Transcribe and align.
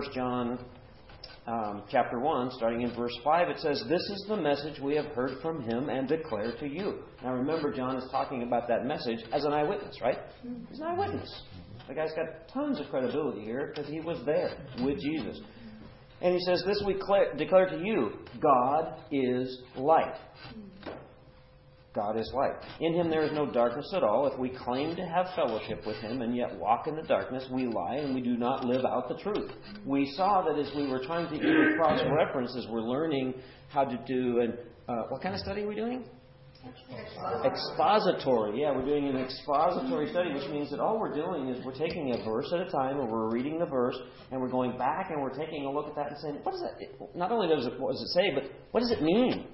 1 0.00 0.12
John 0.14 0.58
um, 1.46 1.82
chapter 1.90 2.20
1, 2.20 2.52
starting 2.52 2.82
in 2.82 2.94
verse 2.94 3.16
5, 3.22 3.48
it 3.48 3.58
says, 3.58 3.84
This 3.88 4.00
is 4.00 4.24
the 4.28 4.36
message 4.36 4.80
we 4.80 4.94
have 4.96 5.06
heard 5.06 5.40
from 5.42 5.62
him 5.62 5.88
and 5.88 6.08
declare 6.08 6.56
to 6.58 6.66
you. 6.66 7.00
Now 7.22 7.34
remember, 7.34 7.72
John 7.72 7.96
is 7.96 8.10
talking 8.10 8.42
about 8.42 8.68
that 8.68 8.86
message 8.86 9.18
as 9.32 9.44
an 9.44 9.52
eyewitness, 9.52 10.00
right? 10.00 10.18
He's 10.68 10.78
an 10.78 10.86
eyewitness. 10.86 11.42
The 11.88 11.94
guy's 11.94 12.12
got 12.12 12.48
tons 12.52 12.80
of 12.80 12.86
credibility 12.88 13.42
here 13.42 13.72
because 13.74 13.90
he 13.90 14.00
was 14.00 14.18
there 14.24 14.56
with 14.82 15.00
Jesus. 15.00 15.40
And 16.22 16.34
he 16.34 16.40
says, 16.40 16.62
This 16.66 16.82
we 16.86 16.94
declare 16.94 17.68
to 17.68 17.78
you 17.82 18.12
God 18.40 18.94
is 19.10 19.62
light. 19.76 20.16
God 22.00 22.18
is 22.18 22.30
light. 22.34 22.54
In 22.80 22.94
him 22.94 23.10
there 23.10 23.22
is 23.22 23.32
no 23.32 23.50
darkness 23.50 23.92
at 23.94 24.02
all. 24.02 24.26
If 24.26 24.38
we 24.38 24.48
claim 24.48 24.96
to 24.96 25.02
have 25.06 25.26
fellowship 25.36 25.86
with 25.86 25.96
him 25.96 26.22
and 26.22 26.34
yet 26.34 26.58
walk 26.58 26.86
in 26.86 26.96
the 26.96 27.02
darkness, 27.02 27.46
we 27.52 27.66
lie 27.66 27.96
and 27.96 28.14
we 28.14 28.22
do 28.22 28.36
not 28.36 28.64
live 28.64 28.84
out 28.86 29.08
the 29.08 29.16
truth. 29.16 29.50
We 29.84 30.06
saw 30.16 30.42
that 30.42 30.58
as 30.58 30.70
we 30.74 30.88
were 30.88 31.04
trying 31.04 31.28
to 31.28 31.34
even 31.34 31.74
cross 31.76 32.00
references, 32.16 32.66
we're 32.70 32.80
learning 32.80 33.34
how 33.68 33.84
to 33.84 33.98
do 34.06 34.40
and 34.40 34.54
uh, 34.88 35.04
what 35.10 35.22
kind 35.22 35.34
of 35.34 35.40
study 35.40 35.62
are 35.62 35.68
we 35.68 35.74
doing? 35.74 36.04
Expository. 37.44 38.60
Yeah, 38.60 38.72
we're 38.72 38.84
doing 38.84 39.08
an 39.08 39.16
expository 39.16 40.10
study, 40.10 40.32
which 40.34 40.48
means 40.50 40.70
that 40.70 40.80
all 40.80 40.98
we're 40.98 41.14
doing 41.14 41.48
is 41.48 41.64
we're 41.64 41.78
taking 41.78 42.12
a 42.12 42.24
verse 42.24 42.50
at 42.52 42.60
a 42.60 42.70
time 42.70 42.98
and 42.98 43.10
we're 43.10 43.30
reading 43.30 43.58
the 43.58 43.66
verse 43.66 43.96
and 44.30 44.40
we're 44.40 44.50
going 44.50 44.76
back 44.76 45.10
and 45.10 45.22
we're 45.22 45.36
taking 45.36 45.64
a 45.64 45.70
look 45.70 45.88
at 45.88 45.94
that 45.96 46.08
and 46.08 46.18
saying, 46.18 46.38
what 46.42 46.52
does 46.52 46.62
that, 46.62 47.16
not 47.16 47.30
only 47.30 47.48
does 47.48 47.66
it, 47.66 47.78
what 47.78 47.92
does 47.92 48.02
it 48.02 48.08
say, 48.08 48.30
but 48.34 48.44
what 48.72 48.80
does 48.80 48.90
it 48.90 49.02
mean? 49.02 49.46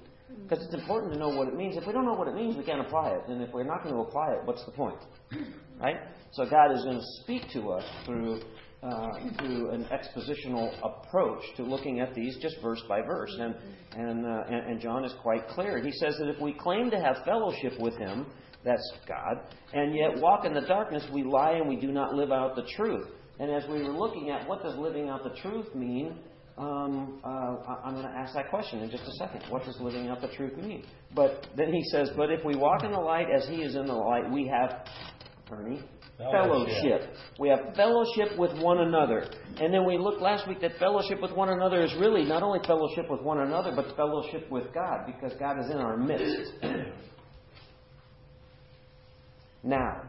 Because 0.47 0.63
it's 0.63 0.73
important 0.73 1.13
to 1.13 1.19
know 1.19 1.29
what 1.29 1.49
it 1.49 1.55
means. 1.55 1.75
If 1.75 1.85
we 1.85 1.91
don't 1.91 2.05
know 2.05 2.13
what 2.13 2.27
it 2.29 2.35
means, 2.35 2.55
we 2.55 2.63
can't 2.63 2.79
apply 2.79 3.09
it. 3.09 3.23
And 3.27 3.41
if 3.41 3.51
we're 3.51 3.63
not 3.63 3.83
going 3.83 3.95
to 3.95 4.01
apply 4.01 4.31
it, 4.31 4.45
what's 4.45 4.63
the 4.65 4.71
point? 4.71 4.99
Right? 5.79 5.97
So 6.31 6.43
God 6.49 6.71
is 6.71 6.83
going 6.83 6.97
to 6.97 7.05
speak 7.21 7.51
to 7.53 7.69
us 7.69 7.83
through 8.03 8.41
uh, 8.81 9.09
through 9.37 9.69
an 9.69 9.85
expositional 9.91 10.71
approach 10.83 11.43
to 11.55 11.61
looking 11.61 11.99
at 11.99 12.15
these 12.15 12.35
just 12.41 12.55
verse 12.63 12.81
by 12.89 13.01
verse. 13.01 13.31
And 13.39 13.53
and, 13.95 14.25
uh, 14.25 14.43
and 14.49 14.71
and 14.71 14.81
John 14.81 15.05
is 15.05 15.13
quite 15.21 15.47
clear. 15.49 15.79
He 15.79 15.91
says 15.91 16.15
that 16.17 16.29
if 16.29 16.41
we 16.41 16.53
claim 16.53 16.89
to 16.89 16.99
have 16.99 17.17
fellowship 17.25 17.73
with 17.79 17.95
Him, 17.95 18.25
that's 18.65 18.91
God, 19.07 19.37
and 19.73 19.95
yet 19.95 20.19
walk 20.19 20.45
in 20.45 20.55
the 20.55 20.61
darkness, 20.61 21.03
we 21.13 21.23
lie 21.23 21.51
and 21.51 21.69
we 21.69 21.75
do 21.75 21.91
not 21.91 22.15
live 22.15 22.31
out 22.31 22.55
the 22.55 22.65
truth. 22.75 23.07
And 23.39 23.51
as 23.51 23.69
we 23.69 23.83
were 23.83 23.93
looking 23.93 24.31
at 24.31 24.47
what 24.47 24.63
does 24.63 24.75
living 24.77 25.09
out 25.09 25.23
the 25.23 25.39
truth 25.41 25.75
mean, 25.75 26.17
um, 26.57 27.19
uh, 27.23 27.55
I'm 27.83 27.93
going 27.93 28.07
to 28.07 28.11
ask 28.17 28.33
that 28.33 28.49
question 28.49 28.79
in 28.79 28.89
just 28.89 29.03
a 29.03 29.11
second. 29.13 29.43
What 29.49 29.63
does 29.65 29.79
living 29.79 30.07
out 30.07 30.21
the 30.21 30.29
truth 30.29 30.57
mean? 30.57 30.83
But 31.13 31.47
then 31.55 31.71
he 31.71 31.83
says, 31.91 32.09
But 32.17 32.31
if 32.31 32.43
we 32.43 32.55
walk 32.55 32.83
in 32.83 32.91
the 32.91 32.99
light 32.99 33.27
as 33.33 33.47
he 33.47 33.57
is 33.57 33.75
in 33.75 33.85
the 33.85 33.93
light, 33.93 34.31
we 34.31 34.47
have, 34.47 34.87
Ernie, 35.51 35.81
fellowship. 36.17 36.73
fellowship. 36.81 37.13
We 37.39 37.49
have 37.49 37.75
fellowship 37.75 38.39
with 38.39 38.57
one 38.59 38.79
another. 38.79 39.29
And 39.59 39.71
then 39.71 39.85
we 39.85 39.99
looked 39.99 40.19
last 40.19 40.47
week 40.47 40.61
that 40.61 40.77
fellowship 40.79 41.21
with 41.21 41.31
one 41.31 41.49
another 41.49 41.83
is 41.83 41.93
really 41.99 42.23
not 42.23 42.41
only 42.41 42.59
fellowship 42.65 43.05
with 43.09 43.21
one 43.21 43.39
another, 43.39 43.71
but 43.75 43.95
fellowship 43.95 44.49
with 44.49 44.73
God, 44.73 45.05
because 45.05 45.37
God 45.39 45.59
is 45.59 45.69
in 45.69 45.77
our 45.77 45.95
midst. 45.95 46.53
now, 49.63 50.01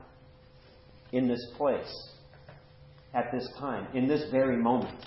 in 1.12 1.28
this 1.28 1.44
place, 1.58 2.10
at 3.14 3.30
this 3.32 3.46
time, 3.58 3.88
in 3.94 4.06
this 4.06 4.30
very 4.30 4.56
moment, 4.56 5.04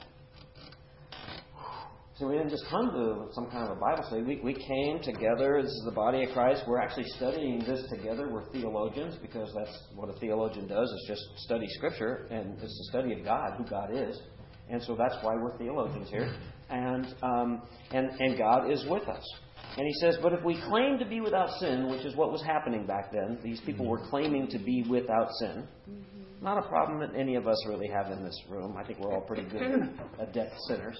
so 2.22 2.28
we 2.28 2.36
didn't 2.36 2.52
just 2.52 2.66
come 2.70 2.92
to 2.92 3.34
some 3.34 3.50
kind 3.50 3.68
of 3.68 3.78
a 3.78 3.80
Bible 3.80 4.04
study. 4.06 4.22
We, 4.22 4.40
we 4.44 4.54
came 4.54 5.02
together. 5.02 5.60
This 5.64 5.72
is 5.72 5.82
the 5.86 5.92
body 5.92 6.24
of 6.24 6.30
Christ. 6.34 6.62
We're 6.68 6.80
actually 6.80 7.08
studying 7.18 7.64
this 7.66 7.84
together. 7.90 8.30
We're 8.30 8.48
theologians 8.52 9.16
because 9.20 9.52
that's 9.58 9.76
what 9.96 10.08
a 10.08 10.20
theologian 10.20 10.68
does 10.68 10.88
is 10.88 11.06
just 11.08 11.24
study 11.38 11.66
Scripture, 11.70 12.28
and 12.30 12.62
it's 12.62 12.78
the 12.78 12.88
study 12.92 13.14
of 13.14 13.26
God, 13.26 13.56
who 13.58 13.66
God 13.66 13.90
is. 13.92 14.22
And 14.70 14.84
so 14.84 14.96
that's 14.96 15.16
why 15.24 15.34
we're 15.34 15.58
theologians 15.58 16.12
here. 16.12 16.32
And, 16.70 17.08
um, 17.24 17.64
and, 17.90 18.12
and 18.20 18.38
God 18.38 18.70
is 18.70 18.86
with 18.88 19.08
us. 19.08 19.24
And 19.78 19.88
he 19.88 19.94
says, 20.00 20.18
But 20.22 20.34
if 20.34 20.44
we 20.46 20.62
claim 20.70 21.00
to 21.00 21.06
be 21.06 21.22
without 21.22 21.50
sin, 21.60 21.90
which 21.90 22.06
is 22.06 22.16
what 22.16 22.32
was 22.32 22.44
happening 22.44 22.86
back 22.86 23.12
then, 23.12 23.40
these 23.44 23.62
people 23.62 23.88
were 23.88 24.08
claiming 24.10 24.48
to 24.50 24.60
be 24.60 24.86
without 24.88 25.30
sin. 25.40 25.68
Not 26.40 26.60
a 26.60 26.68
problem 26.68 27.00
that 27.00 27.18
any 27.20 27.36
of 27.36 27.48
us 27.48 27.58
really 27.68 27.88
have 27.88 28.12
in 28.12 28.24
this 28.24 28.40
room. 28.48 28.76
I 28.78 28.84
think 28.84 29.00
we're 29.00 29.12
all 29.12 29.22
pretty 29.22 29.44
good 29.44 29.90
adept 30.20 30.54
sinners. 30.68 31.00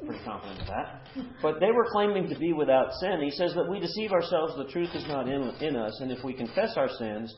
I'm 0.00 0.06
pretty 0.06 0.24
confident 0.24 0.60
of 0.60 0.66
that. 0.66 1.06
But 1.40 1.60
they 1.60 1.70
were 1.72 1.86
claiming 1.90 2.28
to 2.28 2.38
be 2.38 2.52
without 2.52 2.92
sin. 3.00 3.20
He 3.22 3.30
says 3.30 3.54
that 3.54 3.68
we 3.70 3.80
deceive 3.80 4.12
ourselves, 4.12 4.54
the 4.56 4.70
truth 4.70 4.90
is 4.94 5.06
not 5.08 5.28
in, 5.28 5.42
in 5.60 5.76
us, 5.76 5.98
and 6.00 6.10
if 6.10 6.22
we 6.22 6.34
confess 6.34 6.76
our 6.76 6.88
sins, 6.98 7.34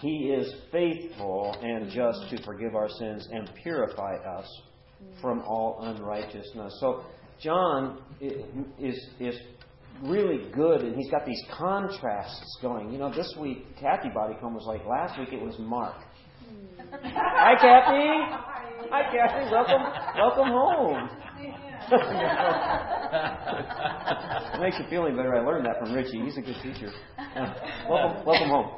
He 0.00 0.34
is 0.36 0.52
faithful 0.72 1.56
and 1.62 1.90
just 1.90 2.30
to 2.30 2.42
forgive 2.42 2.74
our 2.74 2.88
sins 2.88 3.28
and 3.30 3.50
purify 3.62 4.16
us 4.38 4.46
from 5.20 5.40
all 5.42 5.78
unrighteousness. 5.82 6.76
So 6.80 7.04
John 7.40 8.02
is, 8.20 9.08
is 9.18 9.38
really 10.02 10.50
good, 10.52 10.82
and 10.82 10.96
he's 10.96 11.10
got 11.10 11.24
these 11.24 11.42
contrasts 11.56 12.58
going. 12.60 12.92
You 12.92 12.98
know, 12.98 13.12
this 13.14 13.34
week 13.38 13.64
Kathy 13.78 14.08
Bodycomb 14.08 14.52
was 14.52 14.64
like 14.66 14.84
last 14.86 15.18
week 15.18 15.32
it 15.32 15.40
was 15.40 15.54
Mark. 15.58 15.96
Hmm. 16.46 16.96
Hi, 17.02 17.54
Kathy. 17.54 18.90
Hi, 18.90 19.02
Kathy. 19.12 19.50
Welcome, 19.50 19.82
welcome 20.16 20.48
home 20.48 21.08
it 24.54 24.60
makes 24.60 24.78
you 24.78 24.84
feel 24.88 25.06
any 25.06 25.16
better. 25.16 25.34
I 25.36 25.40
learned 25.40 25.66
that 25.66 25.78
from 25.80 25.92
Richie. 25.92 26.20
He's 26.24 26.36
a 26.36 26.42
good 26.42 26.56
teacher. 26.62 26.92
Welcome, 27.88 28.24
welcome 28.26 28.48
home. 28.48 28.70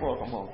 welcome 0.00 0.28
home. 0.28 0.50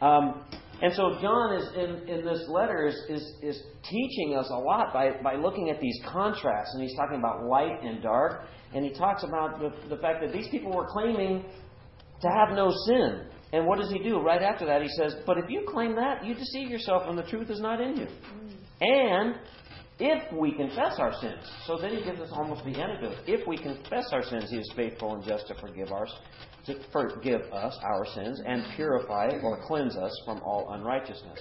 Um, 0.00 0.44
and 0.82 0.92
so 0.92 1.18
John 1.20 1.54
is 1.56 1.68
in, 1.74 2.08
in 2.08 2.24
this 2.24 2.46
letter 2.48 2.86
is, 2.86 2.94
is, 3.08 3.32
is 3.42 3.62
teaching 3.88 4.36
us 4.36 4.48
a 4.50 4.58
lot 4.58 4.92
by, 4.92 5.12
by 5.22 5.36
looking 5.36 5.70
at 5.70 5.80
these 5.80 5.98
contrasts. 6.06 6.74
And 6.74 6.82
he's 6.82 6.96
talking 6.96 7.18
about 7.18 7.44
light 7.44 7.82
and 7.82 8.02
dark. 8.02 8.42
And 8.74 8.84
he 8.84 8.92
talks 8.92 9.22
about 9.22 9.60
the, 9.60 9.72
the 9.88 10.00
fact 10.02 10.20
that 10.22 10.32
these 10.32 10.48
people 10.48 10.72
were 10.72 10.88
claiming 10.88 11.44
to 12.20 12.28
have 12.28 12.56
no 12.56 12.72
sin. 12.86 13.26
And 13.52 13.66
what 13.66 13.78
does 13.78 13.90
he 13.90 14.00
do? 14.00 14.20
Right 14.20 14.42
after 14.42 14.66
that, 14.66 14.82
he 14.82 14.88
says, 14.88 15.14
But 15.26 15.38
if 15.38 15.44
you 15.48 15.64
claim 15.68 15.94
that, 15.94 16.24
you 16.24 16.34
deceive 16.34 16.70
yourself 16.70 17.04
and 17.06 17.16
the 17.16 17.22
truth 17.22 17.50
is 17.50 17.60
not 17.60 17.80
in 17.80 17.96
you. 17.96 18.08
And 18.80 19.36
if 19.98 20.32
we 20.32 20.52
confess 20.52 20.98
our 20.98 21.12
sins. 21.20 21.48
So 21.66 21.78
then 21.78 21.96
he 21.96 22.02
gives 22.02 22.20
us 22.20 22.30
almost 22.32 22.64
the 22.64 22.80
antidote. 22.80 23.18
If 23.26 23.46
we 23.46 23.56
confess 23.56 24.06
our 24.12 24.22
sins, 24.24 24.50
he 24.50 24.56
is 24.56 24.72
faithful 24.74 25.14
and 25.14 25.24
just 25.24 25.46
to 25.48 25.54
forgive 25.54 25.92
us, 25.92 26.12
to 26.66 26.74
forgive 26.92 27.42
us 27.52 27.78
our 27.82 28.04
sins 28.14 28.40
and 28.44 28.64
purify 28.74 29.28
or 29.42 29.60
cleanse 29.66 29.96
us 29.96 30.12
from 30.24 30.40
all 30.40 30.72
unrighteousness. 30.72 31.38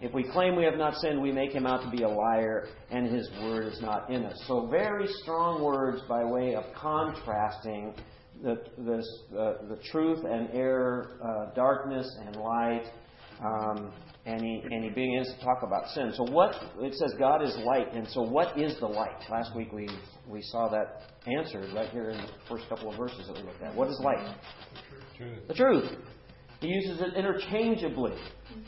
If 0.00 0.12
we 0.12 0.24
claim 0.24 0.56
we 0.56 0.64
have 0.64 0.76
not 0.76 0.96
sinned, 0.96 1.22
we 1.22 1.30
make 1.30 1.52
him 1.52 1.64
out 1.64 1.82
to 1.84 1.90
be 1.96 2.02
a 2.02 2.08
liar, 2.08 2.68
and 2.90 3.06
his 3.06 3.30
word 3.40 3.66
is 3.66 3.80
not 3.80 4.10
in 4.10 4.24
us. 4.24 4.42
So 4.48 4.66
very 4.66 5.06
strong 5.22 5.62
words 5.62 6.02
by 6.08 6.24
way 6.24 6.56
of 6.56 6.64
contrasting 6.74 7.94
the, 8.42 8.60
this, 8.78 9.06
uh, 9.32 9.68
the 9.68 9.78
truth 9.92 10.24
and 10.24 10.48
error, 10.52 11.20
uh, 11.24 11.54
darkness 11.54 12.16
and 12.26 12.34
light. 12.34 12.86
Um, 13.44 13.92
and 14.24 14.40
he 14.40 14.62
and 14.70 14.84
he 14.84 14.90
begins 14.90 15.32
to 15.34 15.44
talk 15.44 15.62
about 15.62 15.88
sin. 15.88 16.12
So 16.14 16.24
what 16.30 16.54
it 16.80 16.94
says 16.94 17.14
God 17.18 17.42
is 17.42 17.56
light, 17.64 17.92
and 17.92 18.06
so 18.08 18.22
what 18.22 18.58
is 18.58 18.78
the 18.78 18.86
light? 18.86 19.20
Last 19.30 19.54
week 19.56 19.72
we 19.72 19.88
we 20.28 20.42
saw 20.42 20.68
that 20.68 21.02
answered 21.26 21.72
right 21.74 21.90
here 21.90 22.10
in 22.10 22.18
the 22.18 22.28
first 22.48 22.68
couple 22.68 22.90
of 22.90 22.96
verses 22.96 23.26
that 23.26 23.36
we 23.36 23.42
looked 23.42 23.62
at. 23.62 23.74
What 23.74 23.88
is 23.88 24.00
light? 24.02 24.36
Truth. 25.16 25.48
The 25.48 25.54
truth. 25.54 25.90
He 26.60 26.68
uses 26.68 27.00
it 27.00 27.14
interchangeably. 27.14 28.14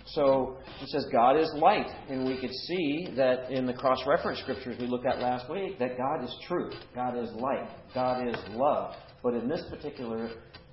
So 0.06 0.56
he 0.80 0.86
says 0.86 1.06
God 1.12 1.36
is 1.38 1.48
light, 1.54 1.86
and 2.08 2.26
we 2.26 2.40
could 2.40 2.52
see 2.66 3.08
that 3.16 3.52
in 3.52 3.66
the 3.66 3.72
cross-reference 3.72 4.40
scriptures 4.40 4.76
we 4.80 4.88
looked 4.88 5.06
at 5.06 5.20
last 5.20 5.48
week 5.48 5.78
that 5.78 5.96
God 5.96 6.24
is 6.24 6.36
truth, 6.48 6.74
God 6.92 7.16
is 7.16 7.30
light, 7.34 7.70
God 7.94 8.26
is 8.26 8.36
love. 8.50 8.96
But 9.22 9.34
in 9.34 9.48
this 9.48 9.62
particular 9.70 10.28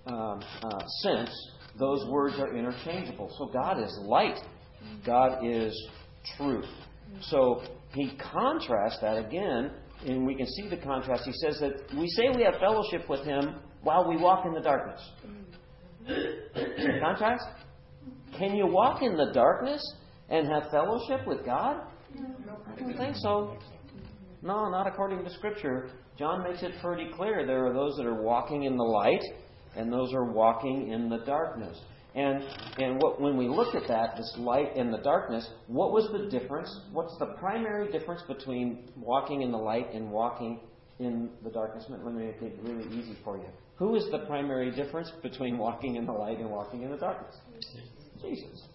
um, 0.07 0.41
uh, 0.63 0.87
sense, 1.03 1.29
those 1.77 2.09
words 2.09 2.35
are 2.39 2.55
interchangeable. 2.57 3.31
So 3.37 3.51
God 3.53 3.79
is 3.79 3.95
light. 4.03 4.39
God 5.05 5.45
is 5.45 5.73
truth. 6.37 6.69
So 7.21 7.61
he 7.93 8.11
contrasts 8.31 8.99
that 9.01 9.17
again, 9.17 9.71
and 10.05 10.25
we 10.25 10.35
can 10.35 10.47
see 10.47 10.69
the 10.69 10.77
contrast. 10.77 11.23
He 11.25 11.33
says 11.33 11.59
that 11.59 11.95
we 11.97 12.07
say 12.09 12.29
we 12.35 12.43
have 12.43 12.55
fellowship 12.59 13.09
with 13.09 13.23
him 13.25 13.55
while 13.83 14.07
we 14.07 14.17
walk 14.17 14.45
in 14.45 14.53
the 14.53 14.61
darkness. 14.61 15.01
contrast? 17.01 17.43
Can 18.37 18.55
you 18.55 18.67
walk 18.67 19.01
in 19.01 19.17
the 19.17 19.31
darkness 19.33 19.81
and 20.29 20.47
have 20.47 20.71
fellowship 20.71 21.27
with 21.27 21.45
God? 21.45 21.81
I 22.15 22.79
don't 22.79 22.97
think 22.97 23.15
so. 23.17 23.57
No, 24.41 24.69
not 24.69 24.87
according 24.87 25.23
to 25.23 25.29
Scripture. 25.31 25.91
John 26.17 26.43
makes 26.43 26.63
it 26.63 26.71
pretty 26.81 27.11
clear 27.13 27.45
there 27.45 27.65
are 27.67 27.73
those 27.73 27.95
that 27.97 28.05
are 28.05 28.21
walking 28.21 28.63
in 28.63 28.75
the 28.75 28.83
light 28.83 29.23
and 29.75 29.91
those 29.91 30.13
are 30.13 30.31
walking 30.31 30.91
in 30.91 31.09
the 31.09 31.19
darkness. 31.19 31.79
And 32.13 32.43
and 32.77 33.01
what, 33.01 33.21
when 33.21 33.37
we 33.37 33.47
look 33.47 33.73
at 33.73 33.87
that, 33.87 34.17
this 34.17 34.35
light 34.37 34.75
and 34.75 34.93
the 34.93 34.97
darkness, 34.97 35.49
what 35.67 35.91
was 35.93 36.09
the 36.11 36.29
difference? 36.29 36.69
What's 36.91 37.17
the 37.19 37.27
primary 37.39 37.91
difference 37.91 38.21
between 38.27 38.89
walking 38.97 39.41
in 39.43 39.51
the 39.51 39.57
light 39.57 39.93
and 39.93 40.11
walking 40.11 40.59
in 40.99 41.29
the 41.43 41.49
darkness? 41.49 41.85
Let 41.89 42.03
me 42.03 42.25
make 42.25 42.41
it 42.41 42.59
really 42.63 42.85
easy 42.97 43.17
for 43.23 43.37
you. 43.37 43.47
Who 43.77 43.95
is 43.95 44.05
the 44.11 44.19
primary 44.19 44.71
difference 44.71 45.11
between 45.23 45.57
walking 45.57 45.95
in 45.95 46.05
the 46.05 46.11
light 46.11 46.39
and 46.39 46.51
walking 46.51 46.83
in 46.83 46.91
the 46.91 46.97
darkness? 46.97 47.35
Jesus. 48.21 48.67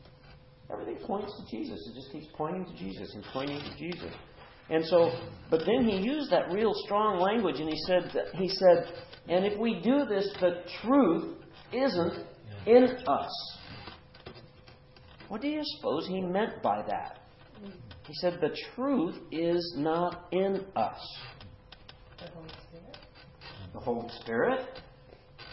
Everything 0.73 0.97
points 1.06 1.33
to 1.38 1.56
Jesus. 1.56 1.79
It 1.88 1.94
just 1.94 2.11
keeps 2.11 2.27
pointing 2.37 2.65
to 2.65 2.75
Jesus 2.77 3.15
and 3.15 3.23
pointing 3.33 3.61
to 3.61 3.79
Jesus. 3.79 4.12
And 4.69 4.85
so, 4.87 5.12
but 5.49 5.61
then 5.65 5.87
he 5.87 5.99
used 5.99 6.33
that 6.33 6.50
real 6.50 6.73
strong 6.85 7.21
language, 7.21 7.61
and 7.61 7.69
he 7.69 7.79
said, 7.87 8.11
he 8.35 8.49
said, 8.49 8.93
and 9.29 9.44
if 9.44 9.59
we 9.61 9.81
do 9.81 10.05
this, 10.06 10.29
the 10.41 10.62
truth 10.83 11.37
isn't 11.73 12.27
in 12.66 12.84
us. 13.06 13.58
What 15.28 15.40
do 15.40 15.48
you 15.48 15.62
suppose 15.76 16.06
he 16.06 16.20
meant 16.20 16.62
by 16.62 16.82
that? 16.88 17.20
He 18.06 18.14
said, 18.20 18.38
the 18.40 18.56
truth 18.74 19.16
is 19.32 19.74
not 19.76 20.28
in 20.30 20.64
us. 20.76 21.00
The 22.18 22.30
Holy 22.32 22.48
Spirit? 22.68 22.98
The 23.72 23.80
Holy 23.80 24.08
Spirit? 24.20 24.60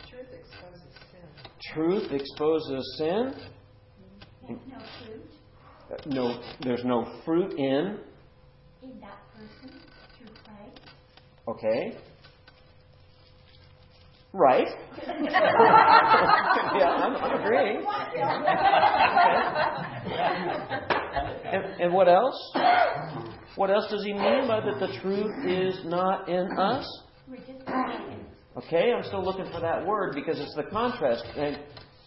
Truth 0.09 0.27
exposes 0.31 0.81
sin. 1.11 1.73
Truth 1.73 2.11
exposes 2.11 2.95
sin. 2.97 3.33
There's 4.47 4.59
no 4.67 4.79
fruit 5.05 5.29
Uh, 5.91 5.95
No, 6.05 6.41
there's 6.61 6.85
no 6.85 7.19
fruit 7.25 7.53
in. 7.57 7.99
in 8.83 8.99
that 9.01 9.17
person 9.33 9.79
through 10.17 10.27
Christ. 10.43 10.81
Okay. 11.47 11.97
Right. 14.33 14.67
yeah, 15.07 16.89
I'm, 16.89 17.15
I'm 17.15 17.39
agreeing. 17.39 17.85
And, 21.45 21.81
and 21.81 21.93
what 21.93 22.07
else? 22.07 22.51
What 23.55 23.69
else 23.69 23.85
does 23.91 24.03
he 24.03 24.13
mean 24.13 24.47
by 24.47 24.59
that 24.59 24.79
the 24.79 24.99
truth 25.01 25.31
is 25.45 25.85
not 25.85 26.27
in 26.27 26.47
us? 26.57 26.83
We're 27.29 27.37
just 27.37 27.49
mistaken. 27.49 28.25
Okay, 28.57 28.91
I'm 28.95 29.03
still 29.03 29.23
looking 29.23 29.45
for 29.51 29.59
that 29.61 29.85
word 29.85 30.15
because 30.15 30.39
it's 30.39 30.55
the 30.55 30.63
contrast. 30.63 31.23
And, 31.37 31.59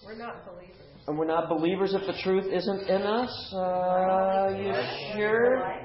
We're 0.05 0.17
not 0.17 0.45
believers. 0.47 0.77
and 1.07 1.17
we're 1.19 1.27
not 1.27 1.49
believers 1.49 1.95
if 1.95 2.07
the 2.07 2.21
truth 2.23 2.47
isn't 2.53 2.89
in 2.89 3.03
us. 3.03 3.55
Uh, 3.55 4.49
you 4.57 4.73
sure? 5.15 5.79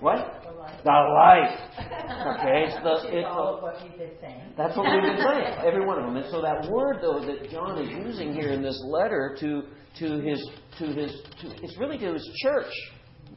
What? 0.00 0.45
The 0.84 0.90
light. 0.90 1.58
The 1.76 1.94
light. 1.94 2.38
Okay, 2.38 2.64
it's 2.66 2.76
the, 2.82 3.08
Which 3.08 3.14
it's 3.14 3.26
all 3.28 3.56
the, 3.56 3.62
what 3.62 3.84
you've 3.84 3.98
been 3.98 4.16
saying. 4.20 4.52
That's 4.56 4.76
what 4.76 4.90
we've 4.92 5.02
been 5.02 5.22
saying, 5.22 5.54
every 5.64 5.84
one 5.84 5.98
of 5.98 6.04
them. 6.04 6.16
And 6.16 6.30
so 6.30 6.42
that 6.42 6.68
word, 6.70 6.98
though, 7.02 7.20
that 7.24 7.50
John 7.50 7.78
is 7.78 7.90
using 7.90 8.34
here 8.34 8.52
in 8.52 8.62
this 8.62 8.80
letter 8.86 9.36
to 9.40 9.62
to 9.98 10.20
his 10.20 10.50
to 10.78 10.86
his 10.86 11.10
to, 11.40 11.48
it's 11.62 11.76
really 11.78 11.98
to 11.98 12.12
his 12.12 12.30
church, 12.42 12.72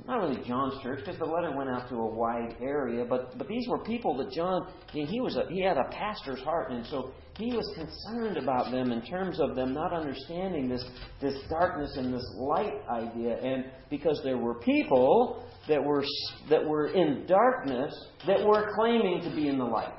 not 0.10 0.22
really 0.28 0.44
John's 0.48 0.82
church, 0.82 1.00
because 1.00 1.20
the 1.20 1.26
letter 1.26 1.56
went 1.56 1.70
out 1.70 1.88
to 1.90 1.96
a 1.96 2.06
wide 2.06 2.56
area. 2.62 3.06
But 3.08 3.38
but 3.38 3.48
these 3.48 3.68
were 3.68 3.80
people 3.80 4.18
that 4.18 4.32
John 4.32 4.68
he 4.92 5.06
he 5.06 5.22
was 5.22 5.36
a, 5.36 5.46
he 5.50 5.62
had 5.62 5.78
a 5.78 5.88
pastor's 5.92 6.40
heart, 6.40 6.72
and 6.72 6.86
so 6.88 7.12
he 7.38 7.56
was 7.56 7.72
concerned 7.76 8.38
about 8.38 8.72
them 8.72 8.92
in 8.92 9.02
terms 9.04 9.40
of 9.40 9.56
them 9.56 9.74
not 9.74 9.94
understanding 9.94 10.68
this 10.68 10.84
this 11.22 11.36
darkness 11.50 11.96
and 11.96 12.14
this 12.14 12.26
light 12.38 12.74
idea, 12.90 13.38
and 13.38 13.66
because 13.90 14.20
there 14.24 14.38
were 14.38 14.56
people 14.56 15.46
that 15.68 15.84
were 15.84 16.04
that 16.50 16.66
were 16.66 16.88
in 16.88 17.26
darkness 17.28 17.94
that 18.26 18.46
were 18.46 18.74
claiming 18.76 19.22
to 19.22 19.36
be 19.36 19.48
in 19.48 19.58
the 19.58 19.66
light. 19.66 19.94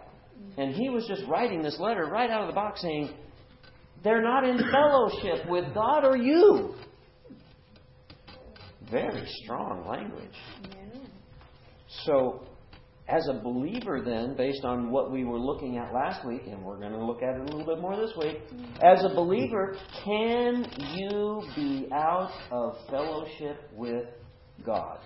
And 0.57 0.75
he 0.75 0.91
was 0.91 1.07
just 1.07 1.23
writing 1.29 1.63
this 1.63 1.79
letter 1.79 2.07
right 2.07 2.29
out 2.29 2.43
of 2.43 2.49
the 2.49 2.55
box 2.55 2.83
saying, 2.83 3.11
they're 4.03 4.23
not 4.23 4.45
in 4.45 4.59
fellowship 4.59 5.49
with 5.49 5.73
God 5.75 6.05
or 6.05 6.17
you. 6.17 6.75
Very 8.91 9.27
strong 9.43 9.87
language. 9.87 10.35
So, 12.05 12.47
as 13.09 13.27
a 13.29 13.35
believer, 13.35 14.01
then, 14.05 14.35
based 14.37 14.65
on 14.65 14.91
what 14.91 15.11
we 15.11 15.25
were 15.25 15.39
looking 15.39 15.79
at 15.79 15.93
last 15.93 16.25
week, 16.27 16.43
and 16.47 16.65
we're 16.65 16.79
going 16.79 16.93
to 16.93 17.05
look 17.05 17.23
at 17.23 17.35
it 17.35 17.41
a 17.41 17.45
little 17.45 17.65
bit 17.65 17.81
more 17.81 17.97
this 17.97 18.13
week, 18.17 18.39
mm-hmm. 18.49 18.83
as 18.83 19.05
a 19.05 19.15
believer, 19.15 19.77
can 20.05 20.65
you 20.95 21.43
be 21.57 21.89
out 21.93 22.31
of 22.51 22.77
fellowship 22.89 23.69
with 23.73 24.07
God? 24.65 24.99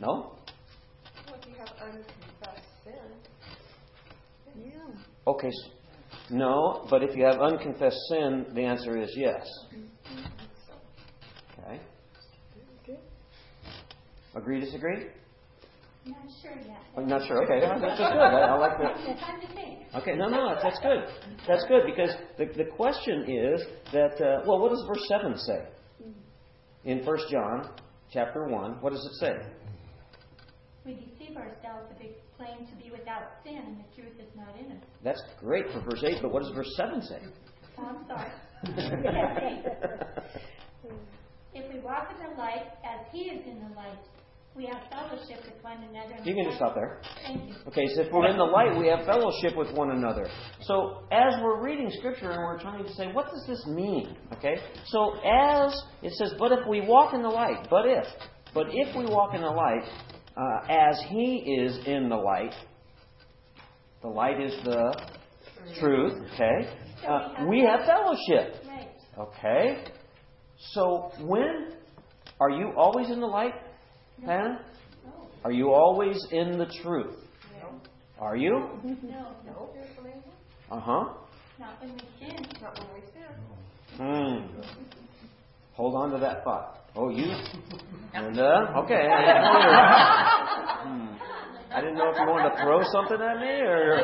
No? 0.00 0.32
Well, 1.26 1.38
if 1.40 1.46
you 1.46 1.54
have 1.58 1.68
unconfessed 1.80 2.66
sin. 2.84 2.94
Yeah. 4.64 4.72
Okay, 5.26 5.50
no, 6.30 6.86
but 6.88 7.02
if 7.02 7.16
you 7.16 7.24
have 7.24 7.40
unconfessed 7.40 7.98
sin, 8.08 8.46
the 8.54 8.62
answer 8.62 8.96
is 9.00 9.12
yes. 9.14 9.46
Okay. 9.68 9.83
Agree, 14.34 14.60
disagree? 14.60 15.06
Not 16.06 16.16
sure 16.42 16.52
yet. 16.66 16.80
I'm 16.96 17.06
not 17.08 17.26
sure. 17.26 17.44
Okay, 17.44 17.60
that's 17.60 17.80
good. 17.80 18.00
I, 18.00 18.40
I 18.40 18.54
like 18.58 18.78
that. 18.78 18.96
Time 19.20 19.40
to 19.40 19.54
think. 19.54 19.80
Okay, 19.94 20.14
no, 20.16 20.28
no, 20.28 20.50
that's, 20.50 20.62
that's 20.62 20.80
good. 20.80 21.04
That's 21.48 21.64
good 21.66 21.82
because 21.86 22.10
the, 22.36 22.46
the 22.62 22.70
question 22.70 23.22
is 23.22 23.62
that, 23.92 24.20
uh, 24.20 24.42
well, 24.46 24.58
what 24.58 24.70
does 24.70 24.84
verse 24.86 25.02
7 25.08 25.38
say? 25.38 25.66
In 26.84 27.04
1 27.04 27.18
John 27.30 27.70
chapter 28.12 28.46
1, 28.46 28.82
what 28.82 28.92
does 28.92 29.04
it 29.06 29.14
say? 29.24 29.36
We 30.84 30.92
deceive 30.94 31.36
ourselves 31.36 31.88
if 31.92 31.98
we 32.00 32.10
claim 32.36 32.66
to 32.66 32.74
be 32.76 32.90
without 32.90 33.40
sin 33.42 33.56
and 33.56 33.78
the 33.78 34.02
truth 34.02 34.12
is 34.18 34.28
not 34.36 34.54
in 34.58 34.72
us. 34.72 34.82
That's 35.02 35.22
great 35.40 35.70
for 35.72 35.80
verse 35.80 36.04
8, 36.04 36.18
but 36.20 36.32
what 36.32 36.42
does 36.42 36.52
verse 36.54 36.70
7 36.76 37.00
say? 37.02 37.22
Oh, 37.78 37.86
I'm 37.86 38.06
sorry. 38.06 38.30
If 41.54 41.72
we 41.72 41.78
walk 41.78 42.10
in 42.10 42.18
the 42.18 42.34
light 42.36 42.66
as 42.82 43.06
He 43.12 43.30
is 43.30 43.46
in 43.46 43.60
the 43.60 43.76
light, 43.76 44.02
we 44.56 44.66
have 44.66 44.82
fellowship 44.88 45.44
with 45.44 45.62
one 45.62 45.78
another. 45.82 46.22
You 46.22 46.34
can 46.34 46.44
just 46.44 46.58
stop 46.58 46.76
there. 46.76 47.00
Thank 47.26 47.48
you. 47.48 47.54
Okay, 47.68 47.86
so 47.94 48.02
if 48.02 48.12
we're 48.12 48.28
in 48.28 48.36
the 48.36 48.44
light, 48.44 48.78
we 48.78 48.86
have 48.86 49.04
fellowship 49.04 49.56
with 49.56 49.72
one 49.74 49.90
another. 49.90 50.28
So 50.62 51.02
as 51.10 51.34
we're 51.42 51.60
reading 51.60 51.90
Scripture 51.98 52.30
and 52.30 52.40
we're 52.40 52.60
trying 52.60 52.84
to 52.84 52.92
say, 52.94 53.10
what 53.12 53.26
does 53.26 53.44
this 53.48 53.66
mean? 53.66 54.16
Okay, 54.34 54.56
so 54.86 55.14
as 55.24 55.76
it 56.02 56.12
says, 56.14 56.34
but 56.38 56.52
if 56.52 56.66
we 56.68 56.80
walk 56.82 57.14
in 57.14 57.22
the 57.22 57.28
light, 57.28 57.66
but 57.68 57.84
if, 57.86 58.06
but 58.54 58.66
if 58.70 58.96
we 58.96 59.06
walk 59.06 59.34
in 59.34 59.40
the 59.40 59.48
light, 59.48 59.82
uh, 60.36 60.66
as 60.68 61.02
He 61.08 61.56
is 61.58 61.78
in 61.86 62.08
the 62.08 62.16
light, 62.16 62.54
the 64.02 64.08
light 64.08 64.40
is 64.40 64.54
the 64.64 64.94
truth. 65.80 66.12
Okay, 66.34 66.70
uh, 67.08 67.44
we 67.48 67.60
have 67.60 67.86
fellowship. 67.86 68.62
Okay, 69.18 69.84
so 70.72 71.10
when 71.20 71.72
are 72.40 72.50
you 72.50 72.72
always 72.76 73.10
in 73.10 73.20
the 73.20 73.26
light, 73.26 73.52
Hannah? 74.24 74.60
No. 75.04 75.28
Are 75.44 75.52
you 75.52 75.72
always 75.72 76.16
in 76.30 76.58
the 76.58 76.66
truth? 76.82 77.16
Are 78.18 78.36
you? 78.36 78.68
No. 79.02 79.34
No. 79.44 79.70
Uh 80.70 80.80
huh. 80.80 81.04
Not 81.58 81.80
when 81.80 81.92
we 81.92 82.00
sin. 82.18 82.46
Not 82.62 82.78
when 82.78 82.88
we 82.94 83.00
sin. 83.12 83.32
Hmm. 83.96 84.60
Hold 85.74 85.94
on 85.96 86.10
to 86.12 86.18
that 86.18 86.44
thought. 86.44 86.80
Oh, 86.96 87.10
you? 87.10 87.26
And, 88.14 88.38
uh, 88.38 88.72
Okay. 88.84 89.08
I 89.10 89.20
didn't 89.20 89.44
know, 89.44 90.94
hmm. 90.94 91.74
I 91.74 91.80
didn't 91.80 91.96
know 91.98 92.10
if 92.10 92.16
you 92.18 92.26
wanted 92.26 92.50
to 92.56 92.62
throw 92.62 92.82
something 92.92 93.20
at 93.20 93.40
me 93.40 93.60
or 93.66 93.98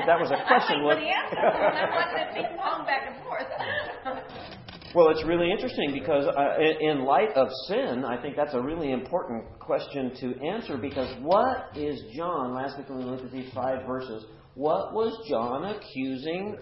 if 0.00 0.06
that 0.06 0.18
was 0.18 0.30
a 0.30 0.40
question. 0.46 0.80
for 0.80 0.94
the 0.96 1.12
answer. 1.12 1.36
I 1.38 1.84
wanted 1.92 2.24
to 2.24 2.32
ping 2.32 2.56
pong 2.56 2.86
back 2.86 3.04
and 3.06 3.16
forth. 3.22 3.46
Well, 4.94 5.08
it's 5.08 5.24
really 5.24 5.50
interesting 5.50 5.92
because 5.94 6.26
uh, 6.26 6.60
in, 6.60 6.90
in 6.90 7.04
light 7.04 7.30
of 7.34 7.48
sin, 7.66 8.04
I 8.04 8.20
think 8.20 8.36
that's 8.36 8.52
a 8.52 8.60
really 8.60 8.92
important 8.92 9.44
question 9.58 10.14
to 10.16 10.46
answer 10.46 10.76
because 10.76 11.16
what 11.22 11.74
is 11.74 12.02
John, 12.14 12.52
last 12.54 12.76
week 12.76 12.90
when 12.90 12.98
we 12.98 13.04
looked 13.04 13.24
at 13.24 13.32
these 13.32 13.50
five 13.54 13.86
verses, 13.86 14.26
what 14.54 14.92
was 14.92 15.18
John 15.30 15.64
accusing 15.64 16.58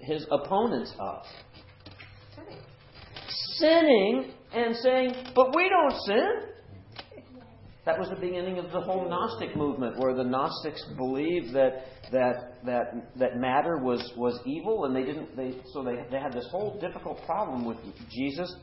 his 0.00 0.26
opponents 0.30 0.94
of? 0.98 1.22
Sinning. 2.34 2.58
Sinning 3.58 4.32
and 4.54 4.76
saying, 4.76 5.14
but 5.34 5.54
we 5.54 5.68
don't 5.68 6.00
sin. 6.06 6.30
That 7.88 7.98
was 7.98 8.10
the 8.10 8.16
beginning 8.16 8.58
of 8.58 8.70
the 8.70 8.82
whole 8.82 9.08
Gnostic 9.08 9.56
movement, 9.56 9.98
where 9.98 10.14
the 10.14 10.22
Gnostics 10.22 10.84
believed 10.98 11.54
that 11.54 11.84
that 12.12 12.62
that 12.66 13.16
that 13.16 13.38
matter 13.38 13.78
was 13.78 14.12
was 14.14 14.38
evil, 14.44 14.84
and 14.84 14.94
they 14.94 15.04
didn't. 15.04 15.34
They 15.34 15.56
so 15.72 15.82
they 15.82 15.96
they 16.10 16.18
had 16.20 16.34
this 16.34 16.46
whole 16.50 16.78
difficult 16.82 17.24
problem 17.24 17.64
with 17.64 17.78
Jesus 18.10 18.54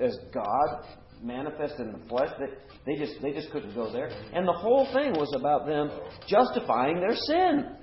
as 0.00 0.18
God 0.34 0.84
manifest 1.22 1.78
in 1.78 1.92
the 1.92 2.00
flesh. 2.08 2.30
That 2.40 2.50
they 2.84 2.96
just 2.96 3.22
they 3.22 3.30
just 3.30 3.52
couldn't 3.52 3.76
go 3.76 3.92
there, 3.92 4.10
and 4.34 4.44
the 4.44 4.52
whole 4.52 4.92
thing 4.92 5.12
was 5.12 5.32
about 5.38 5.64
them 5.68 5.92
justifying 6.26 6.98
their 6.98 7.14
sin. 7.14 7.76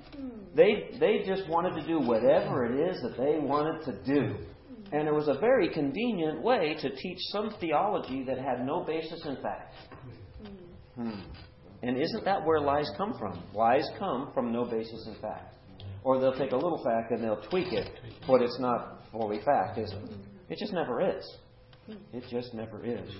They 0.54 0.90
they 1.00 1.22
just 1.26 1.48
wanted 1.48 1.80
to 1.80 1.86
do 1.86 2.00
whatever 2.00 2.66
it 2.66 2.90
is 2.90 3.00
that 3.00 3.16
they 3.16 3.38
wanted 3.38 3.82
to 3.86 4.04
do. 4.04 4.44
And 4.92 5.08
it 5.08 5.14
was 5.14 5.26
a 5.26 5.38
very 5.40 5.70
convenient 5.70 6.42
way 6.42 6.76
to 6.80 6.90
teach 6.94 7.18
some 7.32 7.54
theology 7.60 8.24
that 8.24 8.36
had 8.36 8.64
no 8.66 8.84
basis 8.84 9.24
in 9.24 9.36
fact. 9.36 9.74
Hmm. 10.96 11.20
And 11.82 12.00
isn't 12.00 12.24
that 12.24 12.44
where 12.44 12.60
lies 12.60 12.90
come 12.96 13.14
from? 13.18 13.42
Lies 13.54 13.88
come 13.98 14.30
from 14.34 14.52
no 14.52 14.64
basis 14.64 15.06
in 15.06 15.20
fact. 15.20 15.54
Or 16.02 16.20
they'll 16.20 16.36
take 16.38 16.52
a 16.52 16.56
little 16.56 16.82
fact 16.84 17.10
and 17.10 17.22
they'll 17.22 17.42
tweak 17.50 17.72
it, 17.72 17.90
but 18.26 18.40
it's 18.40 18.58
not 18.60 19.02
fully 19.12 19.40
fact, 19.44 19.78
is 19.78 19.92
it? 19.92 20.10
It 20.48 20.58
just 20.58 20.72
never 20.72 21.00
is. 21.00 21.24
It 22.12 22.24
just 22.30 22.54
never 22.54 22.84
is. 22.84 23.10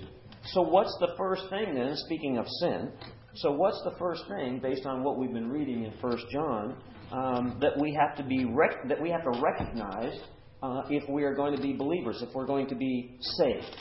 So, 0.53 0.61
what's 0.61 0.95
the 0.99 1.13
first 1.17 1.43
thing 1.49 1.75
then, 1.75 1.95
speaking 1.95 2.37
of 2.37 2.45
sin? 2.61 2.91
So, 3.35 3.51
what's 3.51 3.81
the 3.83 3.95
first 3.99 4.23
thing, 4.29 4.59
based 4.59 4.85
on 4.85 5.03
what 5.03 5.17
we've 5.17 5.33
been 5.33 5.49
reading 5.49 5.83
in 5.83 5.91
1 5.99 6.17
John, 6.31 6.77
um, 7.11 7.57
that 7.61 7.79
we 7.79 7.93
have 7.93 8.15
to 8.17 8.23
be 8.23 8.45
rec- 8.45 8.87
that 8.87 9.01
we 9.01 9.09
have 9.09 9.23
to 9.23 9.41
recognize 9.41 10.19
uh, 10.63 10.81
if 10.89 11.07
we 11.09 11.23
are 11.23 11.35
going 11.35 11.55
to 11.55 11.61
be 11.61 11.73
believers, 11.73 12.21
if 12.21 12.33
we're 12.33 12.45
going 12.45 12.67
to 12.67 12.75
be 12.75 13.17
saved? 13.19 13.77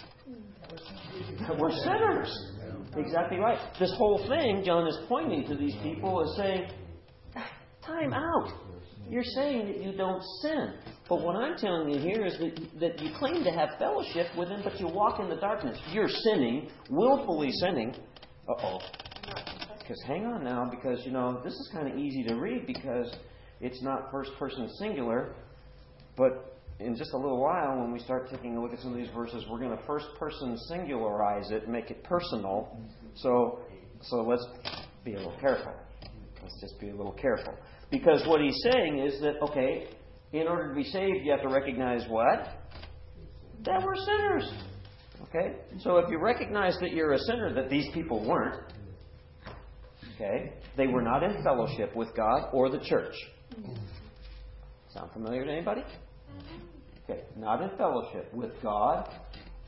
we're 1.58 1.70
sinners. 1.70 2.55
Exactly 2.96 3.38
right. 3.38 3.58
This 3.78 3.92
whole 3.96 4.26
thing, 4.28 4.62
John 4.64 4.86
is 4.86 4.98
pointing 5.08 5.46
to 5.48 5.56
these 5.56 5.74
people 5.82 6.22
as 6.22 6.36
saying, 6.36 6.68
time 7.86 8.12
out. 8.12 8.48
You're 9.08 9.22
saying 9.22 9.66
that 9.66 9.82
you 9.82 9.96
don't 9.96 10.22
sin. 10.42 10.74
But 11.08 11.22
what 11.22 11.36
I'm 11.36 11.56
telling 11.56 11.90
you 11.90 12.00
here 12.00 12.26
is 12.26 12.36
that, 12.38 12.80
that 12.80 13.00
you 13.00 13.10
claim 13.16 13.44
to 13.44 13.50
have 13.50 13.70
fellowship 13.78 14.26
with 14.36 14.48
Him, 14.48 14.62
but 14.64 14.80
you 14.80 14.88
walk 14.88 15.20
in 15.20 15.28
the 15.28 15.36
darkness. 15.36 15.78
You're 15.92 16.08
sinning, 16.08 16.68
willfully 16.90 17.50
sinning. 17.52 17.94
Uh 18.48 18.54
oh. 18.62 18.78
Because 19.78 20.02
hang 20.04 20.26
on 20.26 20.42
now, 20.42 20.68
because, 20.68 21.04
you 21.06 21.12
know, 21.12 21.40
this 21.44 21.52
is 21.52 21.70
kind 21.72 21.88
of 21.88 21.96
easy 21.96 22.24
to 22.24 22.34
read 22.34 22.66
because 22.66 23.14
it's 23.60 23.80
not 23.82 24.10
first 24.10 24.32
person 24.36 24.68
singular. 24.80 25.36
But 26.16 26.55
in 26.78 26.94
just 26.96 27.12
a 27.12 27.16
little 27.16 27.40
while, 27.40 27.78
when 27.78 27.92
we 27.92 27.98
start 27.98 28.30
taking 28.30 28.56
a 28.56 28.62
look 28.62 28.72
at 28.72 28.80
some 28.80 28.92
of 28.92 28.98
these 28.98 29.08
verses, 29.14 29.44
we're 29.48 29.58
going 29.58 29.76
to 29.76 29.82
first 29.86 30.06
person 30.18 30.58
singularize 30.70 31.50
it, 31.50 31.68
make 31.68 31.90
it 31.90 32.04
personal. 32.04 32.78
So, 33.14 33.60
so 34.02 34.16
let's 34.16 34.46
be 35.04 35.14
a 35.14 35.16
little 35.16 35.36
careful. 35.40 35.72
Let's 36.42 36.60
just 36.60 36.78
be 36.78 36.90
a 36.90 36.94
little 36.94 37.12
careful. 37.12 37.54
Because 37.90 38.26
what 38.26 38.40
he's 38.40 38.60
saying 38.70 38.98
is 38.98 39.20
that, 39.20 39.40
okay, 39.42 39.88
in 40.32 40.46
order 40.46 40.68
to 40.68 40.74
be 40.74 40.84
saved, 40.84 41.24
you 41.24 41.30
have 41.30 41.42
to 41.42 41.48
recognize 41.48 42.04
what? 42.08 42.48
That 43.64 43.82
we're 43.82 43.96
sinners. 43.96 44.52
Okay? 45.22 45.56
So 45.80 45.96
if 45.96 46.10
you 46.10 46.18
recognize 46.20 46.76
that 46.80 46.92
you're 46.92 47.12
a 47.12 47.18
sinner, 47.18 47.54
that 47.54 47.70
these 47.70 47.86
people 47.94 48.26
weren't, 48.26 48.72
okay, 50.14 50.52
they 50.76 50.86
were 50.86 51.02
not 51.02 51.22
in 51.22 51.42
fellowship 51.42 51.96
with 51.96 52.14
God 52.14 52.50
or 52.52 52.68
the 52.68 52.80
church. 52.80 53.14
Sound 54.92 55.10
familiar 55.12 55.44
to 55.44 55.50
anybody? 55.50 55.82
Okay, 57.08 57.22
not 57.36 57.62
in 57.62 57.70
fellowship 57.76 58.32
with 58.34 58.50
God 58.62 59.08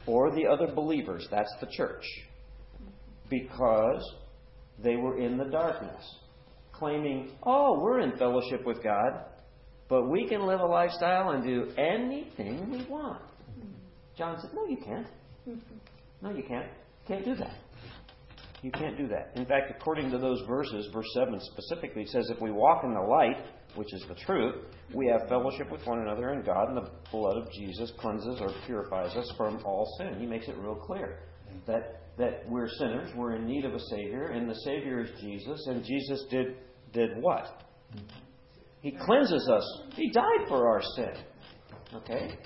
or 0.06 0.30
the 0.34 0.46
other 0.46 0.66
believers. 0.74 1.26
That's 1.30 1.52
the 1.60 1.68
church. 1.70 2.04
Because 3.30 4.02
they 4.82 4.96
were 4.96 5.18
in 5.18 5.36
the 5.36 5.44
darkness, 5.44 6.02
claiming, 6.72 7.32
oh, 7.42 7.78
we're 7.80 8.00
in 8.00 8.16
fellowship 8.16 8.64
with 8.64 8.82
God, 8.82 9.24
but 9.88 10.08
we 10.08 10.26
can 10.26 10.46
live 10.46 10.60
a 10.60 10.66
lifestyle 10.66 11.30
and 11.30 11.44
do 11.44 11.70
anything 11.76 12.70
we 12.70 12.84
want. 12.86 13.22
John 14.16 14.38
said, 14.40 14.50
no, 14.54 14.66
you 14.66 14.78
can't. 14.84 15.06
No, 16.22 16.30
you 16.30 16.42
can't. 16.42 16.68
Can't 17.06 17.24
do 17.24 17.34
that. 17.36 17.54
You 18.62 18.72
can't 18.72 18.96
do 18.96 19.06
that. 19.08 19.30
In 19.36 19.46
fact, 19.46 19.70
according 19.70 20.10
to 20.10 20.18
those 20.18 20.42
verses, 20.48 20.88
verse 20.92 21.06
7 21.14 21.38
specifically 21.40 22.04
says, 22.06 22.28
if 22.28 22.40
we 22.40 22.50
walk 22.50 22.82
in 22.82 22.92
the 22.92 23.00
light, 23.00 23.36
which 23.78 23.94
is 23.94 24.04
the 24.08 24.14
truth, 24.16 24.56
we 24.92 25.06
have 25.06 25.28
fellowship 25.28 25.70
with 25.70 25.86
one 25.86 26.00
another, 26.00 26.30
and 26.30 26.44
God 26.44 26.68
and 26.68 26.76
the 26.76 26.90
blood 27.12 27.36
of 27.36 27.50
Jesus 27.52 27.92
cleanses 27.98 28.38
or 28.40 28.50
purifies 28.66 29.16
us 29.16 29.32
from 29.36 29.60
all 29.64 29.86
sin. 29.98 30.18
He 30.18 30.26
makes 30.26 30.48
it 30.48 30.56
real 30.58 30.74
clear 30.74 31.20
that, 31.66 32.02
that 32.18 32.42
we're 32.48 32.68
sinners, 32.68 33.10
we're 33.14 33.36
in 33.36 33.46
need 33.46 33.64
of 33.64 33.74
a 33.74 33.80
Savior, 33.90 34.26
and 34.26 34.50
the 34.50 34.54
Savior 34.64 35.02
is 35.02 35.10
Jesus, 35.20 35.64
and 35.68 35.84
Jesus 35.84 36.24
did, 36.28 36.56
did 36.92 37.10
what? 37.20 37.62
He 38.80 38.90
cleanses 38.90 39.48
us. 39.48 39.82
He 39.94 40.10
died 40.10 40.48
for 40.48 40.68
our 40.68 40.82
sin. 40.96 41.12
Okay? 41.94 42.36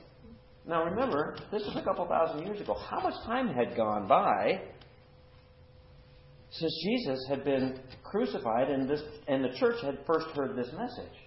Now 0.66 0.84
remember, 0.84 1.36
this 1.50 1.62
was 1.62 1.76
a 1.76 1.82
couple 1.82 2.06
thousand 2.06 2.46
years 2.46 2.60
ago. 2.60 2.74
How 2.74 3.00
much 3.00 3.14
time 3.24 3.48
had 3.48 3.76
gone 3.76 4.06
by 4.06 4.60
since 6.50 6.72
Jesus 6.84 7.26
had 7.28 7.44
been 7.44 7.80
crucified 8.04 8.68
and 8.68 8.88
this 8.88 9.00
and 9.26 9.42
the 9.42 9.56
church 9.58 9.82
had 9.82 9.98
first 10.06 10.26
heard 10.36 10.56
this 10.56 10.68
message? 10.78 11.21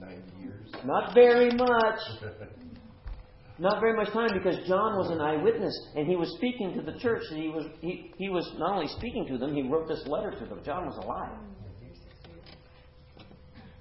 Ninety 0.00 0.32
years. 0.42 0.70
Not 0.84 1.14
very 1.14 1.50
much. 1.50 2.00
Not 3.58 3.78
very 3.80 3.94
much 3.94 4.10
time 4.14 4.30
because 4.32 4.56
John 4.66 4.96
was 4.96 5.10
an 5.10 5.20
eyewitness 5.20 5.74
and 5.94 6.06
he 6.06 6.16
was 6.16 6.34
speaking 6.36 6.72
to 6.76 6.80
the 6.80 6.98
church 6.98 7.22
and 7.30 7.42
he 7.42 7.48
was 7.50 7.66
he, 7.82 8.10
he 8.16 8.30
was 8.30 8.50
not 8.56 8.72
only 8.72 8.88
speaking 8.88 9.26
to 9.28 9.36
them, 9.36 9.54
he 9.54 9.62
wrote 9.68 9.86
this 9.86 10.02
letter 10.06 10.30
to 10.30 10.46
them. 10.46 10.60
John 10.64 10.86
was 10.86 10.96
alive. 10.96 11.38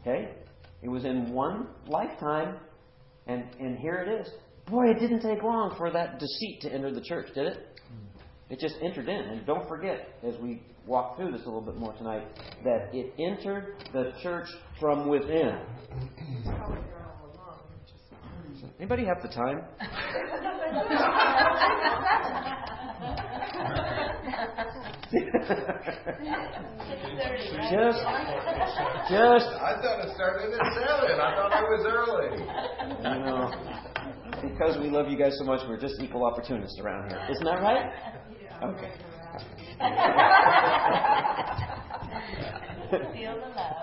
Okay? 0.01 0.33
It 0.81 0.89
was 0.89 1.05
in 1.05 1.31
one 1.31 1.67
lifetime 1.87 2.57
and, 3.27 3.45
and 3.59 3.77
here 3.77 3.95
it 3.95 4.21
is. 4.21 4.29
Boy, 4.67 4.89
it 4.89 4.99
didn't 4.99 5.21
take 5.21 5.41
long 5.43 5.75
for 5.77 5.91
that 5.91 6.19
deceit 6.19 6.59
to 6.61 6.73
enter 6.73 6.91
the 6.93 7.01
church, 7.01 7.27
did 7.33 7.47
it? 7.47 7.79
It 8.49 8.59
just 8.59 8.75
entered 8.81 9.07
in. 9.07 9.15
And 9.21 9.45
don't 9.45 9.67
forget, 9.67 10.07
as 10.23 10.35
we 10.41 10.63
walk 10.87 11.17
through 11.17 11.31
this 11.31 11.41
a 11.41 11.45
little 11.45 11.61
bit 11.61 11.75
more 11.75 11.93
tonight, 11.93 12.23
that 12.63 12.89
it 12.93 13.13
entered 13.19 13.75
the 13.93 14.11
church 14.23 14.47
from 14.79 15.07
within. 15.07 15.59
Probably 16.45 16.77
they're 16.87 17.05
all 17.05 17.29
along. 17.35 17.59
Just 18.59 18.65
Anybody 18.79 19.05
have 19.05 19.21
the 19.21 19.29
time? 19.29 19.61
just, 27.69 28.01
just, 29.09 29.49
I 29.57 29.73
thought 29.81 30.05
it 30.05 30.13
started 30.15 30.53
at 30.53 30.73
seven. 30.73 31.19
I 31.19 31.35
thought 31.35 31.51
it 31.53 31.69
was 31.69 31.85
early. 31.85 32.29
you 32.97 33.19
know, 33.25 33.51
because 34.41 34.77
we 34.77 34.89
love 34.89 35.09
you 35.09 35.17
guys 35.17 35.37
so 35.37 35.43
much, 35.45 35.61
we're 35.67 35.79
just 35.79 36.01
equal 36.01 36.25
opportunists 36.25 36.79
around 36.79 37.09
here. 37.09 37.19
Isn't 37.31 37.45
that 37.45 37.61
right? 37.61 37.85
Okay. 38.63 38.91
Feel 43.13 43.35
the 43.35 43.49
love. 43.55 43.75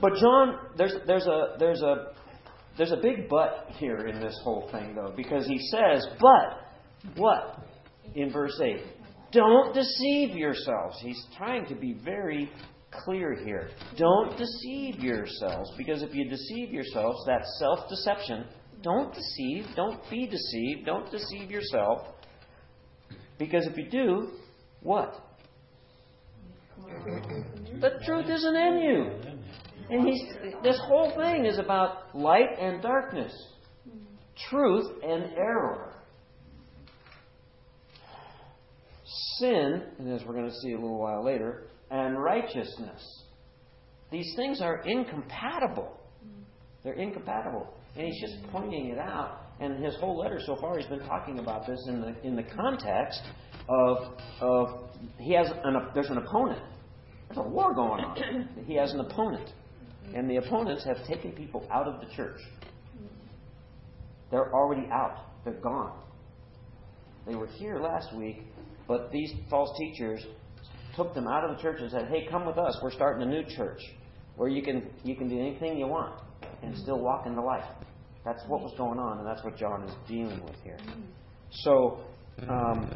But 0.00 0.12
John, 0.20 0.58
there's 0.76 0.94
there's 1.06 1.26
a 1.26 1.56
there's 1.58 1.82
a 1.82 2.12
there's 2.76 2.92
a 2.92 2.96
big 2.96 3.28
but 3.28 3.66
here 3.72 4.06
in 4.06 4.20
this 4.20 4.38
whole 4.44 4.68
thing 4.70 4.94
though, 4.94 5.12
because 5.16 5.46
he 5.46 5.58
says, 5.58 6.06
but 6.20 6.60
what? 7.16 7.58
In 8.14 8.30
verse 8.32 8.60
eight. 8.62 8.82
Don't 9.32 9.74
deceive 9.74 10.36
yourselves. 10.36 10.98
He's 11.00 11.20
trying 11.36 11.66
to 11.66 11.74
be 11.74 11.94
very 12.04 12.50
clear 12.90 13.34
here. 13.34 13.70
Don't 13.96 14.36
deceive 14.38 15.00
yourselves, 15.00 15.72
because 15.76 16.02
if 16.02 16.14
you 16.14 16.28
deceive 16.28 16.70
yourselves, 16.70 17.24
that's 17.26 17.58
self 17.58 17.88
deception. 17.88 18.44
Don't 18.82 19.12
deceive. 19.14 19.66
Don't 19.74 20.00
be 20.10 20.26
deceived. 20.26 20.86
Don't 20.86 21.10
deceive 21.10 21.50
yourself. 21.50 22.06
Because 23.38 23.66
if 23.66 23.76
you 23.76 23.88
do, 23.88 24.28
what? 24.82 25.14
The 27.80 27.90
truth 28.04 28.26
isn't 28.28 28.56
in 28.56 28.78
you. 28.80 29.28
And 29.90 30.06
he's, 30.06 30.22
this 30.62 30.78
whole 30.84 31.12
thing 31.16 31.46
is 31.46 31.58
about 31.58 32.14
light 32.14 32.58
and 32.60 32.82
darkness, 32.82 33.32
truth 34.50 34.86
and 35.02 35.32
error. 35.36 35.94
Sin, 39.38 39.82
and 39.98 40.12
as 40.12 40.26
we're 40.26 40.34
going 40.34 40.48
to 40.48 40.56
see 40.62 40.72
a 40.72 40.76
little 40.76 40.98
while 40.98 41.24
later, 41.24 41.68
and 41.90 42.22
righteousness. 42.22 43.22
These 44.10 44.34
things 44.36 44.60
are 44.60 44.82
incompatible. 44.84 45.98
They're 46.84 46.94
incompatible. 46.94 47.72
And 47.96 48.06
he's 48.06 48.20
just 48.20 48.36
pointing 48.52 48.88
it 48.88 48.98
out. 48.98 49.48
And 49.60 49.82
his 49.84 49.96
whole 49.96 50.18
letter 50.18 50.40
so 50.44 50.56
far, 50.56 50.78
he's 50.78 50.86
been 50.86 51.00
talking 51.00 51.38
about 51.40 51.66
this 51.66 51.84
in 51.88 52.00
the 52.00 52.14
in 52.26 52.36
the 52.36 52.44
context 52.44 53.20
of 53.68 53.96
of 54.40 54.90
he 55.18 55.32
has 55.34 55.48
an 55.64 55.74
there's 55.94 56.10
an 56.10 56.18
opponent. 56.18 56.62
There's 57.28 57.38
a 57.38 57.48
war 57.48 57.74
going 57.74 58.04
on. 58.04 58.48
He 58.66 58.74
has 58.76 58.92
an 58.92 59.00
opponent, 59.00 59.50
and 60.14 60.30
the 60.30 60.36
opponents 60.36 60.84
have 60.84 61.04
taken 61.06 61.32
people 61.32 61.66
out 61.72 61.88
of 61.88 62.00
the 62.00 62.06
church. 62.14 62.40
They're 64.30 64.52
already 64.52 64.86
out. 64.92 65.24
They're 65.44 65.54
gone. 65.54 65.98
They 67.26 67.34
were 67.34 67.46
here 67.46 67.80
last 67.80 68.14
week, 68.14 68.42
but 68.86 69.10
these 69.10 69.32
false 69.50 69.76
teachers 69.78 70.24
took 70.94 71.14
them 71.14 71.26
out 71.26 71.44
of 71.44 71.56
the 71.56 71.62
church 71.62 71.80
and 71.80 71.90
said, 71.90 72.08
"Hey, 72.08 72.28
come 72.30 72.46
with 72.46 72.58
us. 72.58 72.78
We're 72.82 72.92
starting 72.92 73.26
a 73.26 73.30
new 73.30 73.44
church 73.56 73.80
where 74.36 74.48
you 74.48 74.62
can 74.62 74.88
you 75.02 75.16
can 75.16 75.28
do 75.28 75.38
anything 75.38 75.78
you 75.78 75.88
want 75.88 76.27
and 76.62 76.76
still 76.76 76.98
walk 76.98 77.26
in 77.26 77.34
the 77.34 77.40
light." 77.40 77.64
That's 78.24 78.42
what 78.46 78.60
was 78.60 78.74
going 78.76 78.98
on, 78.98 79.18
and 79.18 79.26
that's 79.26 79.42
what 79.44 79.56
John 79.56 79.84
is 79.84 79.94
dealing 80.06 80.42
with 80.44 80.56
here. 80.62 80.78
So, 81.50 82.00
um, 82.48 82.90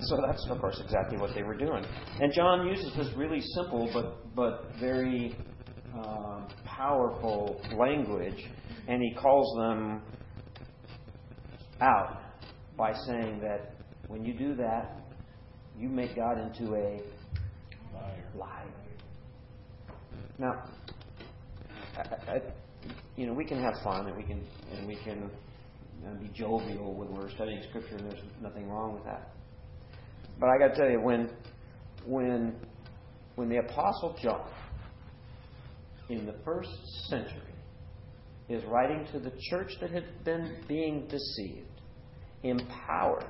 so 0.00 0.16
that's 0.26 0.46
of 0.48 0.60
course 0.60 0.80
exactly 0.84 1.18
what 1.18 1.34
they 1.34 1.42
were 1.42 1.56
doing. 1.56 1.84
And 2.20 2.32
John 2.32 2.66
uses 2.66 2.94
this 2.96 3.08
really 3.16 3.40
simple 3.40 3.90
but 3.92 4.34
but 4.34 4.70
very 4.78 5.36
um, 5.94 6.48
powerful 6.64 7.60
language, 7.76 8.44
and 8.86 9.02
he 9.02 9.14
calls 9.14 9.56
them 9.56 10.02
out 11.80 12.20
by 12.76 12.92
saying 13.06 13.40
that 13.40 13.72
when 14.08 14.24
you 14.24 14.34
do 14.34 14.54
that, 14.54 15.00
you 15.78 15.88
make 15.88 16.14
God 16.14 16.38
into 16.38 16.74
a 16.74 17.00
liar. 18.38 18.66
Now, 20.38 20.64
I, 21.96 22.00
I, 22.30 22.40
you 23.16 23.26
know, 23.26 23.32
we 23.32 23.44
can 23.44 23.60
have 23.62 23.74
fun 23.82 24.06
and 24.06 24.16
we 24.16 24.22
can 24.22 24.42
and 24.76 24.86
we 24.86 24.96
can 24.96 25.30
uh, 26.06 26.14
be 26.20 26.28
jovial 26.34 26.94
when 26.94 27.14
we're 27.14 27.30
studying 27.30 27.62
Scripture, 27.70 27.96
and 27.96 28.10
there's 28.10 28.22
nothing 28.42 28.68
wrong 28.68 28.94
with 28.94 29.04
that. 29.04 29.30
But 30.38 30.50
I 30.50 30.58
got 30.58 30.74
to 30.74 30.76
tell 30.76 30.90
you, 30.90 31.00
when 31.00 31.30
when 32.04 32.54
when 33.36 33.48
the 33.48 33.58
Apostle 33.58 34.16
John 34.22 34.48
in 36.08 36.26
the 36.26 36.34
first 36.44 36.70
century 37.08 37.40
is 38.48 38.62
writing 38.64 39.06
to 39.12 39.18
the 39.18 39.32
church 39.50 39.72
that 39.80 39.90
had 39.90 40.24
been 40.24 40.58
being 40.68 41.08
deceived, 41.08 41.80
empowered 42.42 43.26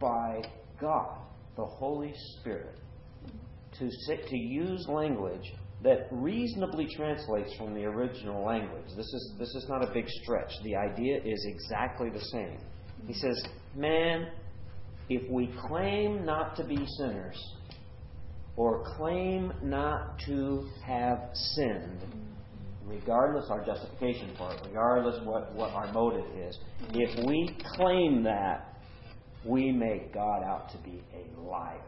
by 0.00 0.40
God, 0.80 1.18
the 1.56 1.64
Holy 1.64 2.12
Spirit, 2.38 2.76
to 3.78 3.88
sit, 4.06 4.26
to 4.26 4.36
use 4.36 4.86
language 4.88 5.52
that 5.82 6.08
reasonably 6.10 6.86
translates 6.94 7.54
from 7.56 7.74
the 7.74 7.84
original 7.84 8.44
language. 8.44 8.86
This 8.96 9.06
is 9.06 9.34
this 9.38 9.54
is 9.54 9.66
not 9.68 9.82
a 9.82 9.92
big 9.92 10.08
stretch. 10.22 10.52
The 10.62 10.76
idea 10.76 11.20
is 11.24 11.46
exactly 11.46 12.10
the 12.10 12.20
same. 12.20 12.58
He 13.06 13.14
says, 13.14 13.42
"Man, 13.74 14.28
if 15.08 15.28
we 15.30 15.48
claim 15.68 16.24
not 16.24 16.56
to 16.56 16.64
be 16.64 16.86
sinners 16.98 17.56
or 18.56 18.84
claim 18.96 19.52
not 19.62 20.18
to 20.26 20.68
have 20.84 21.30
sinned, 21.34 22.04
regardless 22.84 23.46
our 23.50 23.64
justification 23.64 24.34
for 24.36 24.52
it, 24.52 24.60
regardless 24.66 25.24
what, 25.24 25.54
what 25.54 25.70
our 25.70 25.92
motive 25.92 26.26
is, 26.36 26.58
if 26.92 27.26
we 27.26 27.56
claim 27.74 28.22
that, 28.22 28.76
we 29.44 29.72
make 29.72 30.12
God 30.12 30.42
out 30.42 30.70
to 30.72 30.78
be 30.78 31.02
a 31.14 31.40
liar. 31.40 31.80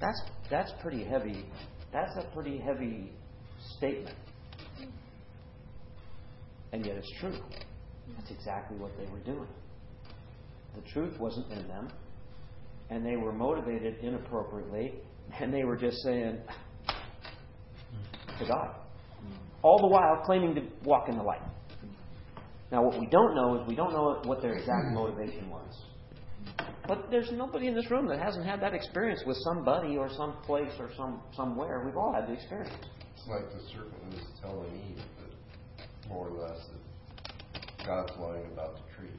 That's 0.00 0.20
that's 0.50 0.72
pretty 0.80 1.04
heavy. 1.04 1.46
That's 1.92 2.16
a 2.16 2.34
pretty 2.34 2.58
heavy 2.58 3.12
statement. 3.76 4.16
And 6.72 6.84
yet 6.84 6.96
it's 6.96 7.12
true. 7.20 7.38
That's 8.16 8.30
exactly 8.30 8.76
what 8.76 8.92
they 8.98 9.10
were 9.10 9.20
doing. 9.20 9.48
The 10.74 10.82
truth 10.92 11.18
wasn't 11.18 11.50
in 11.52 11.66
them, 11.68 11.88
and 12.90 13.04
they 13.04 13.16
were 13.16 13.32
motivated 13.32 13.96
inappropriately, 14.02 14.94
and 15.40 15.52
they 15.52 15.64
were 15.64 15.76
just 15.76 15.96
saying 16.02 16.38
to 18.38 18.46
God. 18.46 18.74
All 19.62 19.78
the 19.80 19.88
while 19.88 20.22
claiming 20.24 20.54
to 20.54 20.62
walk 20.84 21.08
in 21.08 21.16
the 21.16 21.22
light. 21.22 21.40
Now, 22.70 22.82
what 22.84 22.98
we 23.00 23.06
don't 23.06 23.34
know 23.34 23.60
is 23.60 23.68
we 23.68 23.74
don't 23.74 23.92
know 23.92 24.20
what 24.24 24.42
their 24.42 24.54
exact 24.54 24.92
motivation 24.92 25.48
was. 25.50 25.84
But 26.86 27.10
there's 27.10 27.30
nobody 27.32 27.66
in 27.66 27.74
this 27.74 27.90
room 27.90 28.06
that 28.08 28.18
hasn't 28.18 28.46
had 28.46 28.60
that 28.60 28.74
experience 28.74 29.22
with 29.26 29.36
somebody 29.38 29.96
or 29.96 30.08
some 30.10 30.34
place 30.44 30.72
or 30.78 30.90
some 30.96 31.20
somewhere. 31.34 31.82
We've 31.84 31.96
all 31.96 32.12
had 32.12 32.28
the 32.28 32.32
experience. 32.32 32.74
It's 33.16 33.26
like 33.28 33.50
the 33.50 33.60
serpent 33.72 34.12
was 34.12 34.26
telling 34.40 34.72
Eve 34.90 35.04
that 35.78 36.08
more 36.08 36.28
or 36.28 36.48
less 36.48 36.58
that 36.72 37.86
God's 37.86 38.12
lying 38.18 38.46
about 38.52 38.76
the 38.76 38.94
tree. 38.96 39.10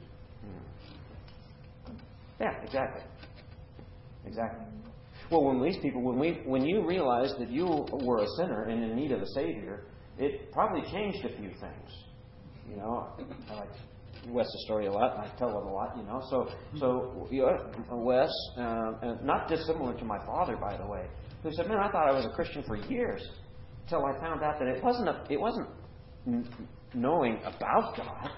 Hmm. 0.42 1.92
Yeah, 2.40 2.62
exactly. 2.62 3.02
Exactly. 4.24 4.66
Well, 5.30 5.44
when 5.44 5.62
these 5.62 5.76
people, 5.82 6.00
when 6.02 6.18
we, 6.18 6.40
when 6.46 6.64
you 6.64 6.86
realized 6.86 7.38
that 7.38 7.50
you 7.50 7.66
were 7.66 8.22
a 8.22 8.26
sinner 8.38 8.64
and 8.64 8.82
in 8.82 8.96
need 8.96 9.12
of 9.12 9.20
a 9.20 9.26
savior, 9.34 9.84
it 10.16 10.50
probably 10.52 10.90
changed 10.90 11.24
a 11.24 11.36
few 11.36 11.50
things. 11.50 11.90
You 12.68 12.76
know, 12.76 13.08
I 13.50 13.64
Wes's 14.28 14.64
story 14.64 14.86
a 14.86 14.92
lot, 14.92 15.16
and 15.16 15.22
I 15.22 15.36
tell 15.36 15.50
it 15.50 15.64
a 15.64 15.68
lot. 15.68 15.96
You 15.96 16.02
know, 16.04 16.22
so 16.30 16.48
so 16.78 17.28
you 17.30 17.48
Wes, 17.90 18.30
um, 18.56 18.96
and 19.02 19.22
not 19.22 19.48
dissimilar 19.48 19.94
to 19.98 20.04
my 20.04 20.18
father, 20.26 20.56
by 20.56 20.76
the 20.76 20.86
way, 20.86 21.06
who 21.42 21.52
said, 21.52 21.68
"Man, 21.68 21.78
I 21.78 21.90
thought 21.90 22.08
I 22.08 22.12
was 22.12 22.26
a 22.26 22.30
Christian 22.30 22.62
for 22.64 22.76
years 22.76 23.22
until 23.84 24.04
I 24.04 24.18
found 24.20 24.42
out 24.42 24.58
that 24.58 24.68
it 24.68 24.82
wasn't 24.82 25.08
a, 25.08 25.24
it 25.30 25.40
wasn't 25.40 25.68
knowing 26.94 27.38
about 27.44 27.96
God. 27.96 28.30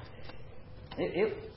It, 0.98 1.26
it 1.26 1.50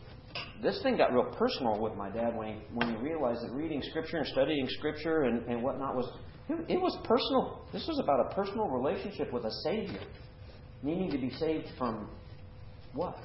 this 0.62 0.82
thing 0.82 0.98
got 0.98 1.14
real 1.14 1.32
personal 1.38 1.80
with 1.80 1.96
my 1.96 2.10
dad 2.10 2.36
when 2.36 2.48
he, 2.48 2.56
when 2.74 2.90
he 2.90 2.96
realized 3.02 3.42
that 3.44 3.52
reading 3.52 3.82
Scripture 3.90 4.18
and 4.18 4.28
studying 4.28 4.68
Scripture 4.70 5.24
and, 5.24 5.46
and 5.48 5.62
whatnot 5.62 5.96
was 5.96 6.10
it 6.50 6.80
was 6.80 6.98
personal. 7.04 7.66
This 7.72 7.86
was 7.88 8.00
about 8.00 8.32
a 8.32 8.36
personal 8.36 8.68
relationship 8.68 9.32
with 9.32 9.46
a 9.46 9.52
Savior, 9.64 10.02
needing 10.82 11.10
to 11.12 11.18
be 11.18 11.30
saved 11.32 11.68
from 11.78 12.10
what? 12.94 13.18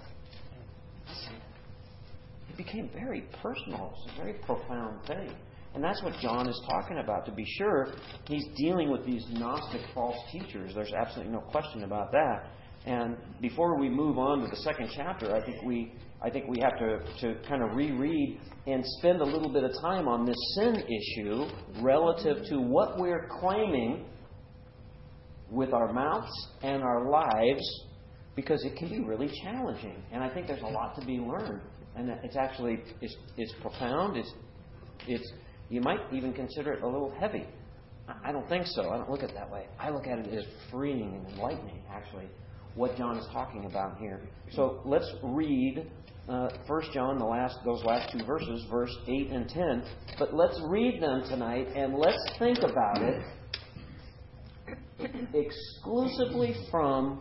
Became 2.59 2.91
very 2.93 3.25
personal. 3.41 3.95
It's 3.95 4.15
a 4.15 4.23
very 4.23 4.35
profound 4.35 5.07
thing. 5.07 5.33
And 5.75 5.83
that's 5.83 6.03
what 6.03 6.13
John 6.21 6.49
is 6.49 6.61
talking 6.69 6.99
about. 6.99 7.25
To 7.27 7.33
be 7.33 7.45
sure, 7.57 7.95
he's 8.27 8.45
dealing 8.57 8.91
with 8.91 9.07
these 9.07 9.25
Gnostic 9.31 9.81
false 9.95 10.17
teachers. 10.33 10.73
There's 10.75 10.93
absolutely 10.93 11.33
no 11.33 11.41
question 11.41 11.85
about 11.85 12.11
that. 12.13 12.51
And 12.85 13.17
before 13.41 13.79
we 13.79 13.89
move 13.89 14.19
on 14.19 14.41
to 14.41 14.49
the 14.49 14.57
second 14.57 14.91
chapter, 14.95 15.35
I 15.35 15.45
think 15.45 15.63
we 15.63 15.93
I 16.21 16.31
think 16.31 16.49
we 16.49 16.59
have 16.61 16.77
to, 16.81 16.99
to 17.21 17.49
kind 17.49 17.63
of 17.63 17.77
reread 17.77 18.41
and 18.67 18.83
spend 18.99 19.21
a 19.21 19.25
little 19.25 19.53
bit 19.53 19.63
of 19.63 19.71
time 19.81 20.09
on 20.09 20.27
this 20.27 20.37
sin 20.57 20.83
issue 20.83 21.45
relative 21.81 22.45
to 22.49 22.61
what 22.61 22.99
we're 22.99 23.29
claiming 23.41 24.05
with 25.49 25.73
our 25.73 25.93
mouths 25.93 26.49
and 26.63 26.83
our 26.83 27.09
lives 27.09 27.63
because 28.35 28.65
it 28.65 28.77
can 28.77 28.89
be 28.89 29.01
really 29.01 29.31
challenging. 29.45 30.03
And 30.11 30.23
I 30.25 30.29
think 30.29 30.49
there's 30.49 30.63
a 30.63 30.67
lot 30.67 30.99
to 30.99 31.07
be 31.07 31.19
learned. 31.19 31.63
And 31.99 32.11
it's 32.23 32.37
actually 32.37 32.81
it's, 33.01 33.17
it's 33.37 33.53
profound. 33.61 34.17
It's, 34.17 34.33
it's, 35.07 35.33
you 35.69 35.81
might 35.81 36.01
even 36.13 36.33
consider 36.33 36.73
it 36.73 36.83
a 36.83 36.87
little 36.87 37.13
heavy. 37.19 37.45
I 38.25 38.33
don't 38.33 38.49
think 38.49 38.67
so. 38.67 38.91
I 38.91 38.97
don't 38.97 39.11
look 39.11 39.23
at 39.23 39.31
it 39.31 39.35
that 39.35 39.51
way. 39.51 39.67
I 39.79 39.91
look 39.91 40.07
at 40.07 40.19
it 40.19 40.33
as 40.33 40.45
freeing 40.71 41.15
and 41.15 41.35
enlightening, 41.35 41.83
actually, 41.91 42.27
what 42.75 42.97
John 42.97 43.19
is 43.19 43.27
talking 43.33 43.67
about 43.67 43.99
here. 43.99 44.21
So 44.53 44.81
let's 44.87 45.11
read 45.23 45.91
uh, 46.29 46.49
1 46.67 46.83
John, 46.95 47.19
the 47.19 47.25
last 47.25 47.59
those 47.65 47.83
last 47.85 48.13
two 48.13 48.25
verses, 48.25 48.65
verse 48.71 48.95
8 49.07 49.31
and 49.31 49.49
10. 49.49 49.83
But 50.19 50.35
let's 50.35 50.59
read 50.69 51.03
them 51.03 51.25
tonight 51.29 51.69
and 51.75 51.95
let's 51.95 52.19
think 52.39 52.59
about 52.59 53.03
it 53.03 53.23
exclusively 55.35 56.55
from 56.71 57.21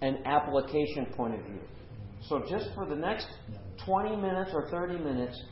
an 0.00 0.18
application 0.24 1.06
point 1.16 1.34
of 1.34 1.40
view. 1.44 1.60
So 2.28 2.42
just 2.48 2.68
for 2.74 2.86
the 2.86 2.96
next 2.96 3.26
20 3.84 4.16
minutes 4.16 4.50
or 4.52 4.68
30 4.70 4.98
minutes, 4.98 5.42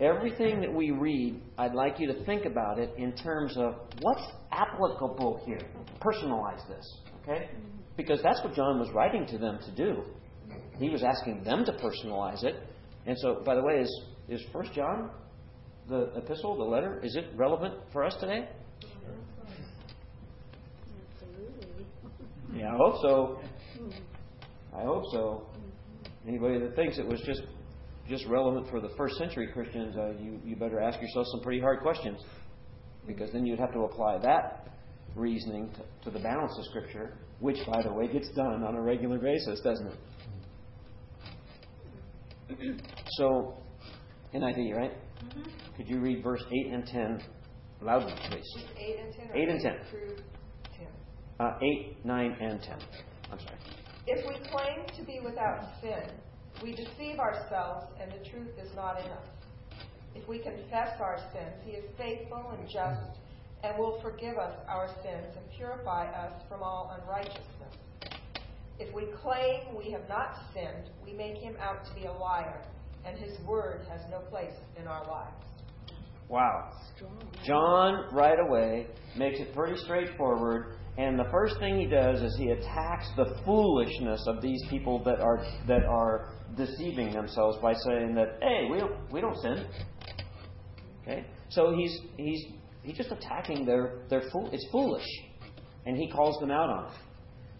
everything 0.00 0.60
that 0.60 0.72
we 0.72 0.90
read, 0.90 1.40
I'd 1.56 1.74
like 1.74 1.98
you 1.98 2.06
to 2.08 2.24
think 2.24 2.44
about 2.44 2.78
it 2.78 2.94
in 2.96 3.12
terms 3.12 3.56
of 3.56 3.74
what's 4.00 4.26
applicable 4.52 5.42
here. 5.44 5.60
Personalize 6.00 6.66
this, 6.68 6.98
okay? 7.22 7.50
Because 7.96 8.20
that's 8.22 8.42
what 8.44 8.54
John 8.54 8.78
was 8.78 8.90
writing 8.94 9.26
to 9.26 9.38
them 9.38 9.58
to 9.64 9.70
do. 9.72 10.02
He 10.78 10.88
was 10.90 11.02
asking 11.02 11.42
them 11.44 11.64
to 11.64 11.72
personalize 11.72 12.44
it. 12.44 12.56
And 13.06 13.16
so, 13.18 13.42
by 13.44 13.54
the 13.54 13.62
way, 13.62 13.80
is 13.80 14.02
is 14.28 14.42
First 14.52 14.74
John, 14.74 15.10
the 15.88 16.12
epistle, 16.14 16.56
the 16.56 16.64
letter, 16.64 17.00
is 17.02 17.16
it 17.16 17.30
relevant 17.34 17.74
for 17.92 18.04
us 18.04 18.14
today? 18.20 18.46
Absolutely. 21.14 21.86
Yeah, 22.54 22.74
I 22.74 22.76
hope 22.76 23.00
so. 23.00 23.40
I 24.76 24.82
hope 24.82 25.04
so. 25.12 25.46
Anybody 26.26 26.58
that 26.58 26.76
thinks 26.76 26.98
it 26.98 27.06
was 27.06 27.22
just 27.22 27.40
just 28.08 28.26
relevant 28.26 28.68
for 28.70 28.80
the 28.80 28.90
first 28.96 29.16
century 29.16 29.48
Christians, 29.52 29.96
uh, 29.96 30.10
you 30.18 30.40
you 30.44 30.56
better 30.56 30.80
ask 30.80 31.00
yourself 31.00 31.26
some 31.32 31.40
pretty 31.40 31.60
hard 31.60 31.80
questions, 31.80 32.20
because 33.06 33.30
then 33.32 33.44
you'd 33.46 33.58
have 33.58 33.72
to 33.72 33.80
apply 33.80 34.18
that 34.18 34.68
reasoning 35.14 35.70
to, 35.72 35.82
to 36.04 36.10
the 36.16 36.22
balance 36.22 36.56
of 36.58 36.64
Scripture, 36.66 37.18
which, 37.40 37.58
by 37.66 37.82
the 37.82 37.92
way, 37.92 38.08
gets 38.08 38.30
done 38.30 38.62
on 38.62 38.74
a 38.76 38.80
regular 38.80 39.18
basis, 39.18 39.60
doesn't 39.60 39.86
it? 39.86 39.96
So, 43.12 43.54
NIV, 44.34 44.74
right? 44.74 44.92
Mm-hmm. 44.92 45.42
Could 45.76 45.88
you 45.88 46.00
read 46.00 46.22
verse 46.22 46.42
8 46.66 46.72
and 46.72 46.86
10 46.86 47.22
loudly, 47.82 48.14
please? 48.30 48.64
8 48.76 48.96
and 49.04 49.14
10? 49.14 49.30
8 49.34 49.48
and 49.48 49.60
10. 49.60 49.72
Through 49.90 50.16
10. 50.76 50.86
Uh, 51.40 51.58
8, 51.62 52.04
9, 52.04 52.36
and 52.40 52.62
10. 52.62 52.78
I'm 53.30 53.38
sorry. 53.38 53.58
If 54.06 54.26
we 54.26 54.34
claim 54.48 54.86
to 54.96 55.04
be 55.04 55.20
without 55.22 55.68
sin, 55.82 56.10
we 56.62 56.74
deceive 56.74 57.18
ourselves 57.18 57.86
and 58.00 58.10
the 58.12 58.28
truth 58.30 58.50
is 58.62 58.70
not 58.74 58.98
in 59.00 59.10
us. 59.10 59.26
If 60.14 60.28
we 60.28 60.38
confess 60.38 61.00
our 61.00 61.18
sins, 61.32 61.54
He 61.64 61.72
is 61.72 61.84
faithful 61.96 62.52
and 62.58 62.68
just 62.68 63.18
and 63.62 63.76
will 63.78 64.00
forgive 64.02 64.38
us 64.38 64.54
our 64.68 64.88
sins 65.02 65.34
and 65.36 65.44
purify 65.56 66.06
us 66.06 66.32
from 66.48 66.62
all 66.62 66.96
unrighteousness. 67.00 67.44
If 68.78 68.94
we 68.94 69.06
claim 69.22 69.76
we 69.76 69.90
have 69.90 70.08
not 70.08 70.36
sinned, 70.54 70.90
we 71.04 71.12
make 71.12 71.36
Him 71.38 71.56
out 71.60 71.84
to 71.86 71.94
be 71.94 72.06
a 72.06 72.12
liar, 72.12 72.62
and 73.04 73.18
His 73.18 73.38
word 73.44 73.84
has 73.90 74.00
no 74.10 74.20
place 74.20 74.54
in 74.80 74.86
our 74.86 75.04
lives. 75.08 75.44
Wow. 76.28 76.72
John, 77.44 78.14
right 78.14 78.38
away, 78.38 78.86
makes 79.16 79.40
it 79.40 79.54
pretty 79.54 79.76
straightforward. 79.82 80.77
And 80.98 81.16
the 81.16 81.28
first 81.30 81.60
thing 81.60 81.78
he 81.78 81.86
does 81.86 82.20
is 82.20 82.36
he 82.36 82.50
attacks 82.50 83.08
the 83.16 83.40
foolishness 83.44 84.24
of 84.26 84.42
these 84.42 84.60
people 84.68 85.02
that 85.04 85.20
are 85.20 85.46
that 85.68 85.84
are 85.84 86.34
deceiving 86.56 87.12
themselves 87.12 87.56
by 87.62 87.72
saying 87.86 88.16
that, 88.16 88.38
hey, 88.42 88.66
we 88.68 88.80
don't 88.80 89.12
we 89.12 89.20
don't 89.20 89.36
sin. 89.36 89.64
Okay? 91.02 91.24
So 91.50 91.72
he's 91.72 92.00
he's 92.16 92.46
he's 92.82 92.96
just 92.96 93.12
attacking 93.12 93.64
their 93.64 94.00
their 94.10 94.22
fool 94.32 94.50
it's 94.52 94.66
foolish. 94.72 95.06
And 95.86 95.96
he 95.96 96.10
calls 96.10 96.38
them 96.40 96.50
out 96.50 96.68
on 96.68 96.86
it. 96.86 96.98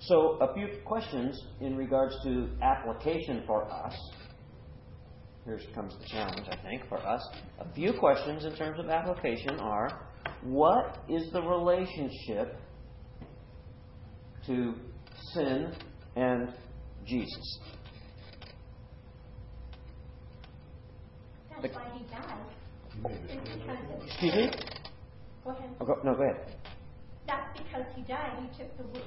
So 0.00 0.38
a 0.40 0.52
few 0.52 0.68
questions 0.84 1.40
in 1.60 1.76
regards 1.76 2.16
to 2.24 2.48
application 2.60 3.44
for 3.46 3.70
us. 3.70 3.94
Here 5.44 5.60
comes 5.74 5.94
the 5.98 6.06
challenge, 6.06 6.46
I 6.50 6.56
think, 6.62 6.88
for 6.88 6.98
us. 6.98 7.22
A 7.60 7.72
few 7.72 7.92
questions 7.92 8.44
in 8.44 8.54
terms 8.56 8.80
of 8.80 8.90
application 8.90 9.60
are 9.60 10.06
what 10.42 10.98
is 11.08 11.32
the 11.32 11.40
relationship 11.40 12.56
to 14.48 14.74
sin 15.34 15.72
and 16.16 16.52
Jesus? 17.06 17.58
That's 21.62 21.74
why 21.74 21.90
he 21.96 22.04
died. 22.04 22.46
You 22.96 23.02
made 23.02 23.12
It's 23.24 23.32
it 23.32 23.44
clear. 23.44 23.76
because, 23.76 24.06
Excuse 24.06 24.34
me? 24.34 24.50
go 25.44 25.50
ahead. 25.50 25.70
Oh, 25.80 25.86
go, 25.86 25.94
no, 26.04 26.14
go 26.14 26.22
ahead. 26.22 26.56
That's 27.26 27.58
because 27.58 27.84
he 27.94 28.02
died. 28.02 28.38
He 28.42 28.62
took 28.62 28.70
the 28.78 29.00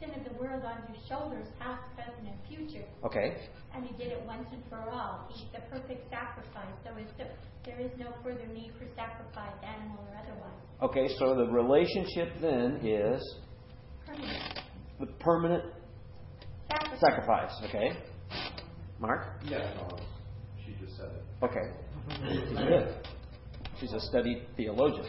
sin 0.00 0.10
of 0.14 0.24
the 0.32 0.38
world 0.40 0.64
on 0.64 0.82
his 0.92 1.02
shoulders, 1.08 1.48
past, 1.58 1.82
present, 1.96 2.28
and 2.28 2.38
future. 2.48 2.84
Okay. 3.04 3.36
And 3.74 3.84
he 3.86 3.96
did 3.96 4.12
it 4.12 4.22
once 4.26 4.46
and 4.52 4.62
for 4.68 4.78
all. 4.90 5.28
He's 5.32 5.46
the 5.52 5.60
perfect 5.70 6.08
sacrifice. 6.10 6.74
So 6.84 6.90
it's 6.98 7.12
the, 7.18 7.24
there 7.64 7.80
is 7.80 7.90
no 7.98 8.12
further 8.22 8.46
need 8.52 8.72
for 8.78 8.86
sacrifice, 8.94 9.56
animal 9.64 10.04
or 10.06 10.16
otherwise. 10.22 10.60
Okay, 10.82 11.08
so 11.18 11.34
the 11.34 11.46
relationship 11.46 12.32
then 12.40 12.78
is 12.84 13.22
Permanent 14.06 14.60
the 15.00 15.06
permanent 15.20 15.64
sacrifice. 16.70 17.00
sacrifice, 17.00 17.52
okay? 17.64 17.98
Mark? 18.98 19.26
Yeah, 19.44 19.74
no, 19.74 19.98
she 20.64 20.74
just 20.84 20.96
said 20.96 21.06
it. 21.06 21.44
Okay. 21.44 21.70
Good. 22.68 22.96
She's 23.80 23.92
a 23.92 24.00
studied 24.00 24.46
theologian. 24.56 25.06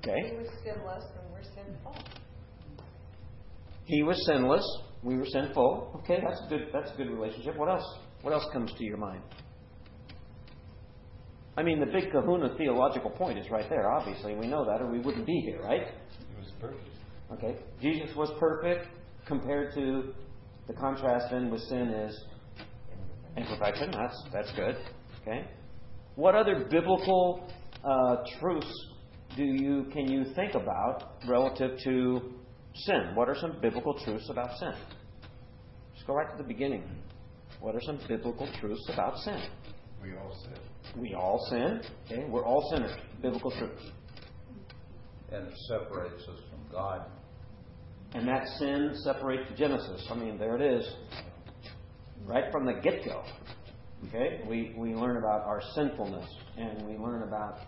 Okay. 0.00 0.30
He 0.30 0.36
was 0.36 0.48
sinless 0.64 1.04
and 1.20 1.32
we're 1.32 1.42
sinful. 1.42 1.96
He 3.84 4.02
was 4.02 4.16
sinless. 4.26 4.64
We 5.02 5.16
were 5.16 5.26
sinful. 5.26 6.00
Okay, 6.02 6.22
that's 6.26 6.40
a 6.46 6.48
good 6.48 6.68
that's 6.72 6.90
a 6.92 6.96
good 6.96 7.10
relationship. 7.10 7.56
What 7.56 7.68
else? 7.68 7.84
What 8.22 8.32
else 8.32 8.46
comes 8.52 8.72
to 8.72 8.84
your 8.84 8.96
mind? 8.96 9.20
I 11.56 11.62
mean, 11.62 11.78
the 11.78 11.86
big 11.86 12.10
kahuna 12.10 12.56
theological 12.56 13.10
point 13.10 13.38
is 13.38 13.48
right 13.50 13.68
there, 13.68 13.92
obviously. 13.92 14.34
We 14.34 14.46
know 14.46 14.64
that, 14.64 14.80
or 14.80 14.90
we 14.90 14.98
wouldn't 14.98 15.26
be 15.26 15.40
here, 15.46 15.62
right? 15.62 15.82
It 15.82 16.38
was 16.38 16.50
perfect. 16.60 16.88
Okay. 17.32 17.56
Jesus 17.80 18.14
was 18.16 18.30
perfect 18.38 18.86
compared 19.26 19.74
to 19.74 20.12
the 20.66 20.72
contrast 20.74 21.26
then 21.30 21.50
with 21.50 21.60
sin 21.62 21.88
is 21.88 22.24
imperfection. 23.36 23.90
That's 23.90 24.22
that's 24.32 24.52
good. 24.52 24.76
Okay. 25.22 25.46
What 26.16 26.34
other 26.34 26.66
biblical 26.70 27.48
uh, 27.84 28.16
truths 28.38 28.72
do 29.36 29.42
you 29.42 29.86
can 29.92 30.10
you 30.10 30.32
think 30.34 30.54
about 30.54 31.14
relative 31.26 31.78
to 31.84 32.32
sin? 32.74 33.12
What 33.14 33.28
are 33.28 33.36
some 33.40 33.58
biblical 33.60 33.94
truths 34.04 34.28
about 34.30 34.56
sin? 34.58 34.74
Just 35.94 36.06
go 36.06 36.14
right 36.14 36.30
to 36.30 36.36
the 36.36 36.46
beginning. 36.46 36.84
What 37.60 37.74
are 37.74 37.80
some 37.80 37.98
biblical 38.06 38.48
truths 38.60 38.88
about 38.92 39.18
sin? 39.18 39.40
We 40.02 40.10
all 40.16 40.36
sin. 40.42 41.00
We 41.00 41.14
all 41.14 41.46
sin. 41.50 41.80
Okay, 42.06 42.24
we're 42.28 42.44
all 42.44 42.70
sinners. 42.74 42.92
Biblical 43.22 43.50
truths. 43.52 43.82
and 45.32 45.48
it 45.48 45.54
separates 45.68 46.22
us 46.22 46.38
from 46.50 46.53
God. 46.74 47.06
And 48.14 48.28
that 48.28 48.46
sin 48.58 48.94
separates 49.02 49.50
Genesis. 49.56 50.06
I 50.10 50.14
mean, 50.14 50.38
there 50.38 50.56
it 50.56 50.62
is. 50.62 50.86
Right 52.24 52.50
from 52.52 52.66
the 52.66 52.74
get 52.74 53.04
go. 53.04 53.22
Okay? 54.08 54.40
We, 54.48 54.74
we 54.76 54.94
learn 54.94 55.16
about 55.16 55.42
our 55.46 55.62
sinfulness 55.74 56.28
and 56.56 56.86
we 56.86 56.96
learn 56.96 57.22
about 57.22 57.58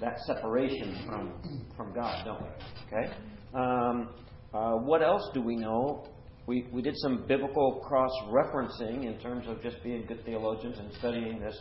that 0.00 0.18
separation 0.26 1.04
from, 1.06 1.66
from 1.76 1.94
God, 1.94 2.24
don't 2.24 2.42
we? 2.42 2.48
Okay? 2.86 3.12
Um, 3.54 4.10
uh, 4.52 4.72
what 4.72 5.02
else 5.02 5.22
do 5.32 5.42
we 5.42 5.56
know? 5.56 6.06
We, 6.46 6.66
we 6.72 6.82
did 6.82 6.94
some 6.98 7.24
biblical 7.26 7.82
cross 7.86 8.10
referencing 8.28 9.06
in 9.06 9.18
terms 9.20 9.46
of 9.48 9.62
just 9.62 9.82
being 9.82 10.04
good 10.06 10.24
theologians 10.24 10.78
and 10.78 10.92
studying 10.94 11.40
this, 11.40 11.58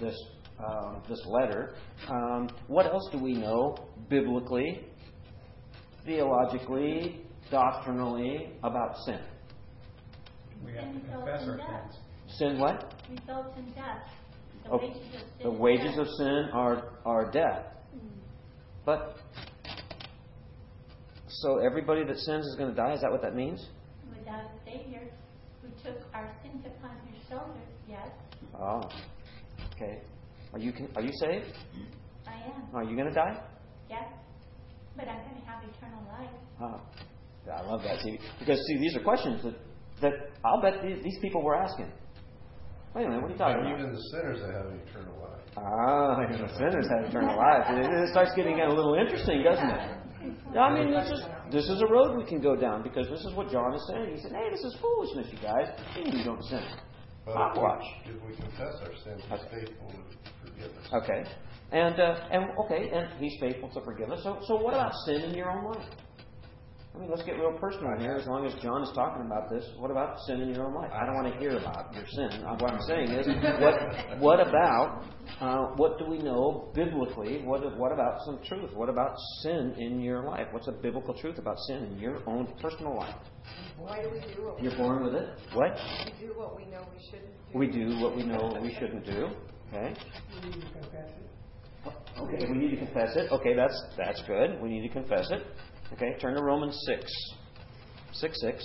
this, 0.00 0.16
um, 0.58 1.02
this 1.08 1.20
letter. 1.26 1.74
Um, 2.08 2.48
what 2.68 2.86
else 2.86 3.08
do 3.10 3.18
we 3.18 3.32
know 3.32 3.76
biblically 4.08 4.86
theologically, 6.04 7.20
doctrinally 7.50 8.50
about 8.62 8.96
sin. 9.04 9.20
We 10.64 10.72
have 10.72 10.92
to 10.92 11.00
Sin 11.00 11.00
confess 11.10 11.42
our 11.42 11.52
results 11.52 11.52
in 11.52 11.56
death. 11.58 11.92
sins. 11.92 12.38
Sin 12.38 12.58
what? 12.60 12.94
Results 13.10 13.58
in 13.58 13.72
death. 13.72 14.02
The 14.64 14.70
Oh, 14.70 14.78
wages 14.78 14.96
of 15.14 15.20
sin 15.20 15.42
The 15.42 15.50
wages 15.50 15.98
of 15.98 16.06
sin 16.18 16.48
are, 16.52 16.88
are 17.06 17.30
death. 17.30 17.64
Mm. 17.96 18.00
But, 18.84 19.16
so 21.28 21.58
everybody 21.58 22.04
that 22.04 22.16
sins 22.18 22.46
is 22.46 22.56
going 22.56 22.70
to 22.70 22.76
die? 22.76 22.92
Is 22.92 23.00
that 23.00 23.10
what 23.10 23.22
that 23.22 23.34
means? 23.34 23.66
Without 24.10 24.42
a 24.44 24.50
Savior 24.70 25.02
who 25.62 25.68
took 25.82 25.98
our 26.14 26.30
sins 26.42 26.64
upon 26.66 26.96
his 27.12 27.26
shoulders, 27.28 27.68
yes, 27.88 28.08
Oh, 28.58 28.82
okay. 29.74 30.00
Are 30.52 30.58
you, 30.58 30.72
are 30.96 31.02
you 31.02 31.12
saved? 31.14 31.46
I 32.26 32.34
am. 32.34 32.74
Are 32.74 32.84
you 32.84 32.94
going 32.96 33.08
to 33.08 33.14
die? 33.14 33.40
Yes. 33.88 34.04
But 34.96 35.08
I'm 35.08 35.20
going 35.24 35.40
to 35.40 35.46
have 35.46 35.62
eternal 35.64 36.02
life. 36.10 36.34
Oh, 36.60 36.80
I 37.52 37.62
love 37.62 37.82
that. 37.82 38.00
See, 38.00 38.18
because 38.38 38.58
see, 38.66 38.76
these 38.78 38.96
are 38.96 39.00
questions 39.00 39.42
that, 39.44 39.54
that 40.02 40.12
I'll 40.44 40.60
bet 40.60 40.82
these, 40.82 41.02
these 41.02 41.18
people 41.20 41.42
were 41.42 41.56
asking. 41.56 41.90
Wait 42.94 43.06
a 43.06 43.08
minute, 43.08 43.22
what 43.22 43.30
are 43.30 43.32
you 43.32 43.38
talking 43.38 43.62
But 43.62 43.70
about? 43.70 43.80
even 43.80 43.92
the 43.94 44.02
sinners 44.12 44.38
that 44.42 44.50
have 44.50 44.66
eternal 44.66 45.14
life. 45.22 45.40
Ah, 45.56 46.22
even 46.26 46.42
the 46.46 46.52
sinners 46.58 46.86
have 46.90 47.08
eternal 47.08 47.36
life. 47.38 47.64
It, 47.70 47.86
it 47.86 48.08
starts 48.10 48.32
getting 48.34 48.60
a 48.60 48.68
little 48.68 48.94
interesting, 48.94 49.42
doesn't 49.42 49.70
it? 49.70 49.82
Yeah, 50.54 50.60
I 50.68 50.74
mean, 50.74 50.90
this 50.92 51.08
is 51.10 51.20
this 51.50 51.66
is 51.70 51.80
a 51.80 51.86
road 51.86 52.16
we 52.18 52.24
can 52.26 52.40
go 52.42 52.54
down 52.54 52.82
because 52.82 53.08
this 53.08 53.20
is 53.24 53.32
what 53.34 53.50
John 53.50 53.72
is 53.74 53.82
saying. 53.90 54.14
He 54.14 54.20
said, 54.20 54.32
"Hey, 54.32 54.50
this 54.50 54.60
is 54.62 54.76
foolishness, 54.82 55.26
you 55.32 55.38
guys. 55.40 55.66
You 55.96 56.18
you 56.18 56.24
don't 56.24 56.42
sin." 56.44 56.62
But 57.24 57.34
Hogwash. 57.36 57.82
if 58.04 58.14
we, 58.22 58.32
if 58.32 58.38
we 58.38 58.44
confess 58.44 58.74
our 58.84 58.92
sins, 59.02 59.22
He's 59.22 59.32
Okay. 59.40 59.64
faithful 59.66 59.88
to 59.90 60.30
forgive 60.44 60.70
us. 60.76 61.02
Okay, 61.02 61.24
and 61.72 62.00
uh, 62.00 62.28
and 62.30 62.44
okay, 62.64 62.90
and 62.92 63.08
He's 63.18 63.38
faithful 63.40 63.68
to 63.70 63.80
forgive 63.82 64.10
us. 64.10 64.20
So, 64.22 64.38
so 64.46 64.56
what 64.56 64.74
about 64.74 64.92
sin 65.06 65.22
in 65.22 65.34
your 65.34 65.50
own 65.50 65.64
life? 65.72 65.86
I 66.92 66.98
mean, 66.98 67.08
let's 67.08 67.22
get 67.22 67.36
real 67.38 67.56
personal 67.60 67.96
here. 68.00 68.14
As 68.16 68.26
long 68.26 68.44
as 68.44 68.52
John 68.60 68.82
is 68.82 68.90
talking 68.96 69.24
about 69.24 69.48
this, 69.48 69.64
what 69.78 69.92
about 69.92 70.18
sin 70.26 70.40
in 70.40 70.52
your 70.52 70.66
own 70.66 70.74
life? 70.74 70.90
I 70.92 71.06
don't 71.06 71.14
want 71.14 71.32
to 71.32 71.38
hear 71.38 71.56
about 71.56 71.94
your 71.94 72.04
sin. 72.08 72.42
Uh, 72.44 72.56
What 72.58 72.72
I'm 72.72 72.82
saying 72.82 73.10
is, 73.10 73.28
what 73.60 74.18
what 74.18 74.40
about 74.40 75.04
uh, 75.40 75.66
what 75.76 75.98
do 75.98 76.06
we 76.06 76.18
know 76.18 76.72
biblically? 76.74 77.42
What 77.44 77.62
what 77.78 77.92
about 77.92 78.18
some 78.26 78.40
truth? 78.44 78.74
What 78.74 78.88
about 78.88 79.14
sin 79.42 79.76
in 79.78 80.00
your 80.00 80.24
life? 80.24 80.48
What's 80.50 80.66
a 80.66 80.72
biblical 80.72 81.14
truth 81.14 81.38
about 81.38 81.58
sin 81.68 81.84
in 81.84 81.98
your 82.00 82.28
own 82.28 82.48
personal 82.60 82.96
life? 82.96 83.14
Why 83.78 84.02
do 84.02 84.10
we 84.10 84.20
do 84.34 84.42
what 84.46 84.60
You're 84.62 84.76
born 84.76 85.04
with 85.04 85.14
it. 85.14 85.28
What? 85.54 85.78
We 86.04 86.26
do 86.26 86.34
what 86.36 86.56
we 86.56 86.64
know 86.66 86.84
we 86.92 87.00
shouldn't 87.08 87.52
do. 87.52 87.58
We 87.58 87.66
do 87.68 88.00
what 88.00 88.16
we 88.16 88.24
know 88.24 88.58
we 88.60 88.74
shouldn't 88.74 89.06
do. 89.06 89.28
Okay. 89.72 89.94
Okay, 91.86 92.44
we 92.50 92.58
need 92.58 92.70
to 92.70 92.76
confess 92.76 93.16
it. 93.16 93.32
Okay, 93.32 93.54
that's 93.54 93.82
that's 93.96 94.22
good. 94.26 94.60
We 94.60 94.68
need 94.68 94.86
to 94.86 94.92
confess 94.92 95.30
it. 95.30 95.42
Okay, 95.94 96.16
turn 96.20 96.34
to 96.36 96.42
Romans 96.42 96.78
six. 96.86 97.10
Six 98.12 98.40
six. 98.40 98.62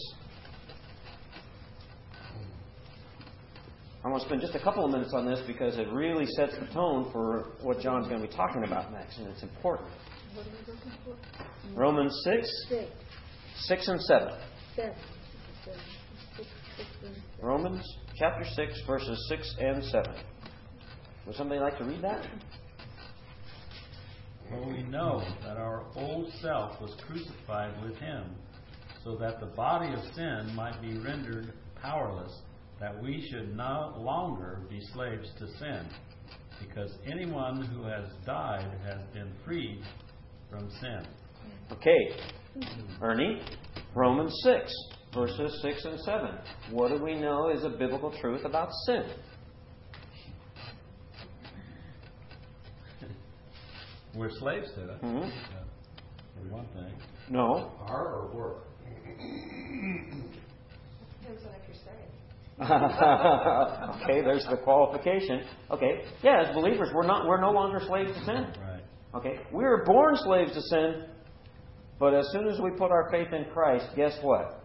I 4.03 4.09
want 4.09 4.21
to 4.21 4.27
spend 4.27 4.41
just 4.41 4.53
a 4.53 4.59
couple 4.59 4.85
of 4.85 4.91
minutes 4.91 5.13
on 5.15 5.25
this 5.25 5.39
because 5.47 5.77
it 5.79 5.87
really 5.91 6.27
sets 6.27 6.53
the 6.59 6.67
tone 6.67 7.09
for 7.11 7.53
what 7.63 7.79
John's 7.79 8.07
going 8.07 8.21
to 8.21 8.27
be 8.27 8.33
talking 8.33 8.63
about 8.63 8.91
next, 8.91 9.17
and 9.17 9.27
it's 9.29 9.41
important. 9.41 9.89
Romans 11.73 12.13
six, 12.23 12.47
Six, 12.69 12.89
six 13.61 13.87
and 13.87 13.99
seven. 14.01 14.33
seven, 14.75 14.93
seven, 15.63 15.79
six, 16.35 16.47
six, 16.77 16.87
and 17.03 17.15
seven. 17.15 17.23
Romans 17.41 17.97
chapter 18.19 18.43
six, 18.53 18.79
verses 18.85 19.25
six 19.29 19.55
and 19.59 19.83
seven. 19.85 20.13
Would 21.25 21.35
somebody 21.35 21.59
like 21.59 21.77
to 21.79 21.85
read 21.85 22.03
that? 22.03 22.27
For 24.49 24.67
we 24.67 24.83
know 24.83 25.23
that 25.43 25.57
our 25.57 25.85
old 25.95 26.31
self 26.41 26.79
was 26.79 26.95
crucified 27.07 27.81
with 27.83 27.97
him, 27.97 28.23
so 29.03 29.15
that 29.17 29.39
the 29.39 29.47
body 29.47 29.93
of 29.93 29.99
sin 30.13 30.53
might 30.55 30.79
be 30.81 30.97
rendered 30.99 31.53
powerless, 31.81 32.31
that 32.79 33.01
we 33.01 33.27
should 33.29 33.55
no 33.55 33.93
longer 33.97 34.61
be 34.69 34.79
slaves 34.93 35.29
to 35.39 35.47
sin. 35.57 35.87
Because 36.59 36.91
anyone 37.05 37.63
who 37.63 37.83
has 37.83 38.05
died 38.25 38.71
has 38.85 39.01
been 39.13 39.31
freed 39.43 39.81
from 40.49 40.69
sin. 40.79 41.05
Okay, 41.71 42.15
Ernie, 43.01 43.41
Romans 43.93 44.33
6, 44.43 44.71
verses 45.13 45.59
6 45.61 45.85
and 45.85 45.99
7. 46.01 46.29
What 46.71 46.89
do 46.89 47.03
we 47.03 47.15
know 47.15 47.49
is 47.49 47.63
a 47.63 47.69
biblical 47.69 48.13
truth 48.21 48.45
about 48.45 48.69
sin? 48.85 49.03
We're 54.15 54.29
slaves 54.39 54.67
to 54.75 54.81
it, 54.93 54.97
Hmm? 55.01 55.17
uh, 55.17 55.23
for 56.35 56.47
one 56.55 56.65
thing. 56.73 56.93
No. 57.29 57.71
Are 57.81 58.15
or 58.15 58.27
were? 58.33 58.55
Depends 61.21 61.43
on 61.43 61.51
if 61.55 61.67
you're 61.67 61.75
saved. 61.75 62.11
okay, 64.03 64.21
there's 64.21 64.45
the 64.49 64.57
qualification. 64.63 65.41
Okay, 65.71 66.03
yeah, 66.23 66.43
as 66.47 66.55
believers, 66.55 66.89
we're 66.93 67.05
not 67.05 67.27
we're 67.27 67.41
no 67.41 67.51
longer 67.51 67.81
slaves 67.85 68.11
to 68.17 68.25
sin. 68.25 68.47
Right. 68.61 68.83
Okay, 69.15 69.39
we 69.51 69.63
were 69.63 69.83
born 69.85 70.15
slaves 70.17 70.53
to 70.53 70.61
sin, 70.61 71.05
but 71.99 72.13
as 72.13 72.25
soon 72.31 72.47
as 72.47 72.59
we 72.61 72.71
put 72.71 72.91
our 72.91 73.09
faith 73.11 73.33
in 73.33 73.45
Christ, 73.53 73.87
guess 73.95 74.17
what? 74.21 74.61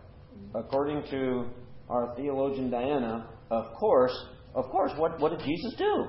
According 0.55 1.05
to 1.11 1.47
our 1.89 2.15
theologian 2.17 2.71
Diana, 2.71 3.27
of 3.51 3.65
course, 3.79 4.17
of 4.55 4.67
course, 4.67 4.93
what 4.97 5.19
what 5.21 5.31
did 5.31 5.41
Jesus 5.41 5.75
do? 5.77 6.07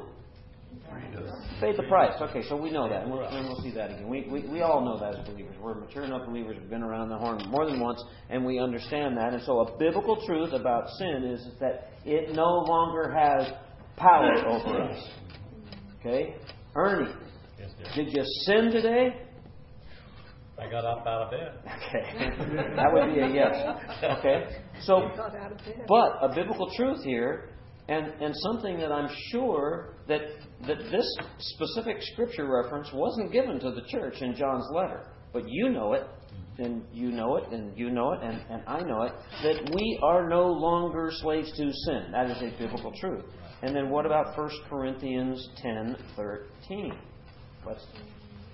Freed 0.89 1.15
us. 1.15 1.35
Paid 1.59 1.77
the 1.77 1.83
price. 1.83 2.13
Okay, 2.21 2.41
so 2.49 2.55
we 2.55 2.71
know 2.71 2.89
that, 2.89 3.03
and 3.03 3.11
we'll, 3.11 3.21
and 3.23 3.47
we'll 3.47 3.61
see 3.61 3.71
that 3.71 3.91
again. 3.91 4.07
We, 4.09 4.27
we, 4.29 4.47
we 4.47 4.61
all 4.61 4.83
know 4.83 4.97
that 4.99 5.19
as 5.19 5.25
believers. 5.27 5.55
We're 5.61 5.75
mature 5.75 6.03
enough 6.03 6.25
believers. 6.27 6.57
We've 6.59 6.69
been 6.69 6.83
around 6.83 7.09
the 7.09 7.17
horn 7.17 7.43
more 7.49 7.65
than 7.65 7.79
once, 7.79 8.03
and 8.29 8.45
we 8.45 8.59
understand 8.59 9.17
that. 9.17 9.33
And 9.33 9.43
so, 9.43 9.59
a 9.61 9.77
biblical 9.77 10.25
truth 10.25 10.53
about 10.53 10.89
sin 10.97 11.23
is 11.25 11.47
that 11.59 11.91
it 12.05 12.33
no 12.35 12.63
longer 12.67 13.11
has 13.11 13.51
power 13.97 14.33
over 14.47 14.81
us. 14.83 15.09
Okay, 15.99 16.35
Ernie, 16.75 17.11
Yes, 17.59 17.69
did 17.95 18.07
you 18.11 18.23
sin 18.45 18.71
today? 18.71 19.15
I 20.59 20.69
got 20.69 20.85
up 20.85 21.05
out 21.07 21.23
of 21.23 21.31
bed. 21.31 21.53
Okay, 21.65 22.75
that 22.75 22.91
would 22.93 23.13
be 23.13 23.19
a 23.21 23.27
yes. 23.29 23.77
Okay, 24.19 24.45
so 24.83 25.09
Got 25.15 25.35
out 25.35 25.51
of 25.51 25.57
bed. 25.59 25.85
but 25.87 26.17
a 26.21 26.31
biblical 26.35 26.69
truth 26.75 27.03
here, 27.03 27.49
and, 27.91 28.07
and 28.21 28.33
something 28.37 28.77
that 28.77 28.89
I'm 28.89 29.09
sure 29.31 29.95
that, 30.07 30.21
that 30.65 30.77
this 30.91 31.17
specific 31.39 31.97
scripture 32.13 32.49
reference 32.49 32.89
wasn't 32.93 33.33
given 33.33 33.59
to 33.59 33.71
the 33.71 33.81
church 33.89 34.21
in 34.21 34.33
John's 34.33 34.65
letter. 34.71 35.07
But 35.33 35.43
you 35.45 35.69
know 35.69 35.91
it, 35.93 36.07
and 36.57 36.83
you 36.93 37.11
know 37.11 37.35
it, 37.35 37.51
and 37.51 37.77
you 37.77 37.89
know 37.89 38.13
it, 38.13 38.19
and, 38.23 38.39
and 38.49 38.63
I 38.65 38.81
know 38.81 39.01
it, 39.03 39.11
that 39.43 39.73
we 39.75 39.99
are 40.03 40.29
no 40.29 40.47
longer 40.47 41.09
slaves 41.15 41.51
to 41.51 41.57
sin. 41.57 42.11
That 42.13 42.31
is 42.31 42.37
a 42.41 42.57
biblical 42.57 42.93
truth. 42.97 43.25
And 43.61 43.75
then 43.75 43.89
what 43.89 44.05
about 44.05 44.37
1 44.37 44.49
Corinthians 44.69 45.49
10 45.61 45.97
13? 46.15 46.93
Let's, 47.67 47.85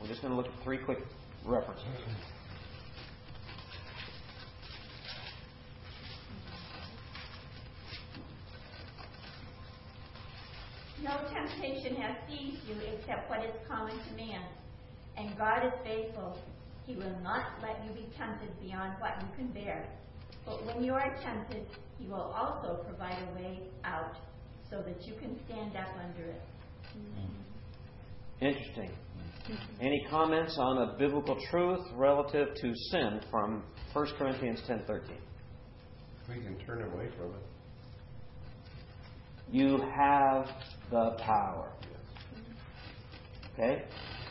we're 0.02 0.08
just 0.08 0.22
going 0.22 0.32
to 0.32 0.38
look 0.38 0.48
at 0.48 0.64
three 0.64 0.80
quick 0.80 1.00
references. 1.46 1.86
No 11.04 11.12
temptation 11.32 11.96
has 11.96 12.16
seized 12.28 12.68
you 12.68 12.76
except 12.94 13.30
what 13.30 13.44
is 13.44 13.52
common 13.68 13.98
to 13.98 14.16
man. 14.16 14.42
And 15.18 15.38
God 15.38 15.66
is 15.66 15.74
faithful. 15.84 16.38
He 16.86 16.96
will 16.96 17.20
not 17.22 17.46
let 17.62 17.84
you 17.86 17.92
be 17.92 18.08
tempted 18.18 18.50
beyond 18.62 18.94
what 19.00 19.22
you 19.22 19.28
can 19.36 19.48
bear. 19.48 19.88
But 20.46 20.66
when 20.66 20.84
you 20.84 20.94
are 20.94 21.16
tempted, 21.24 21.68
He 22.00 22.08
will 22.08 22.34
also 22.36 22.84
provide 22.84 23.18
a 23.30 23.36
way 23.36 23.60
out 23.84 24.16
so 24.70 24.82
that 24.82 25.06
you 25.06 25.14
can 25.16 25.38
stand 25.46 25.76
up 25.76 25.90
under 26.04 26.30
it. 26.30 26.42
Interesting. 28.40 28.92
Any 29.82 30.06
comments 30.10 30.58
on 30.60 30.90
a 30.90 30.98
biblical 30.98 31.38
truth 31.50 31.80
relative 31.96 32.50
to 32.54 32.74
sin 32.92 33.22
from 33.32 33.64
1 33.94 34.08
Corinthians 34.18 34.62
10:13? 34.68 35.18
We 36.30 36.36
can 36.36 36.58
turn 36.66 36.82
away 36.84 37.10
from 37.18 37.34
it. 37.34 37.57
You 39.52 39.80
have 39.96 40.48
the 40.92 41.16
power. 41.20 41.72
Okay? 43.54 43.84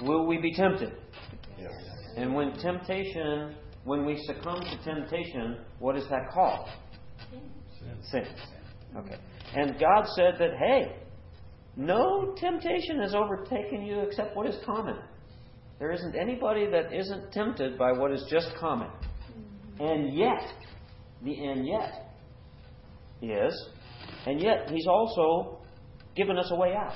Will 0.02 0.26
we 0.26 0.38
be 0.38 0.52
tempted? 0.54 0.92
Yes. 1.58 1.72
And 2.16 2.34
when 2.34 2.52
temptation, 2.58 3.56
when 3.84 4.04
we 4.04 4.16
succumb 4.26 4.60
to 4.60 4.84
temptation, 4.84 5.58
what 5.78 5.96
is 5.96 6.04
that 6.08 6.30
called? 6.32 6.68
Sin. 7.30 7.96
Sin. 8.10 8.26
Okay. 8.96 9.16
And 9.54 9.78
God 9.78 10.06
said 10.14 10.34
that, 10.38 10.50
hey, 10.58 10.96
no 11.76 12.34
temptation 12.38 13.00
has 13.00 13.14
overtaken 13.14 13.84
you 13.84 14.00
except 14.00 14.36
what 14.36 14.46
is 14.46 14.56
common. 14.64 14.96
There 15.78 15.92
isn't 15.92 16.16
anybody 16.16 16.66
that 16.70 16.92
isn't 16.92 17.32
tempted 17.32 17.76
by 17.76 17.92
what 17.92 18.12
is 18.12 18.24
just 18.30 18.48
common. 18.58 18.88
Mm-hmm. 18.88 19.84
And 19.84 20.14
yet, 20.14 20.52
the 21.22 21.34
and 21.34 21.66
yet 21.66 22.12
is, 23.20 23.68
and 24.26 24.40
yet 24.40 24.70
He's 24.70 24.86
also 24.86 25.58
given 26.14 26.38
us 26.38 26.50
a 26.50 26.56
way 26.56 26.74
out. 26.74 26.94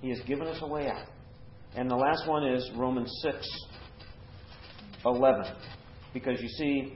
He 0.00 0.08
has 0.10 0.20
given 0.20 0.46
us 0.46 0.58
a 0.62 0.66
way 0.66 0.88
out. 0.88 1.06
And 1.76 1.90
the 1.90 1.96
last 1.96 2.26
one 2.26 2.46
is 2.46 2.68
Romans 2.76 3.12
6 3.22 3.46
11. 5.04 5.44
Because 6.12 6.40
you 6.40 6.48
see, 6.48 6.94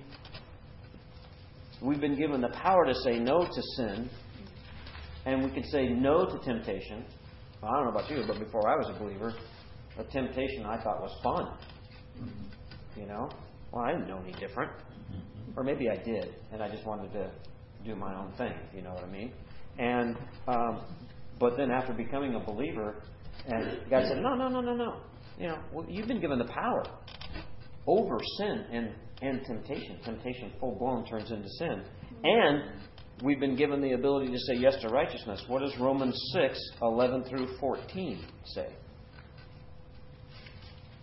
we've 1.81 2.01
been 2.01 2.19
given 2.19 2.41
the 2.41 2.49
power 2.49 2.85
to 2.85 2.95
say 2.95 3.19
no 3.19 3.47
to 3.47 3.63
sin, 3.77 4.11
and 5.25 5.45
we 5.45 5.51
can 5.51 5.65
say 5.71 5.89
no 5.89 6.27
to 6.27 6.39
temptation. 6.45 7.05
Well, 7.63 7.73
I 7.73 7.77
don't 7.77 7.85
know 7.85 7.99
about 7.99 8.11
you, 8.11 8.25
but 8.27 8.39
before 8.39 8.69
I 8.69 8.77
was 8.77 8.91
a 8.95 8.99
believer, 8.99 9.33
a 9.99 10.05
temptation 10.05 10.67
I 10.67 10.83
thought 10.83 11.01
was 11.01 11.17
fun. 11.23 11.57
You 12.97 13.07
know? 13.07 13.31
Well, 13.73 13.85
I 13.85 13.93
didn't 13.93 14.09
know 14.09 14.21
any 14.23 14.33
different. 14.33 14.73
Or 15.57 15.63
maybe 15.63 15.89
I 15.89 15.97
did, 15.97 16.35
and 16.53 16.63
I 16.63 16.69
just 16.69 16.85
wanted 16.85 17.13
to 17.13 17.31
do 17.85 17.95
my 17.95 18.15
own 18.15 18.33
thing. 18.37 18.55
You 18.75 18.83
know 18.83 18.93
what 18.95 19.05
I 19.05 19.11
mean? 19.11 19.33
And 19.79 20.17
um, 20.49 20.81
but 21.39 21.57
then 21.57 21.71
after 21.71 21.93
becoming 21.93 22.35
a 22.35 22.41
believer, 22.41 23.03
and 23.47 23.79
God 23.91 24.05
said, 24.09 24.19
"No, 24.19 24.35
no, 24.35 24.49
no, 24.49 24.61
no, 24.61 24.75
no. 24.75 25.01
You 25.39 25.49
know, 25.49 25.59
well, 25.73 25.87
you've 25.89 26.07
been 26.07 26.21
given 26.21 26.39
the 26.39 26.45
power 26.45 26.85
over 27.87 28.19
sin 28.39 28.65
and 28.73 28.93
and 29.23 29.45
temptation. 29.45 29.99
Temptation 30.05 30.53
full 30.61 30.77
blown 30.79 31.05
turns 31.07 31.31
into 31.31 31.49
sin, 31.59 31.83
and 32.23 32.63
we've 33.23 33.41
been 33.41 33.57
given 33.57 33.81
the 33.81 33.93
ability 33.93 34.31
to 34.31 34.39
say 34.39 34.55
yes 34.55 34.77
to 34.83 34.89
righteousness. 34.89 35.43
What 35.49 35.61
does 35.61 35.77
Romans 35.79 36.19
six 36.33 36.59
eleven 36.83 37.25
through 37.25 37.57
fourteen 37.59 38.25
say? 38.45 38.69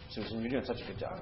Susan, 0.10 0.42
you're 0.42 0.50
doing 0.50 0.66
such 0.66 0.82
a 0.82 0.86
good 0.86 1.00
job. 1.00 1.22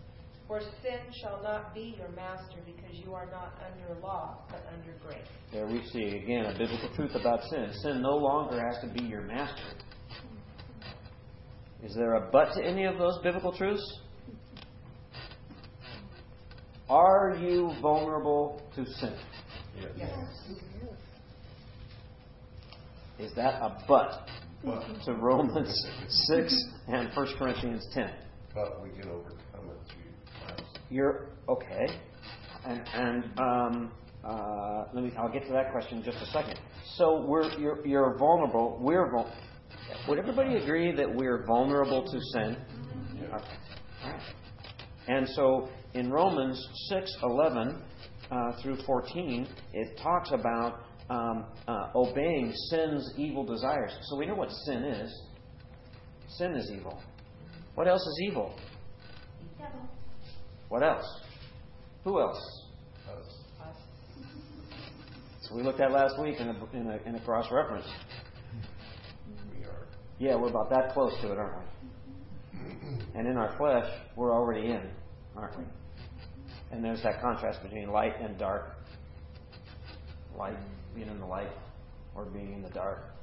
For 0.51 0.59
sin 0.59 0.99
shall 1.21 1.41
not 1.41 1.73
be 1.73 1.95
your 1.97 2.09
master, 2.09 2.57
because 2.65 2.99
you 3.05 3.13
are 3.13 3.25
not 3.27 3.53
under 3.65 4.01
law, 4.01 4.39
but 4.49 4.61
under 4.75 4.91
grace. 5.01 5.25
There 5.53 5.65
we 5.65 5.81
see 5.93 6.17
again 6.17 6.43
a 6.43 6.51
biblical 6.51 6.89
truth 6.93 7.11
about 7.15 7.41
sin. 7.49 7.69
Sin 7.81 8.01
no 8.01 8.17
longer 8.17 8.59
has 8.59 8.81
to 8.81 8.93
be 8.93 9.01
your 9.01 9.21
master. 9.21 9.63
Is 11.81 11.95
there 11.95 12.15
a 12.15 12.29
but 12.33 12.53
to 12.55 12.65
any 12.65 12.83
of 12.83 12.97
those 12.97 13.17
biblical 13.23 13.53
truths? 13.53 13.99
Are 16.89 17.37
you 17.39 17.71
vulnerable 17.81 18.61
to 18.75 18.85
sin? 18.85 19.15
Yes. 19.97 20.11
Is 23.19 23.33
that 23.37 23.61
a 23.61 23.81
but 23.87 24.27
But, 24.65 24.83
to 25.05 25.13
Romans 25.13 25.87
6 26.09 26.65
and 26.89 27.09
1 27.15 27.27
Corinthians 27.39 27.87
10? 27.93 28.11
but 28.53 28.83
we 28.83 28.89
can 28.89 29.09
overcome 29.09 29.37
it 29.37 29.37
through 29.37 29.37
Christ. 29.37 29.40
You're 30.91 31.29
okay, 31.47 31.87
and 32.65 32.81
and 32.93 33.23
um, 33.39 33.91
uh, 34.25 34.83
let 34.93 35.05
me. 35.05 35.13
I'll 35.17 35.31
get 35.31 35.45
to 35.47 35.53
that 35.53 35.71
question 35.71 35.99
in 35.99 36.03
just 36.03 36.17
a 36.21 36.25
second. 36.27 36.59
So 36.95 37.25
we're 37.25 37.49
you're, 37.57 37.87
you're 37.87 38.17
vulnerable. 38.17 38.77
We're 38.81 39.09
vul- 39.09 39.31
Would 40.09 40.19
everybody 40.19 40.55
agree 40.57 40.93
that 40.93 41.07
we're 41.15 41.45
vulnerable 41.45 42.03
to 42.03 42.19
sin? 42.33 42.57
Okay. 43.33 44.17
And 45.07 45.27
so 45.29 45.69
in 45.93 46.11
Romans 46.11 46.61
six 46.89 47.09
eleven 47.23 47.81
uh, 48.29 48.61
through 48.61 48.75
fourteen, 48.85 49.47
it 49.71 49.97
talks 50.03 50.31
about 50.33 50.83
um, 51.09 51.45
uh, 51.69 51.87
obeying 51.95 52.51
sin's 52.69 53.13
evil 53.17 53.45
desires. 53.45 53.93
So 54.09 54.17
we 54.17 54.25
know 54.25 54.35
what 54.35 54.49
sin 54.65 54.83
is. 54.83 55.21
Sin 56.37 56.53
is 56.55 56.69
evil. 56.69 57.01
What 57.75 57.87
else 57.87 58.01
is 58.01 58.21
evil? 58.29 58.53
Devil. 60.71 60.79
What 60.79 60.83
else? 60.83 61.21
Who 62.03 62.19
else? 62.19 62.63
Us. 63.09 63.75
So 65.41 65.55
we 65.55 65.63
looked 65.63 65.81
at 65.81 65.91
last 65.91 66.19
week 66.21 66.39
in 66.39 66.47
a, 66.47 66.65
in 66.73 66.87
a, 66.87 67.09
in 67.09 67.15
a 67.15 67.19
cross 67.21 67.45
reference. 67.51 67.87
We 69.57 69.65
are. 69.65 69.87
Yeah, 70.19 70.35
we're 70.35 70.49
about 70.49 70.69
that 70.69 70.93
close 70.93 71.13
to 71.21 71.31
it, 71.31 71.37
aren't 71.37 71.57
we? 71.57 71.65
And 73.15 73.27
in 73.27 73.37
our 73.37 73.55
flesh, 73.57 73.89
we're 74.15 74.33
already 74.33 74.67
in, 74.67 74.89
aren't 75.35 75.57
we? 75.57 75.65
And 76.71 76.83
there's 76.83 77.03
that 77.03 77.21
contrast 77.21 77.61
between 77.61 77.91
light 77.91 78.13
and 78.21 78.37
dark. 78.37 78.77
Light 80.37 80.57
being 80.95 81.09
in 81.09 81.19
the 81.19 81.25
light 81.25 81.51
or 82.15 82.25
being 82.25 82.53
in 82.53 82.61
the 82.61 82.69
dark. 82.69 83.13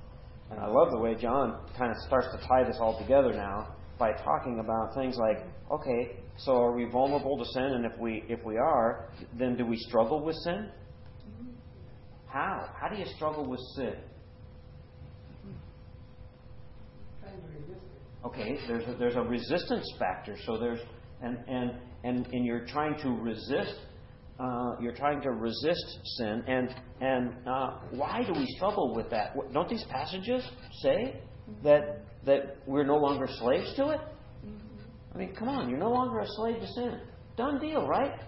And 0.51 0.61
I 0.61 0.67
love 0.67 0.91
the 0.91 0.99
way 0.99 1.15
John 1.15 1.61
kind 1.77 1.91
of 1.91 1.97
starts 2.07 2.29
to 2.33 2.47
tie 2.47 2.65
this 2.65 2.77
all 2.81 2.99
together 2.99 3.33
now 3.33 3.75
by 3.99 4.13
talking 4.13 4.61
about 4.61 4.95
things 4.95 5.17
like, 5.17 5.45
okay, 5.71 6.17
so 6.37 6.53
are 6.53 6.73
we 6.73 6.85
vulnerable 6.85 7.37
to 7.37 7.45
sin? 7.45 7.65
And 7.65 7.85
if 7.85 7.99
we 7.99 8.25
if 8.29 8.45
we 8.45 8.57
are, 8.57 9.11
then 9.39 9.57
do 9.57 9.67
we 9.67 9.77
struggle 9.77 10.25
with 10.25 10.37
sin? 10.37 10.71
How? 12.27 12.71
How 12.81 12.89
do 12.89 12.97
you 12.97 13.07
struggle 13.17 13.45
with 13.45 13.61
sin? 13.75 13.95
Okay, 18.25 18.59
there's 18.67 18.85
a, 18.87 18.95
there's 18.99 19.17
a 19.17 19.23
resistance 19.23 19.91
factor. 19.99 20.37
So 20.45 20.59
there's 20.59 20.81
and 21.23 21.39
and 21.49 21.73
and 22.05 22.27
and 22.27 22.45
you're 22.45 22.67
trying 22.67 22.99
to 23.03 23.11
resist. 23.11 23.75
Uh, 24.39 24.77
you're 24.81 24.95
trying 24.95 25.21
to 25.21 25.31
resist 25.31 25.99
sin, 26.19 26.45
and 26.47 26.69
and 27.01 27.35
uh, 27.45 27.71
why 27.91 28.23
do 28.25 28.33
we 28.33 28.47
struggle 28.57 28.95
with 28.95 29.11
that? 29.11 29.35
Don't 29.53 29.69
these 29.69 29.85
passages 29.91 30.49
say 30.83 31.21
that 31.65 32.05
that 32.27 32.57
we're 32.67 32.85
no 32.85 32.97
longer 32.97 33.27
slaves 33.39 33.73
to 33.77 33.91
it? 33.91 34.01
Mm-hmm. 34.45 35.15
I 35.15 35.19
mean, 35.19 35.35
come 35.35 35.49
on, 35.49 35.69
you're 35.69 35.79
no 35.79 35.91
longer 35.91 36.21
a 36.21 36.27
slave 36.37 36.61
to 36.61 36.67
sin. 36.67 37.01
Done 37.37 37.61
deal, 37.61 37.87
right? 37.87 38.21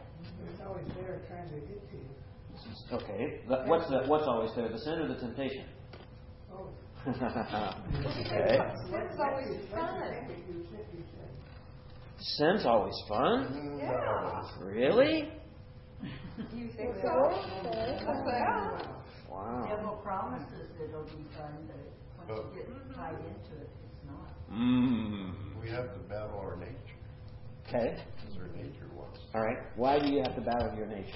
It's 0.48 0.60
always 0.66 0.86
there 0.96 1.20
trying 1.28 1.48
to 1.48 1.66
get 1.66 1.90
to 1.90 1.96
you. 1.96 2.10
Okay, 2.92 3.40
but 3.48 3.66
what's 3.66 3.88
the, 3.88 4.02
what's 4.06 4.26
always 4.26 4.50
there, 4.56 4.68
the 4.68 4.78
sin 4.78 4.94
or 4.94 5.08
the 5.08 5.20
temptation? 5.20 5.64
Oh, 6.52 6.68
okay, 7.06 7.14
It's 8.26 9.18
always 9.18 9.58
fun. 9.70 10.02
you 10.48 10.66
said, 10.70 10.86
you 10.92 11.04
said. 11.14 11.30
sin's 12.18 12.66
always 12.66 12.94
fun. 13.08 13.78
Yeah. 13.78 14.42
Really? 14.60 15.30
You 16.54 16.68
think 16.76 16.96
so? 17.02 17.08
Well, 17.14 19.00
Wow. 19.30 19.64
Devil 19.68 20.00
promises 20.02 20.68
that 20.78 20.88
it'll 20.88 21.04
be 21.04 21.24
fun, 21.38 21.68
but 21.68 22.34
once 22.34 22.46
you 22.56 22.62
oh. 22.62 22.74
get 22.74 22.94
tied 22.96 23.14
into 23.14 23.62
it, 23.62 23.70
it's 23.70 23.72
not. 23.72 23.79
Mm. 24.52 25.32
We 25.62 25.70
have 25.70 25.92
to 25.94 26.00
battle 26.08 26.38
our 26.40 26.56
nature, 26.56 26.74
Okay. 27.68 28.02
because 28.20 28.36
our 28.38 28.48
nature 28.56 28.88
wants, 28.96 29.20
All 29.34 29.42
right. 29.42 29.58
Why 29.76 29.98
do 30.00 30.08
you 30.10 30.22
have 30.22 30.34
to 30.34 30.40
battle 30.40 30.74
your 30.76 30.86
nature? 30.86 31.06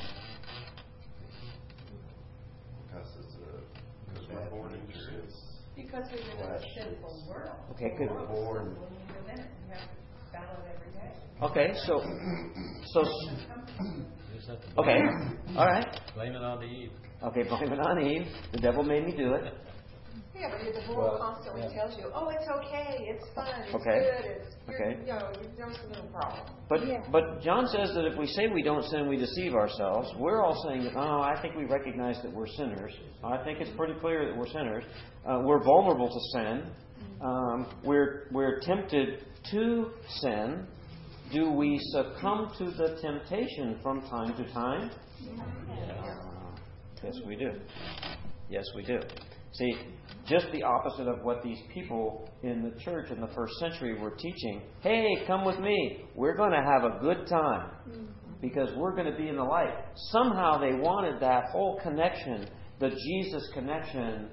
because 2.86 3.08
it's 3.18 3.34
a, 3.34 4.12
because 4.12 4.28
we're 4.28 4.50
born 4.50 4.72
into 4.74 4.86
this. 4.92 5.34
Because 5.76 6.04
we 6.12 6.18
live 6.18 6.38
in 6.38 6.54
a 6.54 6.60
sinful 6.74 7.24
world. 7.28 7.56
Okay. 7.72 7.90
Good. 7.98 8.10
We're 8.10 8.26
born, 8.26 8.76
When 8.76 8.92
you 8.92 8.98
it, 9.32 9.38
have 9.70 9.80
to 9.80 10.32
battle 10.32 10.62
every 10.72 10.92
day. 10.92 11.12
Okay. 11.42 11.72
So. 11.86 12.00
So. 12.92 13.02
You 13.02 14.36
just 14.36 14.48
have 14.48 14.60
to 14.60 14.80
Okay. 14.80 15.00
All 15.56 15.66
right. 15.66 16.00
blame 16.14 16.34
it 16.36 16.42
on 16.44 16.62
Eve. 16.62 16.92
Okay. 17.24 17.42
Blame 17.42 17.72
it 17.72 17.80
on 17.80 18.00
Eve. 18.00 18.26
The 18.52 18.58
devil 18.60 18.84
made 18.84 19.04
me 19.06 19.16
do 19.16 19.32
it. 19.34 19.52
Yeah, 20.34 20.50
but 20.50 20.74
the 20.74 20.80
Well, 20.88 20.98
world 20.98 21.20
constantly 21.20 21.62
yeah. 21.62 21.74
tells 21.82 21.96
you, 21.98 22.10
oh, 22.14 22.28
it's 22.28 22.48
okay, 22.48 23.06
it's 23.08 23.24
fun, 23.34 23.48
it's 23.64 23.74
Okay. 23.74 23.98
good, 24.00 24.24
it's, 24.30 24.56
you're, 24.68 24.82
Okay. 24.82 25.00
you 25.00 25.06
know, 25.06 25.32
there's 25.56 25.78
no 25.92 26.02
problem. 26.12 26.46
But 26.68 26.80
but 27.12 27.40
John 27.42 27.66
says 27.68 27.94
that 27.94 28.04
if 28.04 28.18
we 28.18 28.26
say 28.26 28.48
we 28.48 28.62
don't 28.62 28.84
sin, 28.84 29.08
we 29.08 29.16
deceive 29.16 29.54
ourselves. 29.54 30.12
We're 30.18 30.42
all 30.42 30.60
saying 30.66 30.84
that. 30.84 30.94
Oh, 30.96 31.20
I 31.20 31.40
think 31.40 31.54
we 31.56 31.64
recognize 31.64 32.20
that 32.22 32.32
we're 32.32 32.46
sinners. 32.48 32.92
I 33.22 33.36
think 33.44 33.60
it's 33.60 33.74
pretty 33.76 33.94
clear 34.00 34.26
that 34.26 34.36
we're 34.36 34.48
sinners. 34.48 34.84
Uh, 35.26 35.42
we're 35.44 35.62
vulnerable 35.62 36.08
to 36.08 36.20
sin. 36.38 36.70
Um, 37.20 37.66
we're 37.84 38.28
we're 38.32 38.60
tempted 38.60 39.24
to 39.52 39.90
sin. 40.20 40.66
Do 41.32 41.50
we 41.50 41.78
succumb 41.92 42.52
to 42.58 42.70
the 42.70 42.98
temptation 43.00 43.78
from 43.82 44.02
time 44.08 44.34
to 44.36 44.52
time? 44.52 44.90
Uh, 44.90 46.54
yes, 47.02 47.14
we 47.26 47.36
do. 47.36 47.50
Yes, 48.48 48.64
we 48.76 48.84
do. 48.84 49.00
See, 49.52 49.74
just 50.26 50.46
the 50.52 50.62
opposite 50.62 51.06
of 51.06 51.22
what 51.22 51.42
these 51.42 51.58
people 51.72 52.28
in 52.42 52.62
the 52.62 52.80
church 52.82 53.10
in 53.10 53.20
the 53.20 53.28
first 53.34 53.54
century 53.58 53.98
were 53.98 54.12
teaching. 54.12 54.62
Hey, 54.80 55.06
come 55.26 55.44
with 55.44 55.58
me. 55.58 56.04
We're 56.14 56.36
going 56.36 56.52
to 56.52 56.62
have 56.62 56.84
a 56.84 56.98
good 57.00 57.26
time 57.26 57.70
mm-hmm. 57.88 58.04
because 58.40 58.70
we're 58.76 58.94
going 58.94 59.10
to 59.10 59.16
be 59.16 59.28
in 59.28 59.36
the 59.36 59.44
light. 59.44 59.74
Somehow 60.12 60.58
they 60.58 60.74
wanted 60.74 61.20
that 61.20 61.50
whole 61.50 61.78
connection, 61.82 62.48
the 62.80 62.90
Jesus 62.90 63.48
connection, 63.52 64.30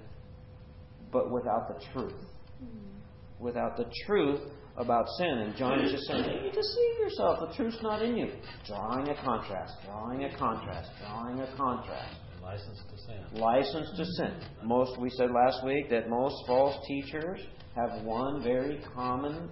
but 1.12 1.32
without 1.32 1.68
the 1.68 1.86
truth. 1.92 2.22
Mm-hmm. 2.64 3.44
Without 3.44 3.76
the 3.76 3.86
truth 4.06 4.40
about 4.78 5.06
sin. 5.18 5.40
And 5.40 5.56
John 5.58 5.82
is 5.82 5.92
just 5.92 6.08
saying, 6.08 6.24
you 6.24 6.52
deceive 6.52 7.00
yourself. 7.00 7.40
The 7.50 7.56
truth's 7.56 7.82
not 7.82 8.02
in 8.02 8.16
you. 8.16 8.32
Drawing 8.66 9.10
a 9.10 9.16
contrast, 9.24 9.74
drawing 9.86 10.24
a 10.24 10.38
contrast, 10.38 10.90
drawing 11.02 11.40
a 11.42 11.56
contrast 11.58 12.16
License 12.42 12.80
to 12.90 12.98
sin. 12.98 13.40
license 13.40 13.88
to 13.98 14.06
sin. 14.06 14.34
Most 14.64 15.00
we 15.00 15.10
said 15.12 15.30
last 15.32 15.64
week 15.64 15.90
that 15.90 16.10
most 16.10 16.36
false 16.48 16.76
teachers 16.88 17.40
have 17.76 18.04
one 18.04 18.42
very 18.44 18.82
common 18.96 19.50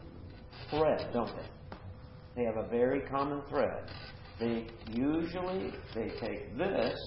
thread, 0.69 1.10
don't 1.13 1.32
they? 1.36 1.78
They 2.36 2.43
have 2.45 2.58
a 2.58 2.67
very 2.67 3.02
common 3.02 3.41
thread. 3.49 3.84
They 4.39 4.67
usually 4.91 5.71
they 5.93 6.10
take 6.19 6.58
this 6.58 6.97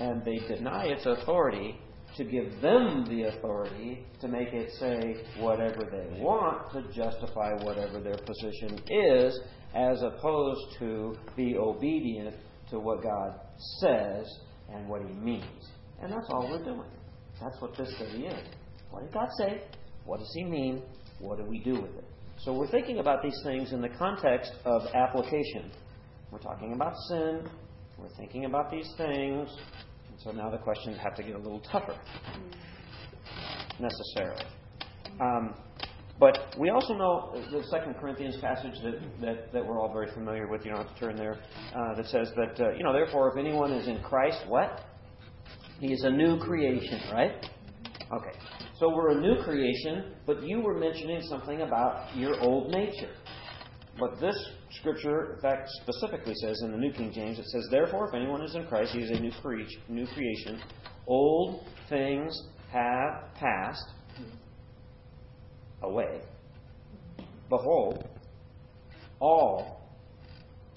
and 0.00 0.24
they 0.24 0.38
deny 0.48 0.86
its 0.86 1.04
authority 1.06 1.78
to 2.16 2.24
give 2.24 2.60
them 2.62 3.04
the 3.08 3.24
authority 3.24 4.06
to 4.20 4.28
make 4.28 4.48
it 4.52 4.72
say 4.80 5.16
whatever 5.38 5.84
they 5.90 6.20
want 6.20 6.72
to 6.72 6.82
justify 6.92 7.52
whatever 7.62 8.00
their 8.00 8.16
position 8.16 8.80
is, 8.88 9.38
as 9.74 10.02
opposed 10.02 10.78
to 10.78 11.14
be 11.36 11.56
obedient 11.58 12.34
to 12.70 12.80
what 12.80 13.02
God 13.02 13.38
says 13.80 14.26
and 14.72 14.88
what 14.88 15.02
He 15.02 15.12
means. 15.14 15.70
And 16.00 16.12
that's 16.12 16.26
all 16.30 16.48
we're 16.50 16.64
doing. 16.64 16.90
That's 17.40 17.60
what 17.60 17.76
this 17.76 17.94
study 17.96 18.26
is. 18.26 18.48
What 18.90 19.02
did 19.02 19.12
God 19.12 19.28
say? 19.38 19.62
What 20.04 20.18
does 20.18 20.32
He 20.34 20.44
mean? 20.44 20.82
What 21.18 21.38
do 21.38 21.44
we 21.44 21.58
do 21.58 21.74
with 21.74 21.94
it? 21.96 22.04
So 22.38 22.52
we're 22.52 22.70
thinking 22.70 22.98
about 22.98 23.22
these 23.22 23.38
things 23.44 23.72
in 23.72 23.80
the 23.80 23.88
context 23.88 24.52
of 24.64 24.82
application. 24.94 25.70
We're 26.30 26.38
talking 26.38 26.74
about 26.74 26.94
sin. 27.08 27.48
We're 27.98 28.14
thinking 28.16 28.44
about 28.44 28.70
these 28.70 28.92
things. 28.98 29.48
And 30.10 30.20
so 30.22 30.30
now 30.32 30.50
the 30.50 30.58
questions 30.58 30.98
have 31.02 31.14
to 31.16 31.22
get 31.22 31.34
a 31.34 31.38
little 31.38 31.60
tougher, 31.60 31.96
necessarily. 33.80 34.44
Um, 35.20 35.54
but 36.18 36.54
we 36.58 36.70
also 36.70 36.94
know 36.94 37.34
the 37.52 37.62
Second 37.64 37.94
Corinthians 37.94 38.36
passage 38.40 38.74
that, 38.82 39.00
that, 39.20 39.52
that 39.52 39.66
we're 39.66 39.78
all 39.78 39.92
very 39.92 40.10
familiar 40.12 40.48
with. 40.48 40.64
You 40.64 40.72
don't 40.72 40.86
have 40.86 40.94
to 40.94 41.00
turn 41.00 41.16
there. 41.16 41.38
Uh, 41.74 41.94
that 41.94 42.06
says 42.06 42.30
that 42.36 42.60
uh, 42.60 42.70
you 42.72 42.82
know, 42.82 42.92
therefore, 42.92 43.30
if 43.30 43.38
anyone 43.38 43.72
is 43.72 43.86
in 43.86 44.02
Christ, 44.02 44.38
what? 44.48 44.82
He 45.78 45.92
is 45.92 46.04
a 46.04 46.10
new 46.10 46.38
creation, 46.38 47.00
right? 47.12 47.32
Okay. 48.12 48.38
So 48.78 48.94
we're 48.94 49.18
a 49.18 49.20
new 49.20 49.42
creation, 49.42 50.14
but 50.26 50.42
you 50.42 50.60
were 50.60 50.78
mentioning 50.78 51.20
something 51.22 51.62
about 51.62 52.16
your 52.16 52.40
old 52.40 52.70
nature. 52.70 53.10
But 53.98 54.20
this 54.20 54.36
scripture, 54.70 55.34
in 55.34 55.40
fact, 55.40 55.68
specifically 55.82 56.34
says 56.42 56.60
in 56.62 56.70
the 56.70 56.76
New 56.76 56.92
King 56.92 57.12
James, 57.12 57.38
it 57.38 57.46
says, 57.46 57.66
Therefore, 57.70 58.08
if 58.08 58.14
anyone 58.14 58.42
is 58.42 58.54
in 58.54 58.66
Christ, 58.66 58.92
he 58.92 59.00
is 59.00 59.10
a 59.10 59.20
new, 59.20 59.32
cre- 59.42 59.62
new 59.88 60.06
creation. 60.06 60.60
Old 61.06 61.66
things 61.88 62.38
have 62.70 63.34
passed 63.34 63.92
away. 65.82 66.20
Behold, 67.48 68.08
all 69.20 69.80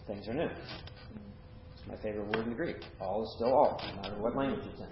things 0.07 0.27
are 0.27 0.33
new. 0.33 0.49
It's 0.49 1.87
my 1.87 1.95
favorite 1.97 2.27
word 2.27 2.45
in 2.45 2.49
the 2.49 2.55
Greek. 2.55 2.77
All 2.99 3.23
is 3.23 3.33
still 3.35 3.53
all, 3.53 3.81
no 3.95 4.01
matter 4.01 4.21
what 4.21 4.35
language 4.35 4.65
it's 4.71 4.79
in. 4.79 4.87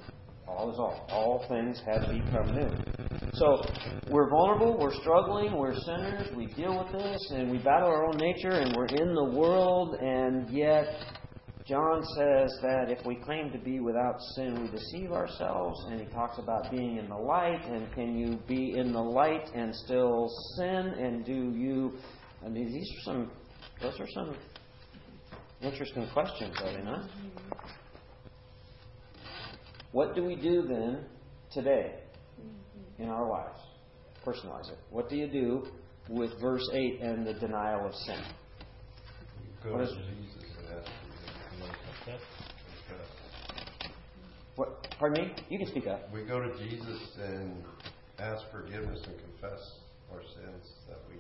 All 0.48 0.72
is 0.72 0.80
all. 0.80 1.06
All 1.10 1.46
things 1.50 1.82
have 1.86 2.02
become 2.10 2.56
new. 2.56 2.70
So 3.34 3.62
we're 4.10 4.30
vulnerable, 4.30 4.78
we're 4.80 4.96
struggling, 5.02 5.56
we're 5.56 5.76
sinners, 5.76 6.30
we 6.36 6.48
deal 6.48 6.84
with 6.84 7.02
this, 7.02 7.32
and 7.32 7.52
we 7.52 7.58
battle 7.60 7.90
our 7.90 8.06
own 8.08 8.18
nature, 8.18 8.52
and 8.52 8.76
we're 8.76 8.88
in 8.88 9.14
the 9.14 9.38
world, 9.38 9.96
and 9.96 10.50
yet 10.50 10.88
John 11.68 12.02
says 12.16 12.58
that 12.62 12.90
if 12.90 13.06
we 13.06 13.16
claim 13.16 13.52
to 13.52 13.58
be 13.58 13.82
without 13.82 14.22
sin, 14.36 14.62
we 14.62 14.70
deceive 14.70 15.12
ourselves, 15.12 15.78
and 15.90 16.00
he 16.00 16.06
talks 16.08 16.40
about 16.40 16.72
being 16.72 16.96
in 16.96 17.10
the 17.10 17.18
light, 17.18 17.62
and 17.66 17.94
can 17.94 18.18
you 18.18 18.40
be 18.48 18.78
in 18.78 18.94
the 18.94 19.02
light 19.02 19.50
and 19.54 19.76
still 19.76 20.30
sin, 20.56 20.94
and 20.98 21.26
do 21.26 21.52
you. 21.54 21.94
I 22.46 22.48
mean, 22.48 22.72
these 22.72 22.90
are 22.90 23.02
some, 23.04 23.32
those 23.82 24.00
are 24.00 24.08
some 24.14 24.38
interesting 25.62 26.08
questions, 26.14 26.56
are 26.64 26.72
they 26.72 26.84
not? 26.84 27.10
What 29.92 30.16
do 30.16 30.24
we 30.24 30.36
do 30.36 30.62
then 30.62 31.04
today 31.52 31.96
in 32.98 33.10
our 33.10 33.28
lives? 33.28 33.60
Personalize 34.26 34.72
it. 34.72 34.78
What 34.90 35.10
do 35.10 35.18
you 35.18 35.28
do 35.28 35.68
with 36.10 36.32
verse 36.40 36.68
8 36.74 37.02
and 37.02 37.28
the 37.28 37.34
denial 37.34 37.88
of 37.88 37.94
sin? 37.94 38.24
What 39.64 39.80
to 39.80 39.96
Jesus 39.96 40.37
and 40.37 40.37
ask 40.37 40.37
for 42.16 42.96
What? 44.56 44.88
Pardon 44.98 45.26
me? 45.26 45.34
You 45.50 45.60
can 45.60 45.68
speak 45.68 45.88
up. 45.88 46.12
We 46.14 46.24
go 46.24 46.40
to 46.40 46.58
Jesus 46.58 47.00
and 47.22 47.64
ask 48.20 48.44
forgiveness 48.52 49.02
and 49.06 49.16
confess 49.20 49.60
our 50.12 50.22
sins 50.22 50.72
that 50.88 51.00
we 51.10 51.18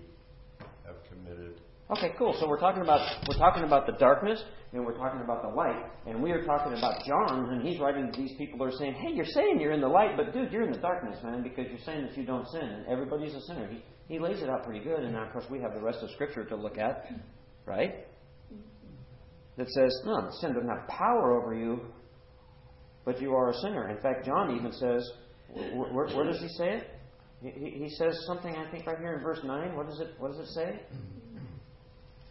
have 0.85 0.95
committed. 1.09 1.59
Okay, 1.89 2.13
cool. 2.17 2.35
So 2.39 2.47
we're 2.47 2.59
talking 2.59 2.81
about 2.81 3.25
we're 3.27 3.37
talking 3.37 3.63
about 3.63 3.85
the 3.85 3.93
darkness 3.93 4.43
and 4.73 4.85
we're 4.85 4.97
talking 4.97 5.21
about 5.21 5.41
the 5.41 5.49
light, 5.49 5.85
and 6.05 6.21
we 6.21 6.31
are 6.31 6.43
talking 6.43 6.73
about 6.73 7.03
John, 7.05 7.49
and 7.49 7.65
he's 7.65 7.79
writing 7.79 8.11
to 8.11 8.17
these 8.17 8.33
people 8.37 8.59
who 8.59 8.65
are 8.65 8.71
saying, 8.71 8.93
"Hey, 8.93 9.13
you're 9.13 9.25
saying 9.25 9.61
you're 9.61 9.71
in 9.71 9.79
the 9.79 9.87
light, 9.87 10.17
but 10.17 10.33
dude, 10.33 10.51
you're 10.51 10.63
in 10.63 10.71
the 10.71 10.79
darkness, 10.79 11.17
man, 11.23 11.43
because 11.43 11.67
you're 11.69 11.85
saying 11.85 12.05
that 12.05 12.17
you 12.17 12.25
don't 12.25 12.45
sin, 12.49 12.61
and 12.63 12.85
everybody's 12.87 13.33
a 13.35 13.41
sinner." 13.41 13.67
He 13.67 13.83
he 14.07 14.19
lays 14.19 14.41
it 14.41 14.49
out 14.49 14.63
pretty 14.63 14.83
good, 14.83 14.99
and 15.03 15.13
now 15.13 15.25
of 15.25 15.33
course 15.33 15.45
we 15.49 15.59
have 15.59 15.73
the 15.73 15.81
rest 15.81 15.99
of 16.01 16.09
Scripture 16.11 16.45
to 16.45 16.55
look 16.55 16.77
at, 16.77 17.11
right? 17.65 18.06
That 19.57 19.69
says, 19.69 20.01
"No, 20.05 20.29
sin 20.39 20.53
doesn't 20.53 20.69
have 20.69 20.87
power 20.87 21.41
over 21.41 21.53
you, 21.55 21.81
but 23.05 23.19
you 23.21 23.33
are 23.33 23.49
a 23.49 23.53
sinner." 23.55 23.89
In 23.89 23.99
fact, 24.01 24.25
John 24.25 24.55
even 24.55 24.71
says, 24.71 25.09
where, 25.53 25.89
where, 25.93 26.07
where 26.15 26.25
does 26.25 26.39
he 26.39 26.47
say 26.49 26.77
it? 26.77 26.87
He, 27.41 27.49
he 27.49 27.83
he 27.85 27.89
says 27.89 28.17
something, 28.25 28.55
I 28.55 28.69
think, 28.71 28.85
right 28.85 28.97
here 28.97 29.13
in 29.13 29.23
verse 29.23 29.39
9. 29.43 29.75
What 29.75 29.87
does 29.87 29.99
it, 29.99 30.09
what 30.19 30.31
does 30.31 30.39
it 30.39 30.53
say? 30.53 30.79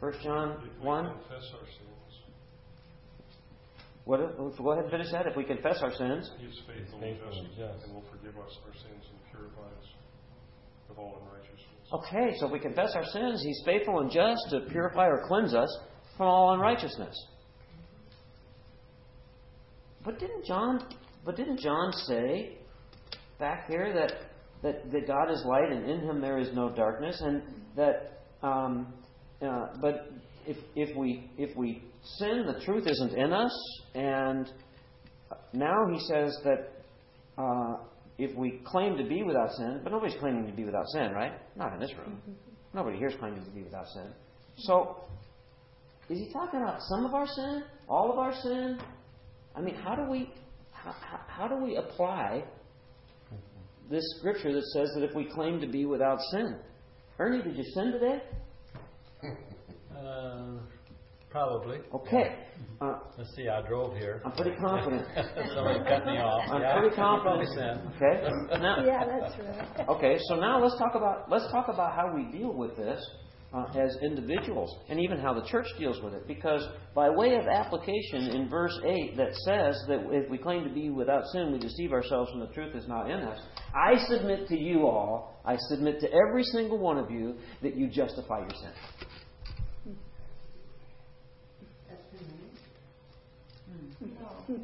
1 0.00 0.12
John 0.22 0.68
1. 0.80 1.04
confess 1.04 1.30
our 1.54 1.66
sins, 1.66 2.12
What, 4.04 4.18
go 4.58 4.72
ahead 4.72 4.84
and 4.84 4.90
finish 4.90 5.10
that. 5.12 5.26
If 5.26 5.36
we 5.36 5.44
confess 5.44 5.78
our 5.82 5.94
sins, 5.94 6.30
He 6.38 6.46
is 6.46 6.60
faithful 6.66 7.00
and 7.00 7.16
Faithful 7.16 7.38
and 7.38 7.48
just, 7.48 7.58
just. 7.58 7.84
and 7.86 7.94
will 7.94 8.04
forgive 8.10 8.36
us 8.38 8.52
our 8.66 8.74
sins 8.74 9.04
and 9.08 9.18
purify 9.32 9.66
us 9.80 9.88
of 10.90 10.98
all 10.98 11.22
unrighteousness. 11.22 11.62
Okay, 11.92 12.36
so 12.38 12.46
if 12.46 12.52
we 12.52 12.58
confess 12.58 12.94
our 12.94 13.06
sins, 13.06 13.42
He's 13.42 13.62
faithful 13.64 14.00
and 14.00 14.10
just 14.10 14.42
to 14.50 14.60
purify 14.70 15.06
or 15.06 15.24
cleanse 15.26 15.54
us 15.54 15.70
from 16.16 16.26
all 16.26 16.54
unrighteousness. 16.54 17.14
But 20.04 20.18
didn't 20.18 20.44
John? 20.46 20.86
But 21.24 21.36
didn't 21.36 21.60
John 21.60 21.92
say 22.06 22.58
back 23.38 23.68
here 23.68 23.92
that 23.92 24.12
that, 24.62 24.90
that 24.92 25.06
God 25.06 25.30
is 25.30 25.44
light 25.44 25.70
and 25.70 25.88
in 25.88 26.00
Him 26.00 26.20
there 26.20 26.38
is 26.38 26.48
no 26.54 26.70
darkness, 26.70 27.20
and 27.20 27.42
that 27.76 28.22
um, 28.42 28.92
uh, 29.42 29.68
but 29.80 30.10
if 30.46 30.56
if 30.74 30.96
we 30.96 31.28
if 31.36 31.56
we 31.56 31.82
sin, 32.18 32.44
the 32.46 32.64
truth 32.64 32.86
isn't 32.86 33.14
in 33.14 33.32
us, 33.32 33.80
and 33.94 34.50
now 35.52 35.86
he 35.92 35.98
says 36.06 36.38
that 36.44 36.72
uh, 37.36 37.76
if 38.18 38.34
we 38.36 38.60
claim 38.64 38.96
to 38.96 39.04
be 39.04 39.22
without 39.22 39.50
sin, 39.52 39.80
but 39.82 39.92
nobody's 39.92 40.18
claiming 40.20 40.46
to 40.46 40.52
be 40.52 40.64
without 40.64 40.86
sin, 40.88 41.12
right? 41.12 41.32
Not 41.56 41.74
in 41.74 41.80
this 41.80 41.92
room. 41.98 42.20
Nobody 42.72 42.98
here 42.98 43.08
is 43.08 43.14
claiming 43.18 43.44
to 43.44 43.50
be 43.50 43.62
without 43.62 43.86
sin. 43.88 44.12
So, 44.58 45.04
is 46.08 46.18
he 46.18 46.32
talking 46.32 46.62
about 46.62 46.80
some 46.82 47.04
of 47.04 47.14
our 47.14 47.26
sin, 47.26 47.64
all 47.88 48.12
of 48.12 48.18
our 48.18 48.32
sin? 48.42 48.78
I 49.54 49.60
mean, 49.60 49.74
how 49.74 49.94
do 49.94 50.10
we 50.10 50.30
how, 50.70 50.92
how, 50.92 51.20
how 51.26 51.48
do 51.48 51.56
we 51.62 51.76
apply 51.76 52.44
this 53.90 54.04
scripture 54.18 54.52
that 54.52 54.64
says 54.74 54.90
that 54.94 55.02
if 55.04 55.14
we 55.14 55.24
claim 55.24 55.60
to 55.60 55.66
be 55.66 55.84
without 55.84 56.18
sin? 56.30 56.56
Ernie, 57.18 57.42
did 57.42 57.56
you 57.56 57.64
sin 57.74 57.92
today? 57.92 58.22
Uh, 59.96 60.58
probably. 61.30 61.78
Okay. 61.94 62.36
Uh, 62.80 62.98
Let's 63.16 63.34
see, 63.34 63.48
I 63.48 63.66
drove 63.66 63.96
here. 63.96 64.20
I'm 64.24 64.32
pretty 64.32 64.54
confident. 64.56 65.06
Somebody 65.54 65.78
cut 65.88 66.04
me 66.04 66.18
off. 66.18 66.50
I'm 66.50 66.60
yeah, 66.60 66.78
pretty 66.78 66.94
confident. 66.94 67.48
sin. 67.48 67.92
Okay. 67.96 68.60
Now, 68.60 68.84
Yeah, 68.86 69.04
that's 69.06 69.34
right. 69.78 69.88
Okay, 69.88 70.18
so 70.28 70.36
now 70.36 70.62
let's 70.62 70.78
talk 70.78 70.94
about 70.94 71.30
let's 71.30 71.50
talk 71.50 71.68
about 71.68 71.94
how 71.94 72.12
we 72.14 72.24
deal 72.36 72.52
with 72.52 72.76
this 72.76 73.00
uh, 73.56 73.64
as 73.74 73.96
individuals, 74.02 74.76
and 74.90 75.00
even 75.00 75.18
how 75.18 75.32
the 75.32 75.46
church 75.46 75.66
deals 75.78 75.98
with 76.02 76.12
it. 76.12 76.26
Because 76.28 76.62
by 76.94 77.08
way 77.08 77.36
of 77.36 77.46
application, 77.46 78.28
in 78.36 78.48
verse 78.50 78.78
eight, 78.84 79.16
that 79.16 79.34
says 79.46 79.82
that 79.88 80.06
if 80.10 80.30
we 80.30 80.36
claim 80.36 80.64
to 80.64 80.70
be 80.70 80.90
without 80.90 81.24
sin, 81.32 81.52
we 81.52 81.58
deceive 81.58 81.92
ourselves, 81.92 82.30
and 82.34 82.42
the 82.42 82.52
truth 82.52 82.74
is 82.74 82.86
not 82.86 83.10
in 83.10 83.20
us. 83.20 83.40
I 83.74 83.96
submit 84.08 84.48
to 84.48 84.58
you 84.58 84.86
all, 84.86 85.40
I 85.44 85.56
submit 85.70 86.00
to 86.00 86.08
every 86.12 86.44
single 86.44 86.78
one 86.78 86.98
of 86.98 87.10
you, 87.10 87.36
that 87.62 87.76
you 87.76 87.88
justify 87.88 88.40
your 88.40 88.50
sin. 88.50 88.70
Me. 94.48 94.58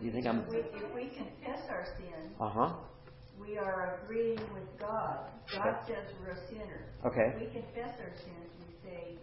You 0.00 0.10
think 0.10 0.26
I'm? 0.26 0.40
If 0.40 0.48
we, 0.48 0.56
if 0.58 0.94
we 0.94 1.02
confess 1.16 1.60
our 1.70 1.86
sin, 1.96 2.30
Uh 2.40 2.48
huh. 2.48 2.74
We 3.46 3.58
are 3.58 4.00
agreeing 4.02 4.40
with 4.54 4.68
God. 4.80 5.18
God 5.52 5.76
says 5.86 6.14
we're 6.20 6.32
a 6.32 6.48
sinner. 6.48 6.86
Okay. 7.04 7.34
If 7.34 7.40
we 7.40 7.60
confess 7.60 7.98
our 8.00 8.12
sins, 8.16 8.48
we 8.60 8.88
say, 8.88 9.18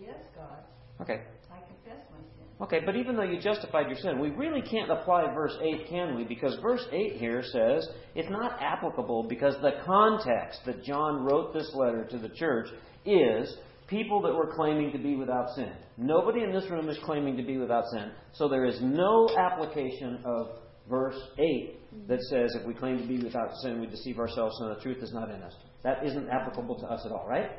yes, 0.00 0.16
God, 0.36 0.62
Okay. 1.00 1.20
I 1.52 1.58
confess 1.58 2.06
my 2.10 2.18
sin. 2.18 2.46
Okay, 2.60 2.80
but 2.84 2.96
even 2.96 3.16
though 3.16 3.22
you 3.22 3.38
justified 3.38 3.88
your 3.88 3.98
sin, 3.98 4.18
we 4.18 4.30
really 4.30 4.62
can't 4.62 4.90
apply 4.90 5.32
verse 5.34 5.54
8, 5.60 5.88
can 5.88 6.16
we? 6.16 6.24
Because 6.24 6.56
verse 6.62 6.84
8 6.90 7.16
here 7.16 7.42
says 7.42 7.86
it's 8.14 8.30
not 8.30 8.58
applicable 8.60 9.24
because 9.28 9.54
the 9.60 9.82
context 9.84 10.60
that 10.64 10.82
John 10.82 11.24
wrote 11.24 11.52
this 11.52 11.70
letter 11.74 12.06
to 12.10 12.18
the 12.18 12.30
church 12.30 12.68
is 13.04 13.56
people 13.88 14.22
that 14.22 14.34
were 14.34 14.54
claiming 14.54 14.90
to 14.92 14.98
be 14.98 15.16
without 15.16 15.54
sin. 15.54 15.72
Nobody 15.98 16.42
in 16.42 16.52
this 16.52 16.68
room 16.70 16.88
is 16.88 16.98
claiming 17.04 17.36
to 17.36 17.42
be 17.42 17.58
without 17.58 17.84
sin, 17.92 18.10
so 18.32 18.48
there 18.48 18.64
is 18.64 18.78
no 18.80 19.28
application 19.38 20.20
of 20.24 20.48
verse 20.88 21.18
8 21.38 21.42
mm-hmm. 21.42 22.06
that 22.06 22.20
says 22.30 22.54
if 22.54 22.66
we 22.66 22.74
claim 22.74 22.98
to 22.98 23.06
be 23.06 23.22
without 23.22 23.54
sin, 23.62 23.80
we 23.80 23.86
deceive 23.86 24.18
ourselves 24.18 24.56
and 24.60 24.76
the 24.76 24.80
truth 24.80 25.02
is 25.02 25.12
not 25.12 25.30
in 25.30 25.42
us. 25.42 25.54
That 25.82 26.04
isn't 26.04 26.28
applicable 26.28 26.78
to 26.80 26.86
us 26.86 27.02
at 27.04 27.12
all, 27.12 27.26
right? 27.28 27.50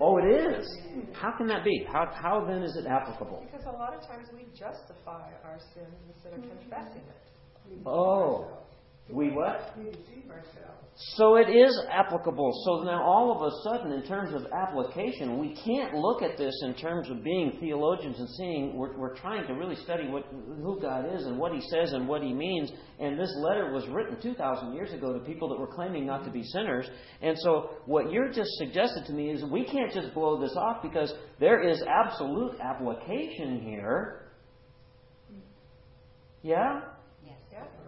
Oh, 0.00 0.18
it 0.18 0.24
is. 0.24 0.78
How 1.12 1.32
can 1.36 1.46
that 1.48 1.64
be? 1.64 1.84
How, 1.90 2.10
how 2.12 2.44
then 2.46 2.62
is 2.62 2.76
it 2.76 2.86
applicable? 2.86 3.46
Because 3.50 3.66
a 3.66 3.76
lot 3.76 3.94
of 3.94 4.06
times 4.06 4.28
we 4.32 4.44
justify 4.58 5.30
our 5.44 5.58
sins 5.74 5.94
instead 6.14 6.32
of 6.34 6.40
confessing 6.40 7.02
it. 7.02 7.86
Oh, 7.86 8.48
we 9.12 9.30
what? 9.30 9.74
We 9.76 9.84
deceive 9.84 10.30
ourselves. 10.30 10.80
So 11.16 11.36
it 11.36 11.48
is 11.48 11.80
applicable. 11.90 12.52
So 12.66 12.84
now 12.84 13.02
all 13.02 13.34
of 13.34 13.42
a 13.42 13.50
sudden, 13.64 13.92
in 13.92 14.02
terms 14.02 14.34
of 14.34 14.46
application, 14.52 15.38
we 15.38 15.54
can't 15.64 15.94
look 15.94 16.20
at 16.20 16.36
this 16.36 16.54
in 16.62 16.74
terms 16.74 17.08
of 17.08 17.24
being 17.24 17.56
theologians 17.58 18.18
and 18.18 18.28
seeing 18.36 18.76
we're, 18.76 18.98
we're 18.98 19.16
trying 19.16 19.46
to 19.46 19.54
really 19.54 19.76
study 19.76 20.08
what, 20.08 20.26
who 20.30 20.78
God 20.78 21.06
is 21.14 21.24
and 21.24 21.38
what 21.38 21.52
He 21.52 21.60
says 21.70 21.94
and 21.94 22.06
what 22.06 22.22
He 22.22 22.34
means. 22.34 22.70
And 22.98 23.18
this 23.18 23.34
letter 23.38 23.72
was 23.72 23.88
written 23.88 24.20
2,000 24.20 24.74
years 24.74 24.92
ago 24.92 25.14
to 25.14 25.20
people 25.20 25.48
that 25.48 25.58
were 25.58 25.72
claiming 25.74 26.04
not 26.04 26.24
to 26.24 26.30
be 26.30 26.42
sinners. 26.42 26.86
And 27.22 27.38
so 27.38 27.70
what 27.86 28.12
you're 28.12 28.30
just 28.30 28.50
suggested 28.58 29.06
to 29.06 29.12
me 29.12 29.30
is 29.30 29.42
we 29.44 29.64
can't 29.64 29.92
just 29.94 30.12
blow 30.12 30.38
this 30.38 30.54
off 30.54 30.82
because 30.82 31.14
there 31.38 31.66
is 31.66 31.82
absolute 31.88 32.60
application 32.60 33.62
here. 33.62 34.26
Yeah? 36.42 36.80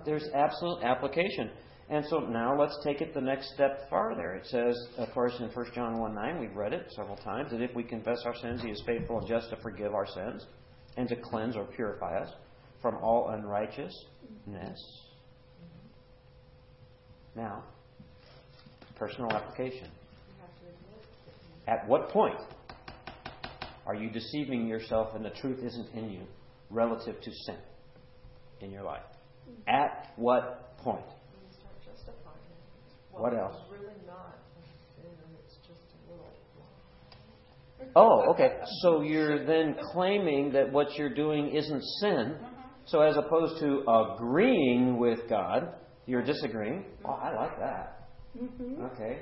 There's 0.05 0.29
absolute 0.35 0.83
application. 0.83 1.51
And 1.89 2.05
so 2.09 2.21
now 2.21 2.59
let's 2.59 2.79
take 2.83 3.01
it 3.01 3.13
the 3.13 3.21
next 3.21 3.53
step 3.55 3.91
farther. 3.91 4.33
It 4.33 4.47
says, 4.47 4.77
of 4.99 5.11
course, 5.13 5.35
in 5.41 5.49
1 5.49 5.67
John 5.75 5.99
1 5.99 6.15
9, 6.15 6.41
we've 6.41 6.57
read 6.57 6.73
it 6.73 6.91
several 6.97 7.17
times, 7.17 7.51
that 7.51 7.61
if 7.61 7.75
we 7.75 7.83
confess 7.83 8.23
our 8.25 8.35
sins, 8.37 8.63
He 8.63 8.71
is 8.71 8.83
faithful 8.87 9.19
and 9.19 9.29
just 9.29 9.51
to 9.51 9.57
forgive 9.57 9.93
our 9.93 10.07
sins 10.07 10.47
and 10.97 11.09
to 11.09 11.17
cleanse 11.17 11.57
or 11.57 11.65
purify 11.65 12.19
us 12.19 12.31
from 12.81 12.97
all 12.97 13.31
unrighteousness. 13.31 13.99
Now, 17.37 17.65
personal 18.97 19.31
application. 19.33 19.89
At 21.67 21.87
what 21.87 22.09
point 22.09 22.39
are 23.87 23.95
you 23.95 24.11
deceiving 24.11 24.67
yourself 24.67 25.15
and 25.15 25.25
the 25.25 25.31
truth 25.31 25.63
isn't 25.65 25.89
in 25.95 26.11
you 26.11 26.23
relative 26.71 27.21
to 27.21 27.31
sin 27.47 27.57
in 28.61 28.71
your 28.71 28.83
life? 28.83 29.03
At 29.67 30.13
what 30.17 30.77
point? 30.79 31.05
When 31.05 31.43
you 31.47 31.53
start 31.53 31.75
justifying 31.85 32.37
it. 32.45 33.21
What 33.21 33.35
else? 33.35 33.57
It's 33.63 33.81
really 33.81 33.95
not 34.07 34.39
a 34.57 35.01
sin, 35.01 35.11
it's 35.45 35.57
just 35.67 35.81
a 35.95 36.11
little. 36.11 36.31
Oh, 37.95 38.33
okay. 38.33 38.59
So 38.83 39.03
you're 39.03 39.45
then 39.47 39.77
claiming 39.93 40.53
that 40.53 40.73
what 40.73 40.97
you're 40.97 41.15
doing 41.15 41.55
isn't 41.55 41.83
sin. 42.01 42.37
So 42.87 43.01
as 43.01 43.17
opposed 43.17 43.61
to 43.61 43.85
agreeing 43.89 44.99
with 44.99 45.21
God, 45.29 45.75
you're 46.07 46.25
disagreeing. 46.25 46.85
Oh, 47.05 47.13
I 47.13 47.35
like 47.35 47.59
that. 47.61 48.09
Mm-hmm. 48.37 48.83
Okay. 48.87 49.21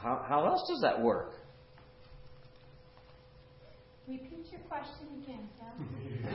How, 0.00 0.24
how 0.28 0.46
else 0.46 0.64
does 0.68 0.80
that 0.82 1.00
work? 1.02 1.34
Repeat 4.06 4.46
your 4.50 4.60
question 4.62 5.06
again, 5.22 5.48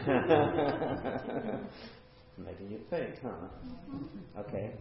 Maybe 2.38 2.65
you 2.69 2.79
think, 2.89 3.15
huh? 3.23 4.41
Okay. 4.41 4.71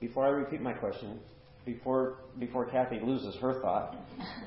Before 0.00 0.26
I 0.26 0.30
repeat 0.30 0.60
my 0.60 0.72
question, 0.72 1.20
before 1.64 2.18
before 2.38 2.66
Kathy 2.66 2.98
loses 3.00 3.34
her 3.36 3.60
thought, 3.62 3.96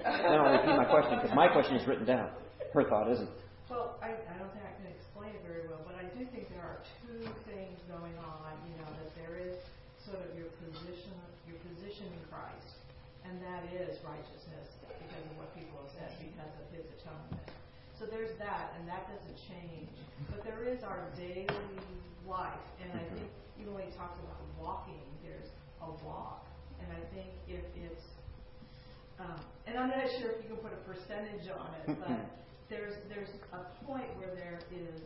then 0.03 0.35
I'll 0.39 0.51
repeat 0.51 0.75
my 0.75 0.85
question 0.85 1.19
because 1.19 1.35
my 1.35 1.47
question 1.47 1.75
is 1.75 1.87
written 1.87 2.05
down. 2.05 2.29
Her 2.73 2.83
thought 2.83 3.09
isn't. 3.11 3.29
Well, 3.69 3.97
I, 4.01 4.11
I 4.11 4.35
don't 4.37 4.51
think 4.51 4.65
I 4.65 4.73
can 4.75 4.87
explain 4.91 5.31
it 5.35 5.43
very 5.47 5.67
well, 5.67 5.81
but 5.87 5.95
I 5.95 6.05
do 6.17 6.25
think 6.35 6.49
there 6.51 6.63
are 6.65 6.81
two 7.05 7.23
things 7.47 7.79
going 7.87 8.13
on. 8.19 8.51
You 8.67 8.75
know 8.83 8.91
that 8.91 9.11
there 9.15 9.39
is 9.39 9.55
sort 10.03 10.19
of 10.19 10.35
your 10.35 10.51
position, 10.59 11.15
your 11.47 11.57
position 11.63 12.11
in 12.11 12.21
Christ, 12.27 12.75
and 13.23 13.39
that 13.39 13.71
is 13.71 13.95
righteousness 14.03 14.67
because 14.99 15.23
of 15.31 15.33
what 15.39 15.49
people 15.55 15.79
have 15.79 15.91
said 15.95 16.11
because 16.19 16.53
of 16.59 16.65
His 16.75 16.85
atonement. 16.99 17.45
So 17.97 18.05
there's 18.07 18.35
that, 18.39 18.75
and 18.79 18.87
that 18.87 19.07
doesn't 19.11 19.37
change. 19.47 19.91
But 20.31 20.43
there 20.43 20.63
is 20.67 20.83
our 20.83 21.07
daily 21.19 21.79
life, 22.29 22.61
and 22.81 22.93
I 22.93 23.03
think 23.17 23.27
even 23.59 23.73
when 23.73 23.83
he 23.83 23.91
talks 23.97 24.17
about 24.21 24.37
walking, 24.61 25.01
there's 25.25 25.49
a 25.81 25.89
walk, 26.05 26.45
and 26.79 26.87
I 26.93 27.01
think 27.13 27.27
if 27.49 27.65
it's 27.75 28.05
um, 29.19 29.39
and 29.67 29.77
I'm 29.77 29.89
not 29.89 30.07
sure 30.21 30.31
if 30.31 30.39
you 30.47 30.55
can 30.55 30.61
put 30.63 30.71
a 30.71 30.81
percentage 30.87 31.49
on 31.51 31.73
it, 31.83 31.97
but 31.99 32.19
there's 32.69 32.95
there's 33.09 33.29
a 33.51 33.65
point 33.85 34.07
where 34.15 34.31
there 34.35 34.61
is 34.71 35.01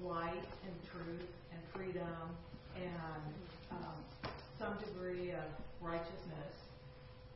light 0.00 0.46
and 0.64 0.74
truth 0.88 1.28
and 1.52 1.60
freedom 1.74 2.16
and 2.76 3.34
um, 3.72 3.98
some 4.58 4.78
degree 4.78 5.32
of 5.32 5.44
righteousness, 5.82 6.54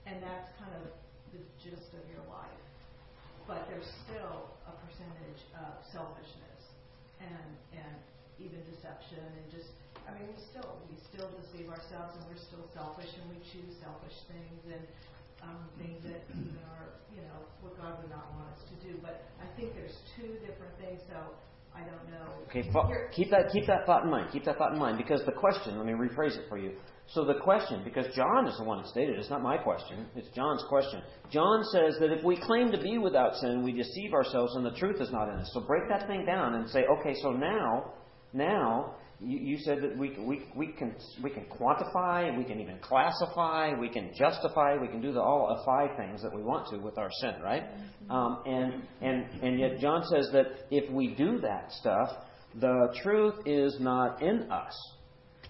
and 0.07 0.23
that's 0.23 0.49
kind 0.59 0.73
of 0.81 0.89
the 1.35 1.43
gist 1.61 1.93
of 1.93 2.05
your 2.09 2.23
life. 2.31 2.63
But 3.47 3.67
there's 3.69 3.91
still 4.07 4.49
a 4.65 4.73
percentage 4.87 5.43
of 5.59 5.75
selfishness 5.93 6.63
and 7.21 7.51
and 7.77 7.97
even 8.43 8.59
deception 8.67 9.23
and 9.23 9.47
just, 9.55 9.71
I 10.05 10.11
mean, 10.19 10.27
we 10.27 10.39
still, 10.51 10.83
we 10.91 10.99
still 11.07 11.31
deceive 11.39 11.71
ourselves 11.71 12.19
and 12.19 12.23
we're 12.27 12.43
still 12.43 12.67
selfish 12.75 13.11
and 13.15 13.27
we 13.31 13.39
choose 13.55 13.79
selfish 13.79 14.19
things 14.27 14.61
and 14.67 14.83
um, 15.47 15.63
things 15.79 16.03
that 16.07 16.23
even 16.35 16.59
are, 16.75 16.99
you 17.15 17.23
know, 17.23 17.39
what 17.63 17.79
God 17.79 18.03
would 18.03 18.11
not 18.11 18.31
want 18.35 18.51
us 18.55 18.63
to 18.67 18.77
do. 18.83 18.99
But 18.99 19.23
I 19.39 19.47
think 19.55 19.75
there's 19.75 19.97
two 20.19 20.39
different 20.43 20.75
things, 20.79 21.03
so 21.07 21.35
I 21.75 21.83
don't 21.87 22.07
know. 22.11 22.27
Okay, 22.51 22.71
fo- 22.71 22.91
keep 23.15 23.31
that 23.31 23.51
keep 23.51 23.67
that 23.67 23.87
thought 23.87 24.05
in 24.05 24.11
mind. 24.11 24.31
Keep 24.31 24.45
that 24.45 24.59
thought 24.59 24.73
in 24.73 24.79
mind 24.79 24.99
because 24.99 25.25
the 25.25 25.33
question. 25.33 25.79
Let 25.79 25.87
me 25.87 25.95
rephrase 25.95 26.37
it 26.37 26.47
for 26.49 26.59
you. 26.59 26.77
So 27.09 27.25
the 27.25 27.35
question, 27.35 27.83
because 27.85 28.07
John 28.15 28.47
is 28.47 28.57
the 28.57 28.65
one 28.65 28.79
that 28.79 28.89
stated, 28.89 29.17
it, 29.17 29.21
it's 29.21 29.29
not 29.29 29.43
my 29.43 29.59
question. 29.59 30.07
It's 30.15 30.29
John's 30.35 30.63
question. 30.69 31.03
John 31.31 31.63
says 31.73 31.97
that 32.01 32.13
if 32.13 32.25
we 32.25 32.37
claim 32.37 32.71
to 32.73 32.81
be 32.81 32.97
without 32.97 33.37
sin, 33.37 33.63
we 33.63 33.73
deceive 33.73 34.15
ourselves, 34.15 34.55
and 34.55 34.65
the 34.65 34.71
truth 34.73 35.01
is 35.01 35.11
not 35.11 35.29
in 35.29 35.35
us. 35.35 35.51
So 35.53 35.61
break 35.61 35.89
that 35.89 36.07
thing 36.07 36.25
down 36.25 36.55
and 36.55 36.71
say, 36.71 36.85
okay, 37.01 37.15
so 37.21 37.33
now, 37.33 37.93
now 38.33 38.95
you, 39.25 39.39
you 39.39 39.59
said 39.59 39.83
that 39.83 39.97
we, 39.97 40.17
we, 40.19 40.43
we, 40.57 40.69
can, 40.69 40.95
we 41.23 41.31
can 41.31 41.45
quantify, 41.45 42.37
we 42.37 42.45
can 42.45 42.61
even 42.61 42.79
classify, 42.81 43.79
we 43.79 43.89
can 43.89 44.11
justify, 44.17 44.77
we 44.81 44.89
can 44.89 45.01
do 45.01 45.13
the, 45.13 45.21
all 45.21 45.63
five 45.65 45.97
things 45.97 46.23
that 46.23 46.35
we 46.35 46.43
want 46.43 46.69
to 46.71 46.79
with 46.79 46.99
our 46.99 47.11
sin, 47.21 47.35
right? 47.43 47.63
Um, 48.11 48.43
and, 48.47 48.83
and, 49.01 49.27
and 49.43 49.61
yet 49.61 49.79
John 49.79 50.03
says 50.11 50.29
that 50.33 50.47
if 50.71 50.91
we 50.91 51.15
do 51.15 51.39
that 51.41 51.71
stuff, 51.73 52.09
the 52.61 52.95
truth 53.03 53.35
is 53.47 53.77
not 53.81 54.23
in 54.23 54.51
us. 54.51 54.75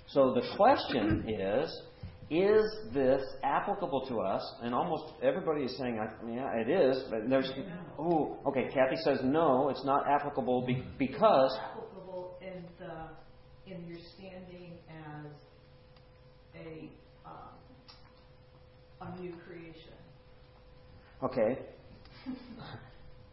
So 0.08 0.34
the 0.34 0.42
question 0.56 1.24
is, 1.28 1.82
is 2.30 2.64
this 2.94 3.22
applicable 3.42 4.06
to 4.08 4.20
us? 4.20 4.42
And 4.62 4.74
almost 4.74 5.14
everybody 5.22 5.64
is 5.64 5.76
saying, 5.76 5.98
yeah, 6.28 6.50
it 6.54 6.68
is. 6.68 7.04
But 7.10 7.28
there's, 7.28 7.50
oh, 7.98 8.38
okay. 8.46 8.68
Kathy 8.72 8.96
says 9.04 9.18
no, 9.22 9.68
it's 9.68 9.84
not 9.84 10.06
applicable 10.08 10.64
be, 10.66 10.82
because 10.98 11.58
applicable 11.58 11.91
in 11.91 11.91
the 11.91 11.91
in 13.72 13.86
your 13.88 13.98
standing 14.16 14.72
as 14.88 15.30
a 16.54 16.90
um, 17.26 17.52
a 19.00 19.20
new 19.20 19.32
creation. 19.46 19.92
Okay. 21.22 21.58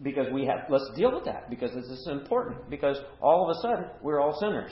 because 0.01 0.27
we 0.33 0.45
have, 0.45 0.69
let's 0.69 0.89
deal 0.95 1.13
with 1.13 1.25
that 1.25 1.49
because 1.49 1.71
this 1.73 1.85
is 1.85 2.07
important. 2.11 2.69
Because 2.69 2.97
all 3.21 3.49
of 3.49 3.57
a 3.57 3.61
sudden, 3.61 3.85
we're 4.01 4.19
all 4.21 4.37
sinners. 4.39 4.71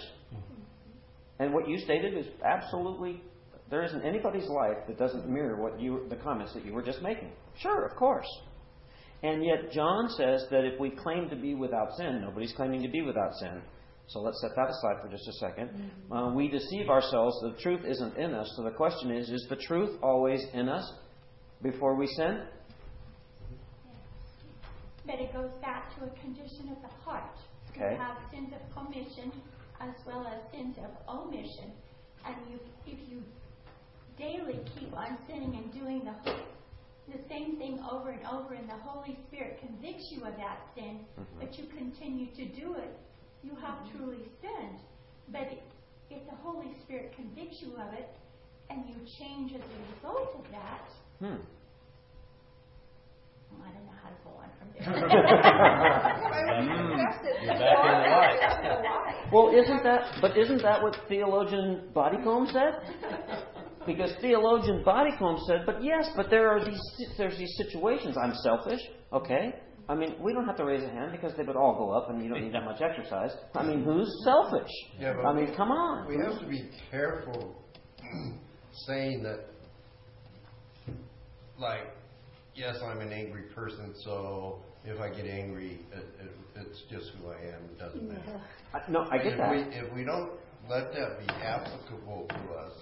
And 1.40 1.54
what 1.54 1.68
you 1.68 1.78
stated 1.78 2.18
is 2.18 2.26
absolutely, 2.44 3.22
there 3.70 3.84
isn't 3.84 4.04
anybody's 4.04 4.48
life 4.48 4.78
that 4.88 4.98
doesn't 4.98 5.30
mirror 5.30 5.62
what 5.62 5.80
you, 5.80 6.06
the 6.10 6.16
comments 6.16 6.54
that 6.54 6.66
you 6.66 6.74
were 6.74 6.82
just 6.82 7.02
making. 7.02 7.32
Sure, 7.60 7.86
of 7.86 7.96
course. 7.96 8.28
And 9.24 9.44
yet, 9.44 9.72
John 9.72 10.10
says 10.10 10.46
that 10.52 10.64
if 10.64 10.80
we 10.80 10.92
claim 10.92 11.30
to 11.30 11.36
be 11.36 11.56
without 11.56 11.96
sin, 11.98 12.22
nobody's 12.22 12.54
claiming 12.54 12.82
to 12.84 12.90
be 12.90 13.02
without 13.02 13.34
sin. 13.36 13.62
So 14.08 14.20
let's 14.22 14.40
set 14.42 14.52
that 14.56 14.70
aside 14.70 15.02
for 15.02 15.10
just 15.10 15.28
a 15.28 15.46
2nd 15.46 15.70
mm-hmm. 15.70 16.14
uh, 16.14 16.34
we 16.34 16.48
deceive 16.48 16.90
ourselves. 16.90 17.36
The 17.42 17.62
truth 17.62 17.82
isn't 17.86 18.18
in 18.18 18.34
us. 18.34 18.52
So 18.56 18.64
the 18.64 18.72
question 18.72 19.12
is 19.12 19.30
is 19.30 19.46
the 19.50 19.58
truth 19.58 19.98
always 20.02 20.46
in 20.54 20.70
us 20.70 20.90
before 21.62 21.96
we 21.96 22.08
sin? 22.08 22.44
But 25.06 25.20
it 25.20 25.34
goes 25.34 25.52
back 25.62 25.96
to 25.98 26.06
a 26.06 26.10
condition 26.22 26.70
of 26.72 26.82
the 26.82 26.94
heart. 27.04 27.38
Okay. 27.72 27.94
You 27.94 27.98
have 27.98 28.18
sins 28.32 28.54
of 28.54 28.84
commission 28.84 29.32
as 29.80 29.94
well 30.06 30.26
as 30.26 30.52
sins 30.52 30.78
of 30.78 30.92
omission. 31.08 31.72
And 32.26 32.36
you, 32.50 32.60
if 32.86 33.00
you 33.10 33.22
daily 34.18 34.60
keep 34.78 34.94
on 34.94 35.18
sinning 35.28 35.56
and 35.56 35.74
doing 35.74 36.04
the 36.04 36.34
the 37.08 37.20
same 37.30 37.58
thing 37.58 37.80
over 37.90 38.10
and 38.10 38.20
over, 38.28 38.54
and 38.54 38.68
the 38.68 38.76
Holy 38.84 39.18
Spirit 39.28 39.60
convicts 39.60 40.10
you 40.12 40.26
of 40.26 40.36
that 40.36 40.60
sin, 40.76 41.00
mm-hmm. 41.18 41.40
but 41.40 41.58
you 41.58 41.66
continue 41.78 42.28
to 42.36 42.46
do 42.60 42.76
it, 42.76 43.00
you 43.48 43.56
have 43.62 43.80
mm-hmm. 43.80 43.98
truly 43.98 44.24
sinned. 44.42 44.80
But 45.32 45.48
if 46.10 46.26
the 46.30 46.36
Holy 46.44 46.74
Spirit 46.84 47.14
convicts 47.16 47.62
you 47.62 47.72
of 47.76 47.94
it, 47.94 48.10
and 48.70 48.84
you 48.86 48.96
change 49.18 49.54
as 49.54 49.62
a 49.62 49.80
result 49.96 50.36
of 50.36 50.44
that, 50.52 50.90
hmm. 51.20 51.40
I 53.64 53.70
don't 53.72 53.86
know 53.86 53.98
how 54.04 54.10
to 54.10 54.16
go 54.24 54.32
on 54.44 54.50
from 54.60 54.68
there. 54.78 54.92
well, 59.32 59.48
isn't 59.56 59.84
that? 59.84 60.18
But 60.22 60.38
isn't 60.38 60.62
that 60.62 60.84
what 60.84 60.98
theologian 61.08 61.90
Bodycomb 61.96 62.52
said? 62.52 62.82
Because 63.86 64.12
theologian 64.20 64.84
Bodycomb 64.86 65.40
said, 65.48 65.66
"But 65.66 65.82
yes, 65.82 66.10
but 66.16 66.30
there 66.30 66.50
are 66.50 66.64
these 66.64 66.82
there's 67.18 67.38
these 67.38 67.56
situations. 67.56 68.18
I'm 68.22 68.36
selfish, 68.36 68.82
okay." 69.14 69.56
I 69.90 69.96
mean, 69.96 70.16
we 70.22 70.34
don't 70.34 70.46
have 70.46 70.58
to 70.58 70.66
raise 70.66 70.84
a 70.84 70.90
hand 70.90 71.14
because 71.14 71.34
they 71.38 71.44
would 71.44 71.56
all 71.56 71.76
go 71.78 71.92
up, 71.92 72.10
and 72.10 72.22
you 72.22 72.30
don't 72.30 72.44
need 72.44 72.54
that 72.54 72.66
much 72.66 72.82
exercise. 72.82 73.32
I 73.56 73.64
mean, 73.64 73.84
who's 73.84 74.12
selfish? 74.26 74.70
Yeah, 75.00 75.14
but 75.14 75.26
I 75.26 75.34
mean, 75.34 75.56
come 75.56 75.72
on. 75.72 76.08
We 76.08 76.18
have 76.18 76.40
to 76.40 76.48
be 76.48 76.70
careful 76.92 77.56
saying 78.86 79.24
that, 79.24 79.46
like, 81.58 81.88
yes, 82.54 82.76
I'm 82.84 83.00
an 83.00 83.14
angry 83.14 83.44
person, 83.56 83.94
so 84.04 84.60
if 84.84 85.00
I 85.00 85.10
get 85.10 85.26
angry, 85.26 85.80
it, 85.94 86.06
it, 86.20 86.32
it's 86.56 86.84
just 86.92 87.12
who 87.18 87.30
I 87.30 87.38
am. 87.38 87.64
It 87.72 87.80
doesn't 87.80 88.08
matter. 88.08 88.42
Uh, 88.74 88.80
no, 88.90 89.06
I 89.10 89.18
get 89.18 89.34
if 89.34 89.38
that. 89.38 89.52
We, 89.52 89.62
if 89.62 89.94
we 89.94 90.04
don't 90.04 90.32
let 90.70 90.92
that 90.94 91.20
be 91.26 91.34
applicable 91.34 92.28
to 92.30 92.54
us, 92.56 92.74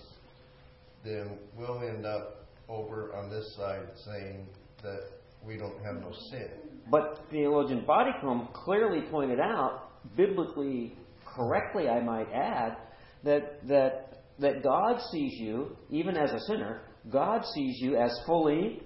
then 1.04 1.38
we'll 1.56 1.82
end 1.84 2.06
up 2.06 2.48
over 2.68 3.16
on 3.16 3.30
this 3.30 3.56
side 3.56 3.88
saying 4.06 4.48
that 4.82 5.02
we 5.46 5.58
don't 5.58 5.78
have 5.84 6.02
no 6.02 6.12
sin. 6.32 6.75
But 6.90 7.26
theologian 7.32 7.86
Bodycomb 7.88 8.54
clearly 8.54 9.02
pointed 9.10 9.40
out, 9.40 9.90
biblically 10.16 10.96
correctly, 11.26 11.90
I 11.90 12.02
might 12.02 12.32
add, 12.32 12.78
that 13.24 13.68
that 13.68 14.24
that 14.40 14.64
God 14.64 15.02
sees 15.12 15.34
you, 15.40 15.76
even 15.90 16.18
as 16.18 16.32
a 16.32 16.40
sinner, 16.42 16.82
God 17.10 17.44
sees 17.54 17.78
you 17.80 17.96
as 17.96 18.12
fully 18.26 18.82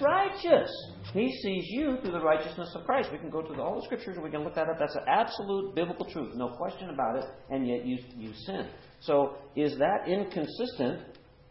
righteous. 0.00 0.70
He 1.12 1.32
sees 1.42 1.64
you 1.68 1.96
through 2.02 2.12
the 2.12 2.20
righteousness 2.20 2.70
of 2.74 2.84
Christ. 2.84 3.10
We 3.12 3.18
can 3.18 3.30
go 3.30 3.42
to 3.42 3.54
the, 3.54 3.62
all 3.62 3.76
the 3.76 3.84
scriptures 3.84 4.16
and 4.16 4.24
we 4.24 4.30
can 4.30 4.44
look 4.44 4.54
that 4.54 4.68
up. 4.68 4.76
That's 4.78 4.94
an 4.94 5.04
absolute 5.08 5.74
biblical 5.74 6.06
truth, 6.06 6.34
no 6.34 6.48
question 6.50 6.90
about 6.90 7.16
it. 7.16 7.24
And 7.50 7.66
yet 7.66 7.84
you 7.84 7.98
you 8.16 8.32
sin. 8.46 8.68
So 9.00 9.36
is 9.56 9.76
that 9.78 10.08
inconsistent? 10.08 11.00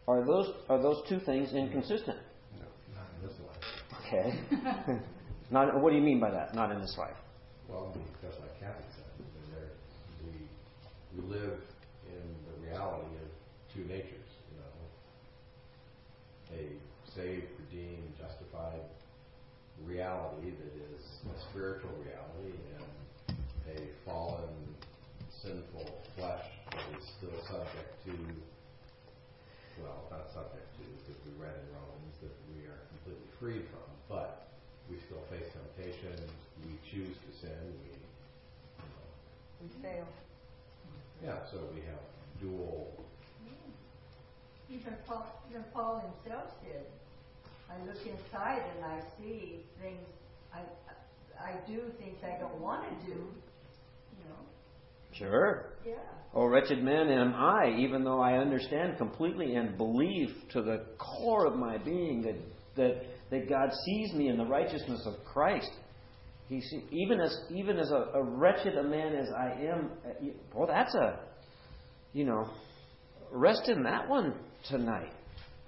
Are 0.08 0.24
those 0.24 0.52
are 0.68 0.82
those 0.82 1.02
two 1.08 1.20
things 1.20 1.52
inconsistent? 1.52 2.18
No, 2.58 2.66
not 2.94 3.06
in 3.20 3.28
this 3.28 3.36
life. 3.40 3.58
Okay. 4.06 4.98
not. 5.52 5.78
What 5.80 5.90
do 5.90 5.96
you 5.96 6.02
mean 6.02 6.20
by 6.20 6.30
that? 6.30 6.54
Not 6.54 6.70
in 6.72 6.80
this 6.80 6.96
life. 6.98 7.16
Well, 7.68 7.94
because 7.94 8.38
like 8.40 8.58
Kathy 8.60 8.84
said, 8.96 9.12
we 10.24 10.32
we 11.16 11.28
live 11.28 11.60
in 12.08 12.24
the 12.48 12.66
reality 12.66 13.16
of 13.22 13.28
two 13.74 13.84
natures. 13.84 14.30
You 14.50 14.58
know, 14.60 14.72
a 16.58 16.62
saved 17.14 17.46
redeemed, 17.60 18.16
justified 18.18 18.80
reality 19.84 20.50
that 20.50 20.74
is 20.94 21.02
a 21.26 21.36
spiritual 21.50 21.90
reality 22.04 22.54
and 22.78 23.36
a 23.76 23.78
fallen, 24.04 24.54
sinful 25.42 25.90
flesh 26.16 26.46
that 26.70 26.86
is 26.98 27.04
still 27.18 27.34
subject 27.48 27.90
to, 28.06 28.14
well, 29.82 30.06
not 30.10 30.30
subject 30.32 30.66
to, 30.78 30.84
because 31.02 31.18
we 31.26 31.32
read 31.40 31.54
in 31.56 31.66
Romans 31.74 32.16
that 32.22 32.34
we 32.54 32.66
are 32.68 32.78
completely 32.94 33.30
freed 33.40 33.64
from, 33.72 33.88
but 34.08 34.48
we 34.90 34.98
still 35.08 35.22
face 35.30 35.48
temptation. 35.50 36.14
We 36.62 36.78
choose 36.90 37.16
to 37.16 37.30
sin. 37.42 37.50
We, 37.82 37.90
you 37.90 38.88
know, 38.88 39.10
we 39.60 39.82
fail. 39.82 40.06
Yeah, 41.22 41.38
so 41.50 41.58
we 41.74 41.80
have 41.82 42.00
dual. 42.40 42.88
Even 44.70 44.94
Paul, 45.06 45.26
even 45.50 45.64
Paul 45.74 46.00
himself 46.00 46.48
said, 46.62 46.86
I 47.68 47.84
look 47.86 47.98
inside 48.06 48.62
and 48.74 48.84
I 48.84 49.00
see 49.18 49.60
things 49.80 50.00
I 50.54 50.60
I 51.42 51.54
do 51.66 51.80
things 51.98 52.16
I 52.24 52.38
don't 52.38 52.60
want 52.60 52.84
to 52.88 53.06
do. 53.06 53.12
You 53.12 54.24
know. 54.28 54.40
Sure. 55.12 55.72
Yeah. 55.86 55.94
Oh, 56.34 56.46
wretched 56.46 56.82
man 56.82 57.08
am 57.08 57.34
I, 57.34 57.76
even 57.78 58.04
though 58.04 58.20
I 58.20 58.38
understand 58.38 58.96
completely 58.96 59.56
and 59.56 59.76
believe 59.76 60.30
to 60.52 60.62
the 60.62 60.86
core 60.98 61.46
of 61.46 61.56
my 61.56 61.76
being 61.76 62.22
that 62.22 62.36
that 62.76 63.02
that 63.30 63.48
God 63.48 63.70
sees 63.84 64.14
me 64.14 64.28
in 64.28 64.38
the 64.38 64.46
righteousness 64.46 65.02
of 65.06 65.14
Christ. 65.24 65.70
He 66.52 66.60
see, 66.60 66.84
even 66.90 67.18
as 67.18 67.34
even 67.50 67.78
as 67.78 67.90
a, 67.90 68.10
a 68.14 68.22
wretched 68.22 68.76
a 68.76 68.82
man 68.82 69.14
as 69.14 69.28
I 69.34 69.52
am. 69.70 69.90
Uh, 70.06 70.28
well, 70.54 70.66
that's 70.66 70.94
a 70.94 71.20
you 72.12 72.26
know 72.26 72.46
rest 73.30 73.70
in 73.70 73.82
that 73.84 74.06
one 74.06 74.34
tonight. 74.68 75.14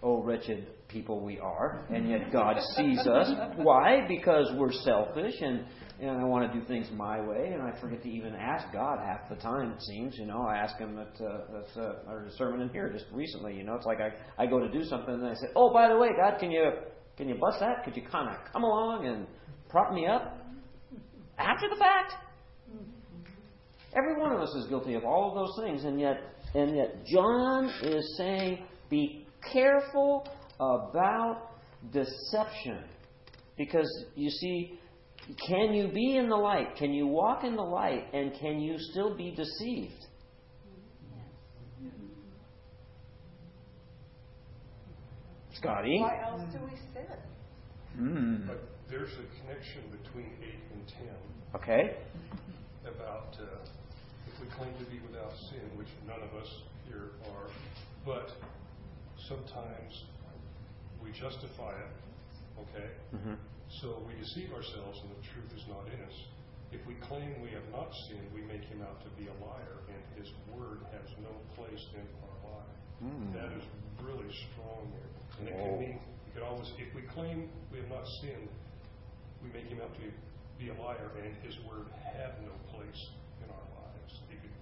Oh, 0.02 0.22
wretched 0.22 0.66
people 0.88 1.24
we 1.24 1.38
are, 1.38 1.86
and 1.88 2.10
yet 2.10 2.30
God 2.30 2.56
sees 2.76 2.98
us. 2.98 3.30
Why? 3.56 4.06
Because 4.06 4.52
we're 4.58 4.72
selfish 4.72 5.32
and 5.40 5.64
and 6.00 6.10
I 6.10 6.24
want 6.24 6.52
to 6.52 6.60
do 6.60 6.66
things 6.66 6.90
my 6.92 7.18
way, 7.18 7.52
and 7.54 7.62
I 7.62 7.80
forget 7.80 8.02
to 8.02 8.10
even 8.10 8.34
ask 8.34 8.70
God 8.70 8.98
half 8.98 9.26
the 9.30 9.36
time. 9.36 9.70
It 9.70 9.80
seems, 9.80 10.18
you 10.18 10.26
know, 10.26 10.42
I 10.42 10.56
ask 10.56 10.76
Him 10.76 10.98
at 10.98 11.18
uh, 11.18 11.60
at 11.60 11.82
uh, 11.82 12.10
our 12.10 12.26
sermon 12.36 12.60
in 12.60 12.68
here 12.68 12.90
just 12.90 13.06
recently. 13.10 13.54
You 13.54 13.64
know, 13.64 13.74
it's 13.74 13.86
like 13.86 14.00
I 14.00 14.10
I 14.36 14.44
go 14.44 14.58
to 14.58 14.68
do 14.68 14.84
something 14.84 15.14
and 15.14 15.26
I 15.26 15.32
say, 15.32 15.46
oh, 15.56 15.72
by 15.72 15.88
the 15.88 15.96
way, 15.96 16.08
God, 16.14 16.38
can 16.38 16.50
you 16.50 16.72
can 17.16 17.26
you 17.26 17.36
bust 17.36 17.60
that? 17.60 17.84
Could 17.86 17.96
you 17.96 18.02
kind 18.02 18.28
of 18.28 18.52
come 18.52 18.64
along 18.64 19.06
and 19.06 19.26
prop 19.70 19.94
me 19.94 20.06
up 20.06 20.43
after 21.38 21.68
the 21.68 21.76
fact? 21.76 22.14
Every 23.96 24.20
one 24.20 24.32
of 24.32 24.40
us 24.40 24.54
is 24.56 24.66
guilty 24.66 24.94
of 24.94 25.04
all 25.04 25.28
of 25.28 25.34
those 25.34 25.64
things, 25.64 25.84
and 25.84 26.00
yet, 26.00 26.20
and 26.54 26.76
yet, 26.76 27.04
John 27.06 27.70
is 27.82 28.16
saying, 28.16 28.64
be 28.90 29.26
careful 29.52 30.26
about 30.58 31.50
deception. 31.92 32.78
Because, 33.56 33.88
you 34.16 34.30
see, 34.30 34.78
can 35.46 35.72
you 35.72 35.88
be 35.88 36.16
in 36.16 36.28
the 36.28 36.36
light? 36.36 36.76
Can 36.76 36.92
you 36.92 37.06
walk 37.06 37.44
in 37.44 37.54
the 37.54 37.62
light? 37.62 38.12
And 38.12 38.32
can 38.40 38.60
you 38.60 38.76
still 38.78 39.16
be 39.16 39.30
deceived? 39.30 40.06
Scotty? 45.54 45.98
Why 46.00 46.20
else 46.26 46.42
do 46.52 46.58
we 46.64 46.76
sin? 46.92 47.06
Mm. 47.98 48.46
But 48.48 48.60
there's 48.90 49.12
a 49.12 49.40
connection 49.40 49.82
between 50.02 50.30
8 50.42 50.54
and 50.54 50.63
10 50.86 51.08
Okay. 51.54 51.96
about 52.84 53.32
uh, 53.40 53.46
if 54.28 54.34
we 54.40 54.46
claim 54.58 54.74
to 54.78 54.86
be 54.90 54.98
without 55.06 55.32
sin, 55.50 55.62
which 55.78 55.88
none 56.06 56.20
of 56.20 56.32
us 56.34 56.50
here 56.88 57.14
are, 57.32 57.48
but 58.04 58.28
sometimes 59.28 60.04
we 61.02 61.10
justify 61.12 61.72
it, 61.78 61.92
okay? 62.60 62.88
Mm-hmm. 63.14 63.34
So 63.80 64.02
we 64.06 64.14
deceive 64.20 64.52
ourselves 64.52 64.98
and 65.02 65.10
the 65.14 65.22
truth 65.32 65.50
is 65.56 65.64
not 65.68 65.86
in 65.88 66.00
us. 66.04 66.16
If 66.72 66.82
we 66.90 66.94
claim 67.06 67.38
we 67.40 67.50
have 67.54 67.64
not 67.70 67.88
sinned, 68.08 68.26
we 68.34 68.42
make 68.42 68.66
him 68.66 68.82
out 68.82 68.98
to 69.06 69.10
be 69.14 69.30
a 69.30 69.36
liar, 69.38 69.78
and 69.86 70.00
his 70.18 70.26
word 70.50 70.82
has 70.90 71.06
no 71.22 71.30
place 71.54 71.80
in 71.94 72.02
our 72.26 72.36
life. 72.50 72.76
Mm. 72.98 73.30
That 73.32 73.50
is 73.54 73.62
really 74.02 74.26
strong 74.50 74.90
there. 74.90 75.12
And 75.38 75.44
it 75.48 75.54
Oh. 75.54 75.62
can 75.70 75.78
mean, 75.80 75.98
you 76.26 76.30
could 76.34 76.42
always, 76.42 76.66
if 76.82 76.90
we 76.94 77.02
claim 77.14 77.48
we 77.70 77.78
have 77.78 77.88
not 77.88 78.02
sinned, 78.20 78.48
we 79.42 79.50
make 79.54 79.70
him 79.70 79.78
out 79.80 79.94
to 79.94 80.00
be 80.00 80.10
a 80.62 80.82
liar, 80.82 81.10
and 81.22 81.34
his 81.42 81.58
word 81.68 81.86
had 82.00 82.40
no 82.42 82.52
place 82.72 83.00
in 83.42 83.50
our 83.50 83.66
lives. 83.76 84.12
He 84.30 84.36
could, 84.36 84.54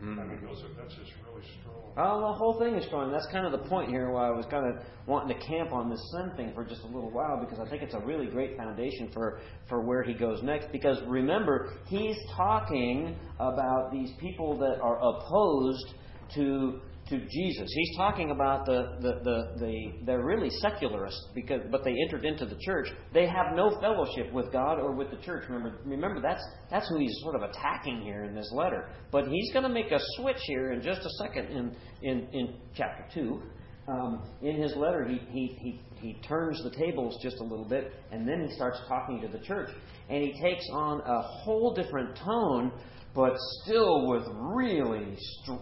I 0.00 0.24
mean, 0.24 0.36
mm-hmm. 0.36 0.46
those 0.46 0.62
are, 0.62 0.72
that's 0.80 0.94
just 0.94 1.12
really 1.26 1.44
strong. 1.60 1.84
Oh, 1.96 2.20
the 2.20 2.38
whole 2.38 2.58
thing 2.58 2.74
is 2.74 2.84
strong. 2.86 3.12
That's 3.12 3.26
kind 3.30 3.46
of 3.46 3.52
the 3.52 3.68
point 3.68 3.90
here 3.90 4.10
why 4.10 4.28
I 4.28 4.30
was 4.30 4.46
kind 4.46 4.66
of 4.66 4.82
wanting 5.06 5.36
to 5.36 5.46
camp 5.46 5.72
on 5.72 5.90
this 5.90 6.00
sin 6.12 6.32
thing 6.36 6.52
for 6.54 6.64
just 6.64 6.82
a 6.82 6.86
little 6.86 7.10
while 7.10 7.38
because 7.38 7.60
I 7.60 7.68
think 7.68 7.82
it's 7.82 7.94
a 7.94 8.00
really 8.00 8.26
great 8.26 8.56
foundation 8.56 9.10
for, 9.12 9.40
for 9.68 9.80
where 9.82 10.02
he 10.02 10.14
goes 10.14 10.42
next. 10.42 10.72
Because 10.72 10.98
remember, 11.06 11.74
he's 11.86 12.16
talking 12.36 13.16
about 13.38 13.92
these 13.92 14.10
people 14.18 14.58
that 14.58 14.80
are 14.80 14.98
opposed 14.98 15.94
to 16.34 16.80
to 17.08 17.18
Jesus. 17.18 17.70
He's 17.74 17.96
talking 17.96 18.30
about 18.30 18.64
the, 18.64 18.96
the, 19.00 19.12
the, 19.22 19.60
the 19.60 19.92
they're 20.06 20.24
really 20.24 20.50
secularists 20.60 21.28
because 21.34 21.60
but 21.70 21.84
they 21.84 21.94
entered 22.06 22.24
into 22.24 22.46
the 22.46 22.56
church. 22.60 22.88
They 23.12 23.26
have 23.26 23.54
no 23.54 23.78
fellowship 23.80 24.32
with 24.32 24.50
God 24.52 24.78
or 24.78 24.92
with 24.92 25.10
the 25.10 25.18
church. 25.18 25.44
Remember 25.48 25.78
remember 25.84 26.20
that's 26.22 26.42
that's 26.70 26.88
who 26.88 26.98
he's 26.98 27.14
sort 27.22 27.34
of 27.34 27.42
attacking 27.42 28.02
here 28.02 28.24
in 28.24 28.34
this 28.34 28.50
letter. 28.54 28.88
But 29.12 29.28
he's 29.28 29.52
going 29.52 29.64
to 29.64 29.68
make 29.68 29.90
a 29.92 30.00
switch 30.16 30.40
here 30.46 30.72
in 30.72 30.80
just 30.80 31.00
a 31.00 31.10
second 31.22 31.46
in 31.48 31.76
in, 32.02 32.28
in 32.32 32.54
chapter 32.74 33.04
two. 33.12 33.42
Um, 33.86 34.22
in 34.40 34.62
his 34.62 34.74
letter, 34.76 35.06
he, 35.06 35.18
he, 35.30 35.58
he, 35.60 35.80
he 36.00 36.14
turns 36.26 36.58
the 36.64 36.70
tables 36.70 37.18
just 37.22 37.36
a 37.40 37.42
little 37.42 37.66
bit, 37.66 37.92
and 38.12 38.26
then 38.26 38.46
he 38.48 38.54
starts 38.54 38.80
talking 38.88 39.20
to 39.20 39.28
the 39.28 39.44
church. 39.44 39.68
And 40.08 40.22
he 40.22 40.40
takes 40.40 40.64
on 40.72 41.02
a 41.02 41.20
whole 41.20 41.74
different 41.74 42.16
tone 42.16 42.72
but 43.14 43.34
still 43.62 44.08
with 44.08 44.24
really 44.34 45.16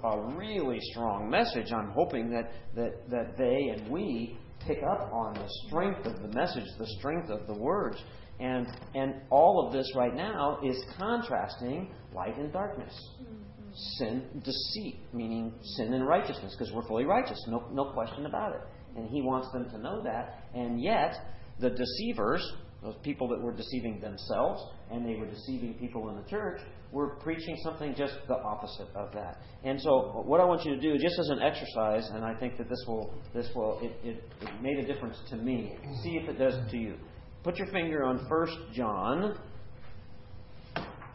a 0.05 0.21
really 0.37 0.79
strong 0.91 1.29
message. 1.29 1.71
I'm 1.73 1.91
hoping 1.91 2.31
that, 2.31 2.53
that, 2.75 3.11
that 3.11 3.37
they 3.37 3.69
and 3.69 3.91
we 3.91 4.39
pick 4.67 4.79
up 4.83 5.13
on 5.13 5.35
the 5.35 5.49
strength 5.67 6.07
of 6.07 6.23
the 6.23 6.29
message, 6.29 6.65
the 6.79 6.87
strength 6.99 7.31
of 7.31 7.47
the 7.47 7.55
words. 7.55 7.99
And, 8.41 8.67
and 8.95 9.15
all 9.31 9.67
of 9.67 9.73
this 9.73 9.93
right 9.95 10.15
now 10.15 10.59
is 10.65 10.83
contrasting 10.99 11.95
light 12.15 12.39
and 12.39 12.53
darkness. 12.53 12.93
Mm-hmm. 13.23 13.73
Sin, 13.99 14.43
deceit, 14.45 15.01
meaning 15.13 15.53
sin 15.77 15.93
and 15.95 16.07
righteousness, 16.07 16.55
because 16.59 16.73
we're 16.73 16.87
fully 16.87 17.05
righteous, 17.05 17.43
no, 17.49 17.69
no 17.73 17.93
question 17.93 18.27
about 18.27 18.55
it. 18.55 18.61
And 18.97 19.09
he 19.09 19.23
wants 19.23 19.51
them 19.53 19.69
to 19.71 19.79
know 19.79 20.03
that. 20.03 20.45
And 20.55 20.83
yet, 20.83 21.15
the 21.59 21.71
deceivers, 21.71 22.47
those 22.83 22.97
people 23.03 23.29
that 23.29 23.41
were 23.41 23.53
deceiving 23.53 24.01
themselves 24.01 24.63
and 24.91 25.07
they 25.07 25.15
were 25.15 25.27
deceiving 25.27 25.75
people 25.75 26.11
in 26.11 26.17
the 26.17 26.29
church, 26.29 26.61
were 26.93 27.17
preaching 27.17 27.57
something 27.65 27.95
just 27.97 28.15
the 28.29 28.35
opposite 28.35 28.89
of 28.95 29.13
that. 29.15 29.39
And 29.65 29.81
so, 29.81 30.23
what 30.27 30.41
I 30.41 30.45
want 30.45 30.65
you 30.65 30.75
to 30.75 30.81
do, 30.81 30.99
just 30.99 31.19
as 31.19 31.31
an 31.31 31.41
exercise, 31.41 32.09
and 32.13 32.25
I 32.25 32.35
think 32.35 32.59
that 32.59 32.69
this 32.69 32.85
will, 32.87 33.15
this 33.35 33.49
will, 33.55 33.81
it, 33.83 33.93
it, 34.07 34.25
it 34.43 34.63
made 34.63 34.79
a 34.79 34.87
difference 34.87 35.17
to 35.31 35.37
me. 35.37 35.75
See 36.03 36.19
if 36.23 36.29
it 36.29 36.39
does 36.39 36.55
to 36.71 36.77
you. 36.77 36.97
Put 37.43 37.57
your 37.57 37.69
finger 37.69 38.05
on 38.05 38.19
1 38.19 38.49
John, 38.75 39.39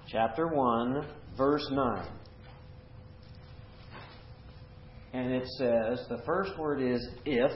chapter 0.07 0.47
1, 0.47 1.07
verse 1.37 1.65
9. 1.71 2.07
And 5.13 5.31
it 5.31 5.47
says, 5.57 6.05
the 6.09 6.21
first 6.25 6.57
word 6.57 6.81
is 6.81 7.07
if, 7.25 7.51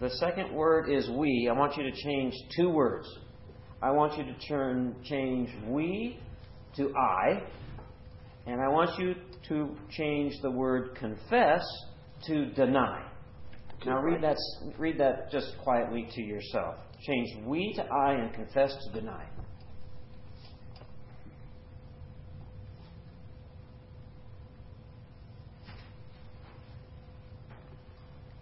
the 0.00 0.10
second 0.10 0.52
word 0.52 0.90
is 0.90 1.08
we. 1.10 1.48
I 1.48 1.56
want 1.56 1.76
you 1.76 1.84
to 1.84 1.92
change 1.92 2.34
two 2.56 2.68
words. 2.68 3.06
I 3.80 3.90
want 3.90 4.18
you 4.18 4.24
to 4.24 4.34
turn, 4.48 4.96
change 5.04 5.50
we 5.68 6.18
to 6.76 6.94
I, 6.96 7.42
and 8.46 8.60
I 8.60 8.68
want 8.68 8.98
you 8.98 9.14
to 9.48 9.76
change 9.90 10.34
the 10.42 10.50
word 10.50 10.96
confess 10.96 11.62
to 12.26 12.46
deny. 12.52 13.04
Now 13.86 14.00
read 14.00 14.22
that, 14.22 14.36
read 14.78 14.98
that 14.98 15.30
just 15.30 15.58
quietly 15.62 16.08
to 16.14 16.22
yourself. 16.22 16.76
Change 17.02 17.44
we 17.46 17.74
to 17.76 17.84
I 17.84 18.14
and 18.14 18.32
confess 18.32 18.74
to 18.74 19.00
deny. 19.00 19.26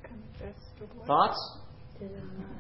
Confess 0.04 0.54
to 0.78 0.84
what? 0.84 1.06
Thoughts? 1.08 1.58
Deny. 1.98 2.12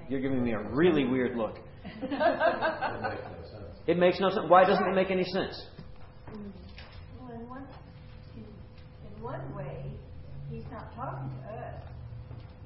You're 0.08 0.20
giving 0.20 0.42
me 0.42 0.52
a 0.52 0.62
really 0.70 1.06
weird 1.06 1.36
look. 1.36 1.58
It 3.86 3.98
makes 3.98 4.20
no 4.20 4.30
sense. 4.30 4.38
It 4.38 4.40
makes 4.40 4.40
no 4.40 4.40
sense. 4.42 4.50
Why 4.50 4.64
doesn't 4.64 4.86
it 4.86 4.94
make 4.94 5.10
any 5.10 5.24
sense? 5.24 5.66
Well, 7.20 7.32
in 7.34 7.48
one, 7.48 7.66
in, 8.36 8.44
in 8.44 9.22
one 9.22 9.54
way, 9.54 9.84
he's 10.50 10.64
not 10.70 10.94
talking 10.94 11.30
to 11.42 11.52
us. 11.52 11.82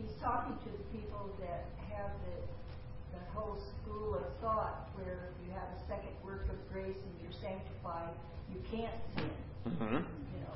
He's 0.00 0.12
talking 0.22 0.56
to 0.64 0.70
the 0.76 0.84
people 0.92 1.30
that 1.40 1.64
have 1.90 2.10
the, 2.26 3.16
the 3.18 3.24
whole 3.32 3.56
school 3.82 4.14
of 4.14 4.24
thought 4.40 4.88
where 4.94 5.30
you 5.44 5.52
have 5.52 5.68
a 5.74 5.80
second 5.88 6.12
work 6.24 6.44
of 6.50 6.56
grace 6.72 6.96
and 6.96 7.12
you're 7.22 7.40
sanctified, 7.40 8.12
you 8.52 8.60
can't 8.70 8.94
sin, 9.16 9.30
Mm-hmm. 9.66 9.94
you 9.96 10.40
know. 10.46 10.54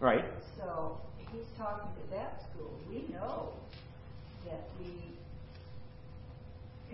Right. 0.00 0.24
So 0.56 0.98
he's 1.32 1.44
talking 1.58 1.90
to 1.92 2.10
that 2.16 2.40
school. 2.50 2.72
We 2.88 3.04
know 3.12 3.52
that 4.46 4.68
we 4.80 5.12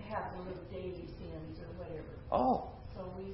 have 0.09 0.33
the 0.33 0.39
little 0.49 0.63
daily 0.71 1.07
sins 1.07 1.59
or 1.61 1.67
whatever. 1.77 2.09
Oh. 2.31 2.72
So 3.13 3.21
we, 3.21 3.33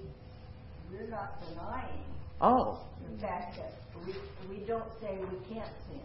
we're 0.92 1.10
not 1.10 1.40
denying 1.48 2.04
Oh. 2.42 2.80
the 3.12 3.22
fact 3.22 3.58
that 3.58 3.74
we, 4.06 4.14
we 4.50 4.66
don't 4.66 4.88
say 5.02 5.18
we 5.20 5.54
can't 5.54 5.70
sin. 5.90 6.02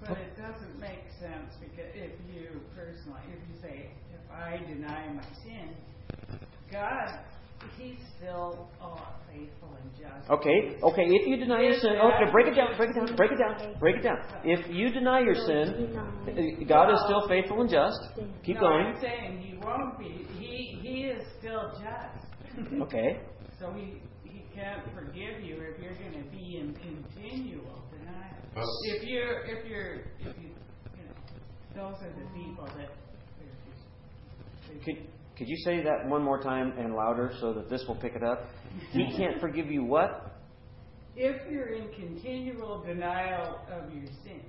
But 0.00 0.18
it 0.18 0.36
doesn't 0.36 0.78
make 0.78 1.04
sense 1.18 1.54
because 1.60 1.90
if 1.94 2.12
you 2.32 2.60
personally, 2.76 3.20
if 3.32 3.40
you 3.48 3.60
say, 3.62 3.90
if 4.12 4.30
I 4.30 4.58
deny 4.68 5.08
my 5.12 5.24
sin, 5.42 5.74
God, 6.70 7.18
He's 7.76 7.96
still 8.16 8.68
oh, 8.80 9.08
faithful 9.28 9.76
and 9.82 9.90
just. 9.98 10.30
Okay, 10.30 10.76
okay, 10.80 11.02
if 11.06 11.26
you 11.26 11.36
deny 11.36 11.62
your 11.62 11.74
sin, 11.80 11.96
okay, 11.96 12.30
break 12.30 12.46
it 12.46 12.54
down, 12.54 12.76
break 12.76 12.90
it 12.90 12.94
down, 12.94 13.16
break 13.16 13.32
it 13.32 13.38
down, 13.38 13.74
break 13.80 13.96
it 13.96 14.02
down. 14.02 14.18
If 14.44 14.70
you 14.70 14.90
deny 14.90 15.20
your 15.20 15.34
sin, 15.34 15.98
God 16.68 16.92
is 16.92 17.00
still 17.06 17.26
faithful 17.26 17.60
and 17.62 17.70
just. 17.70 17.98
Keep 18.44 18.56
no, 18.56 18.60
going. 18.60 18.86
I'm 18.86 19.00
saying 19.00 19.38
He 19.40 19.58
won't 19.58 19.98
be. 19.98 20.26
He 20.38 20.78
He 20.80 21.04
is 21.06 21.26
still 21.40 21.72
just. 21.72 22.27
Okay. 22.82 23.20
So 23.60 23.72
He 23.72 24.00
He 24.24 24.44
can't 24.54 24.82
forgive 24.94 25.42
you 25.42 25.56
if 25.56 25.80
you're 25.82 25.94
going 25.94 26.22
to 26.24 26.30
be 26.30 26.58
in 26.60 26.74
continual 26.74 27.82
denial. 27.90 28.36
Well- 28.56 28.80
if 28.84 29.02
you're 29.04 29.44
if 29.44 29.66
you're 29.66 29.94
if 30.20 30.36
you 30.38 30.50
you 30.96 31.04
know 31.04 31.90
those 31.90 32.02
are 32.02 32.10
the 32.12 32.26
people 32.34 32.66
that. 32.76 32.88
Could, 34.84 34.96
could 35.36 35.48
you 35.48 35.56
say 35.64 35.82
that 35.82 36.06
one 36.08 36.22
more 36.22 36.42
time 36.42 36.72
and 36.78 36.94
louder 36.94 37.32
so 37.40 37.54
that 37.54 37.70
this 37.70 37.84
will 37.88 37.94
pick 37.96 38.14
it 38.14 38.22
up? 38.22 38.44
He 38.92 39.10
can't 39.16 39.40
forgive 39.40 39.66
you 39.70 39.82
what? 39.84 40.34
If 41.16 41.50
you're 41.50 41.68
in 41.68 41.88
continual 41.94 42.82
denial 42.86 43.60
of 43.72 43.92
your 43.92 44.06
sin, 44.24 44.42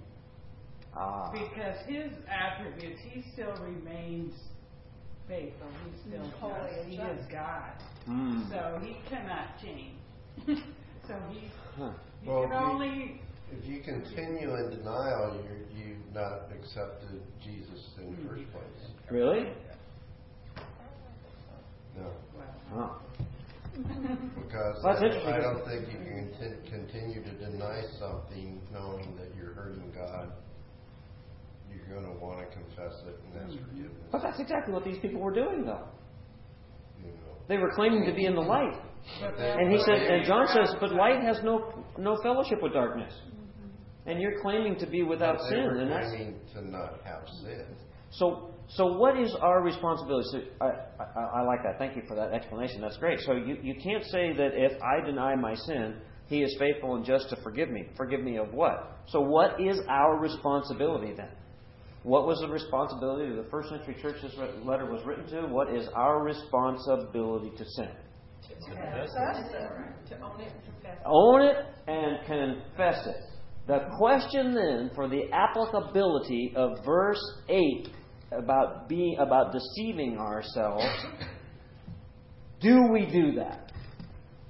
Ah. 0.95 1.31
because 1.31 1.77
His 1.87 2.11
attributes, 2.27 2.99
He 3.11 3.23
still 3.33 3.53
remains 3.63 4.33
faithful. 5.27 5.67
He's 5.89 6.01
still 6.01 6.29
Holy 6.39 6.69
just. 6.75 6.87
He 6.89 6.95
is 6.97 7.25
God, 7.31 7.71
Hmm. 8.05 8.41
so 8.49 8.79
He 8.83 8.95
cannot 9.09 9.59
change. 9.61 9.95
so 11.07 11.15
He 11.31 11.49
Huh. 11.77 11.91
He 12.21 12.29
Well, 12.29 12.47
can 12.47 12.51
we- 12.51 12.55
only. 12.71 13.21
If 13.51 13.65
you 13.65 13.81
continue 13.81 14.53
in 14.55 14.69
denial, 14.69 15.41
you're, 15.43 15.65
you've 15.75 16.13
not 16.13 16.51
accepted 16.53 17.19
Jesus 17.43 17.89
in 17.97 18.11
the 18.11 18.29
first 18.29 18.43
place. 18.51 18.91
Really? 19.09 19.47
No. 21.97 22.11
Oh. 22.75 23.01
because 23.73 24.83
That's 24.83 25.01
I, 25.01 25.05
interesting. 25.05 25.33
I 25.33 25.39
don't 25.39 25.65
think 25.65 25.87
you 25.91 25.97
can 25.97 26.29
conti- 26.37 26.69
continue 26.69 27.23
to 27.23 27.31
deny 27.51 27.81
something 27.99 28.61
knowing 28.71 29.15
that 29.17 29.35
you're 29.35 29.53
hurting 29.53 29.91
God. 29.95 30.31
You're 31.73 31.87
going 31.99 32.05
to 32.05 32.19
want 32.23 32.39
to 32.39 32.45
confess 32.55 33.01
it 33.07 33.19
and 33.33 33.49
ask 33.49 33.57
forgiveness. 33.67 33.91
But 34.11 34.21
that's 34.21 34.39
exactly 34.39 34.73
what 34.73 34.83
these 34.85 34.99
people 34.99 35.21
were 35.21 35.33
doing, 35.33 35.65
though. 35.65 35.87
They 37.49 37.57
were 37.57 37.71
claiming 37.75 38.05
to 38.05 38.13
be 38.13 38.25
in 38.25 38.35
the 38.35 38.41
light. 38.41 38.75
And 39.37 39.71
he 39.71 39.79
said, 39.79 39.95
and 39.95 40.25
John 40.25 40.47
says, 40.47 40.73
but 40.79 40.93
light 40.93 41.21
has 41.21 41.39
no 41.43 41.83
no 41.97 42.15
fellowship 42.23 42.59
with 42.61 42.73
darkness. 42.73 43.13
And 44.05 44.21
you're 44.21 44.39
claiming 44.41 44.77
to 44.79 44.87
be 44.87 45.03
without 45.03 45.37
sin, 45.49 45.59
and 45.79 45.91
that's 45.91 46.07
claiming 46.09 46.39
to 46.53 46.61
not 46.65 47.01
have 47.03 47.27
sin. 47.43 47.65
so. 48.11 48.45
So 48.77 48.85
what 48.85 49.19
is 49.19 49.33
our 49.41 49.63
responsibility? 49.63 50.27
So 50.31 50.39
I, 50.61 50.67
I, 51.01 51.39
I 51.39 51.41
like 51.41 51.63
that. 51.63 51.79
Thank 51.79 51.95
you 51.95 52.03
for 52.07 52.15
that 52.15 52.33
explanation. 52.33 52.81
That's 52.81 52.97
great. 52.97 53.19
So 53.21 53.33
you, 53.33 53.57
you 53.63 53.73
can't 53.81 54.03
say 54.05 54.31
that 54.37 54.51
if 54.53 54.73
I 54.83 55.03
deny 55.03 55.33
my 55.33 55.55
sin, 55.55 55.95
He 56.27 56.43
is 56.43 56.55
faithful 56.59 56.95
and 56.95 57.03
just 57.03 57.29
to 57.31 57.35
forgive 57.41 57.71
me. 57.71 57.87
Forgive 57.97 58.21
me 58.21 58.37
of 58.37 58.53
what? 58.53 58.99
So 59.07 59.21
what 59.21 59.59
is 59.59 59.79
our 59.89 60.19
responsibility 60.19 61.13
then? 61.17 61.31
What 62.03 62.25
was 62.25 62.39
the 62.39 62.47
responsibility 62.47 63.29
of 63.29 63.43
the 63.43 63.49
first 63.51 63.69
century 63.69 63.95
church 64.01 64.15
this 64.21 64.33
letter 64.63 64.85
was 64.85 65.05
written 65.05 65.27
to? 65.31 65.47
What 65.47 65.75
is 65.75 65.87
our 65.95 66.23
responsibility 66.23 67.51
to 67.57 67.65
sin? 67.65 67.89
To 70.09 70.21
own 70.21 70.41
it 70.41 70.55
and 70.57 70.65
confess 70.65 70.85
it. 70.85 70.99
Own 71.05 71.41
it 71.41 71.57
and 71.87 72.25
confess 72.25 73.07
it. 73.07 73.17
The 73.67 73.79
question 73.97 74.53
then 74.55 74.91
for 74.95 75.07
the 75.07 75.31
applicability 75.31 76.53
of 76.55 76.83
verse 76.85 77.21
8 77.49 77.89
about 78.31 78.87
being 78.87 79.17
about 79.19 79.51
deceiving 79.51 80.17
ourselves 80.17 80.85
do 82.61 82.87
we 82.91 83.05
do 83.05 83.33
that? 83.35 83.71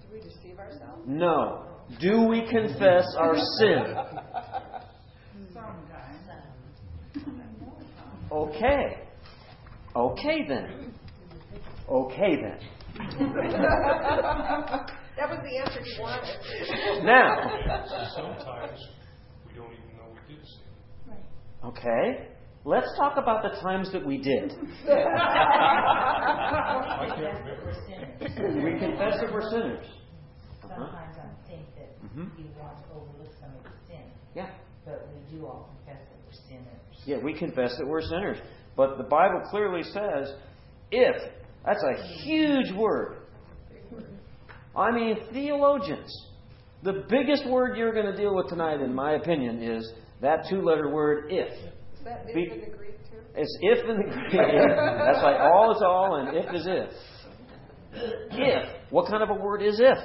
Do 0.02 0.14
we 0.14 0.20
deceive 0.22 0.58
ourselves? 0.58 1.04
No. 1.06 1.66
Do 2.00 2.24
we 2.24 2.48
confess 2.50 3.06
our 3.18 3.36
sin? 3.60 3.96
Okay. 8.32 8.98
Okay 9.96 10.46
then. 10.48 10.94
Okay 11.90 12.36
then. 12.42 12.60
That 15.18 15.30
was 15.30 15.40
the 15.44 15.58
answer 15.58 15.82
he 15.84 16.00
wanted. 16.02 17.04
Now, 17.04 17.30
Sometimes 18.16 18.80
we 19.48 19.54
don't 19.56 19.72
even 19.74 19.98
know 19.98 20.08
we 20.14 20.20
did 20.36 20.44
sin. 20.46 21.18
okay. 21.66 22.28
Let's 22.66 22.88
talk 22.98 23.18
about 23.18 23.42
the 23.42 23.50
times 23.62 23.92
that 23.94 24.06
we 24.06 24.18
did. 24.22 24.52
I 24.88 24.94
can't 27.16 27.40
remember. 27.40 27.74
We 28.64 28.72
confess 28.80 29.20
that 29.22 29.32
we're 29.34 29.50
sinners. 29.50 29.88
Uh-huh. 30.64 30.76
Sometimes 30.76 31.18
I 31.18 31.48
think 31.50 31.66
that 31.76 31.90
Mhm. 32.04 32.30
we 32.38 32.44
want 32.60 32.78
to 32.78 32.84
overlook 32.94 33.32
some 33.40 33.52
of 33.56 33.64
the 33.64 33.70
sin, 33.88 34.04
Yeah. 34.36 34.50
but 34.86 35.08
we 35.16 35.20
do 35.36 35.48
all 35.48 35.70
confess 35.80 36.02
that 36.04 36.18
we're 36.19 36.19
sinners. 36.48 36.66
Yeah, 37.06 37.18
we 37.24 37.34
confess 37.34 37.76
that 37.78 37.88
we're 37.88 38.02
sinners. 38.02 38.38
But 38.76 38.98
the 38.98 39.04
Bible 39.04 39.42
clearly 39.50 39.84
says, 39.84 40.34
if. 40.92 41.16
That's 41.66 41.84
a 41.84 42.24
huge 42.24 42.74
word. 42.74 43.18
I 44.76 44.92
mean, 44.92 45.18
theologians, 45.34 46.10
the 46.84 47.04
biggest 47.10 47.46
word 47.48 47.78
you're 47.78 47.94
going 47.94 48.06
to 48.06 48.16
deal 48.16 48.34
with 48.34 48.48
tonight, 48.48 48.80
in 48.80 48.94
my 48.94 49.14
opinion, 49.14 49.62
is 49.62 49.92
that 50.22 50.46
two 50.50 50.62
letter 50.62 50.90
word, 50.90 51.26
if. 51.30 51.52
Is 51.52 52.04
that 52.06 52.24
if 52.28 52.36
Be- 52.36 52.50
in 52.54 52.62
the 52.62 52.78
Greek 52.78 52.98
too? 53.10 53.18
It's 53.36 53.58
if 53.62 53.90
in 53.90 53.98
the 53.98 54.04
Greek. 54.04 54.32
That's 54.32 55.22
like 55.22 55.40
all 55.40 55.76
is 55.76 55.82
all 55.86 56.16
and 56.16 56.38
if 56.38 56.56
is 56.56 56.68
if. 56.68 56.90
If. 58.32 58.70
What 58.90 59.10
kind 59.10 59.22
of 59.22 59.30
a 59.30 59.34
word 59.34 59.62
is 59.62 59.80
if? 59.80 59.98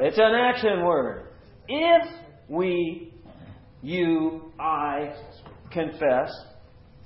It's 0.00 0.18
an 0.18 0.34
action 0.34 0.84
word. 0.84 1.28
If 1.66 2.08
we, 2.48 3.12
you, 3.82 4.52
I, 4.58 5.14
confess 5.70 6.30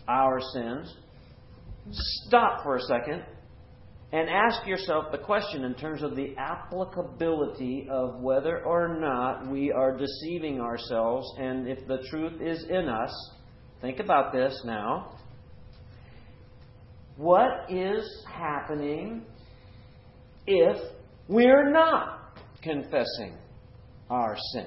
our 0.09 0.41
sins, 0.55 0.95
stop 2.27 2.63
for 2.63 2.77
a 2.77 2.81
second 2.83 3.25
and 4.13 4.29
ask 4.29 4.67
yourself 4.67 5.07
the 5.11 5.19
question 5.19 5.65
in 5.65 5.75
terms 5.75 6.03
of 6.03 6.15
the 6.17 6.37
applicability 6.37 7.89
of 7.91 8.21
whether 8.21 8.63
or 8.65 9.01
not 9.01 9.51
we 9.51 9.73
are 9.73 9.97
deceiving 9.97 10.61
ourselves 10.61 11.27
and 11.39 11.67
if 11.67 11.87
the 11.89 11.99
truth 12.11 12.41
is 12.41 12.65
in 12.69 12.89
us. 12.89 13.31
Think 13.81 14.01
about 14.01 14.33
this 14.33 14.61
now. 14.65 15.17
What 17.17 17.71
is 17.71 18.05
happening 18.31 19.25
if 20.47 20.77
we're 21.29 21.71
not 21.71 22.39
confessing 22.63 23.37
our 24.11 24.37
sin? 24.53 24.67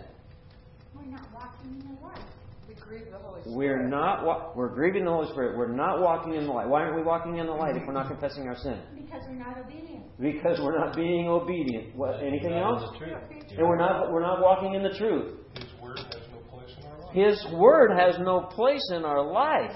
We're 1.05 1.11
not 1.11 1.27
walking 1.33 1.79
in 1.79 1.95
the 1.95 2.01
light. 2.01 2.19
We 2.67 2.73
grieve 2.75 3.11
the 3.11 3.19
Holy 3.19 3.41
Spirit. 3.41 3.55
We're 3.55 3.87
not. 3.87 4.25
Wa- 4.25 4.51
we're 4.55 4.73
grieving 4.73 5.05
the 5.05 5.11
Holy 5.11 5.29
Spirit. 5.31 5.55
We're 5.57 5.71
not 5.71 6.01
walking 6.01 6.33
in 6.33 6.45
the 6.47 6.51
light. 6.51 6.67
Why 6.67 6.81
aren't 6.81 6.95
we 6.95 7.03
walking 7.03 7.37
in 7.37 7.45
the 7.45 7.51
light 7.51 7.75
if 7.75 7.83
we're 7.85 7.93
not 7.93 8.07
confessing 8.07 8.47
our 8.47 8.55
sin? 8.57 8.79
Because 8.95 9.21
we're 9.27 9.35
not 9.35 9.57
obedient. 9.59 10.03
Because 10.19 10.59
we're 10.59 10.77
not 10.79 10.95
being 10.95 11.27
obedient. 11.27 11.95
What? 11.95 12.23
Anything 12.23 12.53
else? 12.53 12.81
And 13.01 13.67
we're 13.67 13.77
not. 13.77 14.11
We're 14.11 14.21
not 14.21 14.41
walking 14.41 14.73
in 14.73 14.81
the 14.81 14.97
truth. 14.97 15.35
His 15.53 15.69
word 15.81 15.99
has 15.99 16.23
no 16.31 16.39
place 16.49 16.71
in 16.79 16.85
our 16.85 16.97
life. 16.99 17.13
His 17.13 17.45
word 17.53 17.91
has 17.91 18.15
no 18.19 18.41
place 18.41 18.89
in 18.91 19.05
our 19.05 19.23
life. 19.23 19.35
His 19.35 19.45
word 19.53 19.71
has 19.71 19.75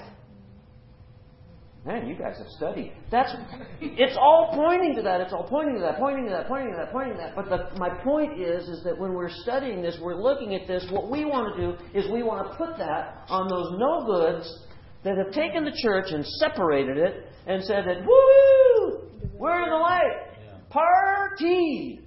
Man, 1.86 2.06
you 2.06 2.14
guys 2.14 2.36
have 2.36 2.46
studied. 2.48 2.92
That's. 3.10 3.34
It's 3.80 4.16
all 4.20 4.50
pointing 4.54 4.96
to 4.96 5.02
that. 5.02 5.22
It's 5.22 5.32
all 5.32 5.48
pointing 5.48 5.76
to 5.76 5.80
that. 5.80 5.96
Pointing 5.98 6.24
to 6.26 6.30
that. 6.30 6.46
Pointing 6.46 6.72
to 6.72 6.76
that. 6.76 6.92
Pointing 6.92 7.14
to 7.14 7.18
that. 7.18 7.34
But 7.34 7.48
the, 7.48 7.78
my 7.78 7.88
point 8.04 8.38
is, 8.38 8.68
is 8.68 8.84
that 8.84 8.98
when 8.98 9.14
we're 9.14 9.30
studying 9.30 9.80
this, 9.80 9.98
we're 10.00 10.20
looking 10.20 10.54
at 10.54 10.66
this. 10.66 10.86
What 10.90 11.10
we 11.10 11.24
want 11.24 11.56
to 11.56 11.62
do 11.62 11.98
is 11.98 12.10
we 12.12 12.22
want 12.22 12.50
to 12.50 12.56
put 12.58 12.76
that 12.76 13.24
on 13.28 13.48
those 13.48 13.72
no 13.78 14.04
goods 14.04 14.64
that 15.04 15.16
have 15.16 15.32
taken 15.32 15.64
the 15.64 15.72
church 15.82 16.06
and 16.10 16.24
separated 16.26 16.98
it 16.98 17.26
and 17.46 17.64
said 17.64 17.84
that, 17.86 18.04
woo, 18.04 19.08
we're 19.38 19.62
in 19.62 19.70
the 19.70 19.76
light. 19.76 20.26
Party. 20.68 22.00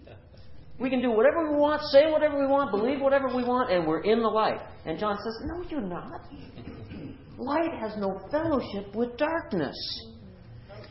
We 0.79 0.89
can 0.89 1.01
do 1.01 1.11
whatever 1.11 1.51
we 1.51 1.57
want, 1.57 1.81
say 1.91 2.11
whatever 2.11 2.39
we 2.39 2.45
want, 2.47 2.71
believe 2.71 3.01
whatever 3.01 3.27
we 3.27 3.43
want, 3.43 3.71
and 3.71 3.87
we're 3.87 4.01
in 4.01 4.21
the 4.21 4.27
light. 4.27 4.59
And 4.85 4.99
John 4.99 5.17
says, 5.17 5.33
No, 5.45 5.63
you're 5.69 5.81
not. 5.81 6.21
Light 7.37 7.73
has 7.79 7.97
no 7.97 8.19
fellowship 8.31 8.95
with 8.95 9.17
darkness. 9.17 9.75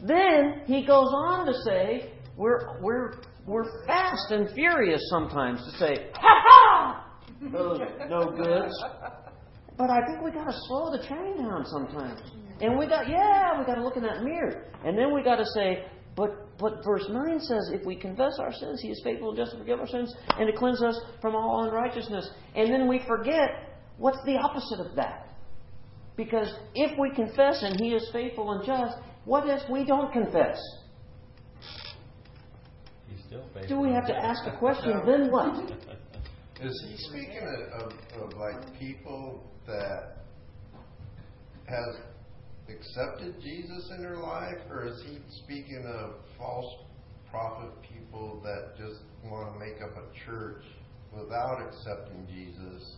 Then 0.05 0.63
he 0.67 0.85
goes 0.85 1.09
on 1.09 1.47
to 1.47 1.53
say, 1.65 2.13
we're, 2.37 2.81
we're, 2.81 3.15
we're 3.47 3.87
fast 3.87 4.31
and 4.31 4.51
furious 4.51 5.01
sometimes 5.11 5.61
to 5.65 5.79
say, 5.79 6.11
Ha 6.15 6.43
ha! 6.47 7.07
Those 7.53 7.81
no 8.09 8.31
goods. 8.31 8.75
But 9.77 9.91
I 9.91 10.05
think 10.07 10.23
we 10.23 10.31
got 10.31 10.45
to 10.45 10.57
slow 10.69 10.91
the 10.91 11.05
train 11.07 11.39
down 11.39 11.65
sometimes. 11.67 12.21
And 12.61 12.79
we 12.79 12.87
got, 12.87 13.09
yeah, 13.09 13.59
we 13.59 13.65
got 13.65 13.77
to 13.77 13.83
look 13.83 13.97
in 13.97 14.03
that 14.03 14.23
mirror. 14.23 14.71
And 14.85 14.97
then 14.97 15.13
we 15.15 15.23
got 15.23 15.37
to 15.37 15.47
say, 15.55 15.85
but, 16.15 16.57
but 16.59 16.85
verse 16.85 17.07
9 17.09 17.41
says, 17.41 17.71
if 17.73 17.85
we 17.87 17.97
confess 17.97 18.39
our 18.39 18.53
sins, 18.53 18.81
He 18.83 18.89
is 18.91 19.01
faithful 19.03 19.31
and 19.31 19.39
just 19.39 19.53
to 19.53 19.59
forgive 19.59 19.81
our 19.81 19.89
sins 19.89 20.15
and 20.39 20.47
to 20.47 20.57
cleanse 20.57 20.83
us 20.83 21.01
from 21.21 21.35
all 21.35 21.65
unrighteousness. 21.65 22.29
And 22.55 22.73
then 22.73 22.87
we 22.87 23.01
forget 23.07 23.81
what's 23.99 24.23
the 24.25 24.37
opposite 24.37 24.81
of 24.81 24.95
that. 24.97 25.22
Because 26.17 26.53
if 26.75 26.99
we 26.99 27.11
confess 27.15 27.63
and 27.63 27.81
He 27.81 27.95
is 27.95 28.09
faithful 28.13 28.53
and 28.53 28.65
just, 28.65 28.97
what 29.25 29.49
if 29.49 29.69
we 29.71 29.85
don't 29.85 30.13
confess? 30.13 30.59
He's 33.09 33.25
still 33.27 33.45
faithful. 33.55 33.77
Do 33.77 33.81
we 33.81 33.93
have 33.93 34.07
to 34.07 34.15
ask 34.15 34.47
a 34.47 34.57
question? 34.59 35.01
Then 35.07 35.31
what? 35.31 35.71
Is 36.61 36.85
he 36.89 36.97
speaking 36.97 37.43
of, 37.43 37.83
of, 37.83 37.93
of 38.23 38.39
like 38.39 38.79
people 38.79 39.43
that 39.67 40.19
has 41.67 41.97
accepted 42.69 43.41
Jesus 43.43 43.91
in 43.97 44.03
their 44.03 44.19
life, 44.19 44.59
or 44.71 44.87
is 44.87 45.03
he 45.05 45.19
speaking 45.43 45.85
of 45.87 46.15
false 46.39 46.73
prophet 47.31 47.71
people 47.83 48.41
that 48.45 48.77
just 48.77 49.01
want 49.25 49.53
to 49.53 49.59
make 49.59 49.83
up 49.83 49.97
a 49.97 50.31
church 50.31 50.63
without 51.13 51.61
accepting 51.67 52.27
Jesus 52.29 52.97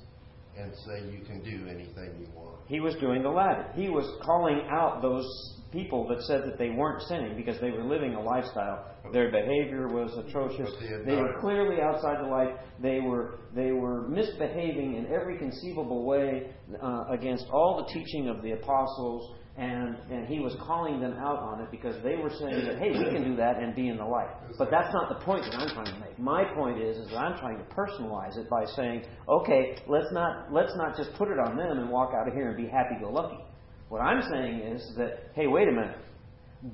and 0.58 0.72
say 0.86 1.10
you 1.10 1.24
can 1.24 1.42
do 1.42 1.68
anything 1.68 2.16
you 2.20 2.28
want? 2.34 2.56
He 2.66 2.80
was 2.80 2.94
doing 2.96 3.22
the 3.22 3.28
latter. 3.28 3.66
He 3.74 3.88
was 3.88 4.06
calling 4.22 4.62
out 4.70 5.02
those 5.02 5.26
people 5.74 6.06
that 6.08 6.22
said 6.22 6.44
that 6.44 6.56
they 6.56 6.70
weren't 6.70 7.02
sinning 7.02 7.36
because 7.36 7.60
they 7.60 7.70
were 7.70 7.84
living 7.84 8.14
a 8.14 8.20
lifestyle. 8.20 8.86
Their 9.12 9.30
behavior 9.30 9.88
was 9.88 10.16
atrocious. 10.16 10.70
They 11.04 11.16
were 11.16 11.38
clearly 11.40 11.82
outside 11.82 12.24
the 12.24 12.28
light. 12.28 12.56
They 12.80 13.00
were 13.00 13.40
they 13.54 13.72
were 13.72 14.08
misbehaving 14.08 14.94
in 14.96 15.06
every 15.12 15.36
conceivable 15.36 16.06
way 16.06 16.50
uh, 16.80 17.04
against 17.10 17.46
all 17.52 17.84
the 17.84 17.92
teaching 17.92 18.28
of 18.28 18.42
the 18.42 18.52
apostles. 18.52 19.36
And, 19.56 19.96
and 20.10 20.26
he 20.26 20.40
was 20.40 20.56
calling 20.66 21.00
them 21.00 21.12
out 21.12 21.38
on 21.38 21.60
it 21.60 21.70
because 21.70 21.94
they 22.02 22.16
were 22.16 22.30
saying 22.30 22.66
that, 22.66 22.76
hey, 22.78 22.90
we 22.90 23.04
can 23.04 23.22
do 23.22 23.36
that 23.36 23.58
and 23.58 23.72
be 23.72 23.88
in 23.88 23.96
the 23.96 24.04
light. 24.04 24.30
But 24.58 24.68
that's 24.68 24.92
not 24.92 25.08
the 25.08 25.24
point 25.24 25.44
that 25.44 25.54
I'm 25.54 25.68
trying 25.68 25.94
to 25.94 26.00
make. 26.00 26.18
My 26.18 26.42
point 26.56 26.82
is, 26.82 26.96
is 26.96 27.08
that 27.10 27.18
I'm 27.18 27.38
trying 27.38 27.58
to 27.58 27.64
personalize 27.66 28.36
it 28.36 28.50
by 28.50 28.64
saying, 28.74 29.04
okay, 29.28 29.76
let's 29.86 30.10
not, 30.10 30.52
let's 30.52 30.72
not 30.76 30.96
just 30.96 31.14
put 31.14 31.28
it 31.28 31.38
on 31.38 31.56
them 31.56 31.78
and 31.78 31.88
walk 31.88 32.14
out 32.20 32.26
of 32.26 32.34
here 32.34 32.48
and 32.48 32.56
be 32.56 32.66
happy-go-lucky. 32.66 33.44
What 33.90 34.00
I'm 34.00 34.22
saying 34.28 34.58
is 34.58 34.92
that, 34.96 35.30
hey, 35.36 35.46
wait 35.46 35.68
a 35.68 35.72
minute. 35.72 35.98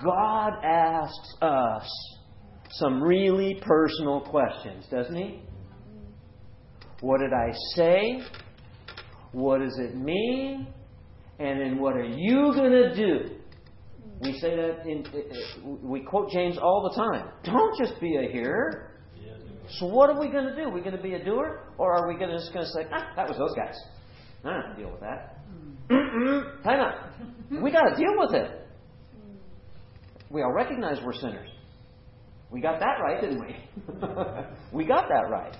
God 0.03 0.53
asks 0.65 1.35
us 1.43 2.17
some 2.71 3.03
really 3.03 3.61
personal 3.61 4.23
questions, 4.23 4.87
doesn't 4.91 5.15
he? 5.15 5.43
What 7.01 7.21
did 7.21 7.35
I 7.35 7.53
say? 7.75 8.23
What 9.33 9.59
does 9.59 9.79
it 9.79 9.97
mean? 9.97 10.69
And 11.41 11.59
then 11.59 11.79
what 11.81 11.97
are 11.97 12.05
you 12.05 12.53
going 12.55 12.71
to 12.71 12.95
do? 12.95 13.37
We 14.21 14.39
say 14.39 14.55
that 14.55 14.87
in, 14.87 15.05
we 15.83 16.01
quote 16.01 16.31
James 16.31 16.59
all 16.59 16.89
the 16.93 17.01
time. 17.01 17.31
Don't 17.45 17.79
just 17.79 17.99
be 17.99 18.17
a 18.17 18.31
hearer. 18.31 18.91
So 19.79 19.87
what 19.87 20.11
are 20.11 20.21
we 20.21 20.29
going 20.29 20.45
to 20.45 20.55
do? 20.55 20.63
Are 20.63 20.73
we 20.73 20.81
going 20.81 20.97
to 20.97 21.03
be 21.03 21.15
a 21.15 21.25
doer, 21.25 21.73
or 21.79 21.93
are 21.97 22.09
we 22.09 22.19
gonna, 22.19 22.37
just 22.37 22.53
going 22.53 22.67
to 22.67 22.73
say, 22.73 22.87
ah, 22.93 23.13
"That 23.17 23.29
was 23.29 23.39
those 23.39 23.55
guys. 23.55 23.77
I 24.45 24.51
don't 24.51 24.63
have 24.63 24.77
to 24.77 24.83
deal 24.83 24.91
with 24.91 25.01
that." 25.01 25.39
Time 26.65 26.81
out. 26.81 27.63
We 27.63 27.71
got 27.71 27.89
to 27.91 27.97
deal 27.97 28.15
with 28.19 28.35
it. 28.35 28.67
We 30.29 30.43
all 30.43 30.53
recognize 30.53 30.99
we're 31.05 31.15
sinners. 31.15 31.49
We 32.51 32.61
got 32.61 32.81
that 32.81 32.99
right, 33.01 33.21
didn't 33.21 33.41
we? 33.41 33.57
we 34.73 34.85
got 34.85 35.09
that 35.09 35.31
right. 35.31 35.57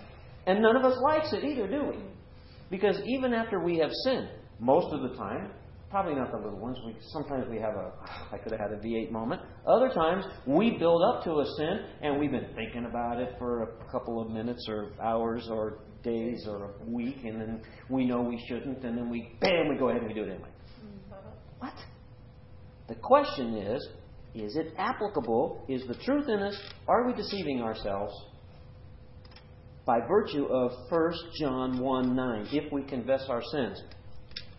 And 0.47 0.61
none 0.61 0.77
of 0.77 0.85
us 0.85 0.99
likes 1.03 1.33
it 1.33 1.45
either, 1.45 1.69
do 1.69 1.85
we? 1.85 2.03
Because 2.69 3.01
even 3.07 3.33
after 3.33 3.61
we 3.61 3.79
have 3.79 3.91
sinned, 4.05 4.29
most 4.59 4.93
of 4.93 5.03
the 5.03 5.17
time, 5.17 5.53
probably 5.91 6.15
not 6.15 6.31
the 6.31 6.39
little 6.39 6.59
ones, 6.59 6.79
we, 6.87 6.95
sometimes 7.13 7.47
we 7.51 7.59
have 7.59 7.75
a, 7.75 7.93
I 8.33 8.39
could 8.39 8.53
have 8.53 8.61
had 8.61 8.73
a 8.73 8.77
V8 8.77 9.11
moment. 9.11 9.43
Other 9.67 9.89
times, 9.89 10.25
we 10.47 10.79
build 10.79 11.03
up 11.03 11.25
to 11.25 11.41
a 11.41 11.47
sin 11.57 11.81
and 12.01 12.19
we've 12.19 12.31
been 12.31 12.55
thinking 12.55 12.87
about 12.87 13.21
it 13.21 13.35
for 13.39 13.65
a 13.65 13.91
couple 13.91 14.23
of 14.23 14.31
minutes 14.31 14.65
or 14.69 14.93
hours 15.03 15.49
or 15.51 15.79
days 16.03 16.47
or 16.49 16.71
a 16.81 16.85
week, 16.87 17.19
and 17.25 17.41
then 17.41 17.63
we 17.91 18.07
know 18.07 18.23
we 18.23 18.43
shouldn't, 18.49 18.83
and 18.85 18.97
then 18.97 19.11
we, 19.11 19.37
bam, 19.41 19.69
we 19.69 19.77
go 19.77 19.91
ahead 19.91 20.01
and 20.01 20.09
we 20.09 20.15
do 20.15 20.23
it 20.23 20.31
anyway. 20.31 20.49
What? 21.59 21.75
The 22.89 22.95
question 22.95 23.57
is, 23.57 23.87
is 24.35 24.57
it 24.57 24.73
applicable? 24.79 25.67
Is 25.69 25.83
the 25.87 25.95
truth 25.95 26.29
in 26.29 26.39
us? 26.39 26.59
Are 26.89 27.07
we 27.07 27.13
deceiving 27.13 27.61
ourselves? 27.61 28.15
By 29.85 29.99
virtue 30.09 30.47
of 30.47 30.73
1 30.89 31.13
John 31.39 31.79
1 31.81 32.17
9, 32.17 32.49
if 32.53 32.73
we 32.73 32.83
confess 32.85 33.27
our 33.29 33.43
sins, 33.53 33.83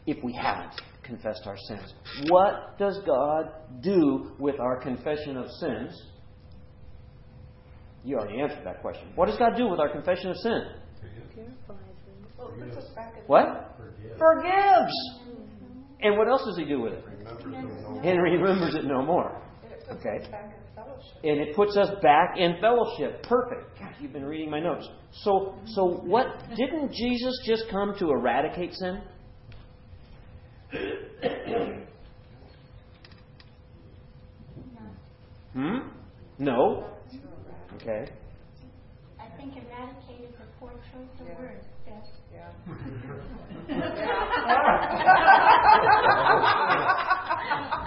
if 0.05 0.23
we 0.23 0.33
haven't 0.33 0.79
confessed 1.11 1.41
our 1.45 1.57
sins. 1.67 1.93
What 2.29 2.77
does 2.79 2.99
God 3.05 3.51
do 3.81 4.31
with 4.39 4.59
our 4.59 4.79
confession 4.81 5.35
of 5.37 5.49
sins? 5.59 6.01
You 8.03 8.17
already 8.17 8.41
answered 8.41 8.65
that 8.65 8.81
question. 8.81 9.09
What 9.15 9.27
does 9.27 9.37
God 9.37 9.57
do 9.57 9.67
with 9.67 9.79
our 9.79 9.91
confession 9.91 10.31
of 10.31 10.37
sin? 10.37 10.61
What? 13.27 13.77
Forgives. 14.17 14.93
And 16.01 16.17
what 16.17 16.27
else 16.27 16.43
does 16.45 16.57
He 16.57 16.65
do 16.65 16.81
with 16.81 16.93
it? 16.93 17.03
And 18.03 18.21
remembers 18.21 18.75
it 18.75 18.85
no 18.85 19.03
more. 19.05 19.41
Okay. 19.91 20.27
And 21.23 21.39
it 21.41 21.55
puts 21.55 21.75
us 21.77 21.89
back 22.01 22.37
in 22.37 22.55
fellowship. 22.61 23.23
Perfect. 23.23 23.77
Gosh, 23.77 23.95
you've 23.99 24.13
been 24.13 24.25
reading 24.25 24.49
my 24.49 24.59
notes. 24.59 24.87
So, 25.11 25.55
so 25.67 25.85
what? 25.85 26.25
Didn't 26.55 26.93
Jesus 26.93 27.33
just 27.45 27.65
come 27.69 27.93
to 27.99 28.09
eradicate 28.09 28.73
sin? 28.73 29.01
Hmm? 35.53 35.79
No. 36.39 36.87
Okay. 37.75 38.05
I 39.19 39.27
think 39.35 39.53
eradicated 39.57 40.29
is 40.29 40.35
a 40.39 40.59
poor 40.59 40.71
choice 40.71 41.19
of 41.19 41.27
words. 41.37 41.65
Yes. 41.85 42.07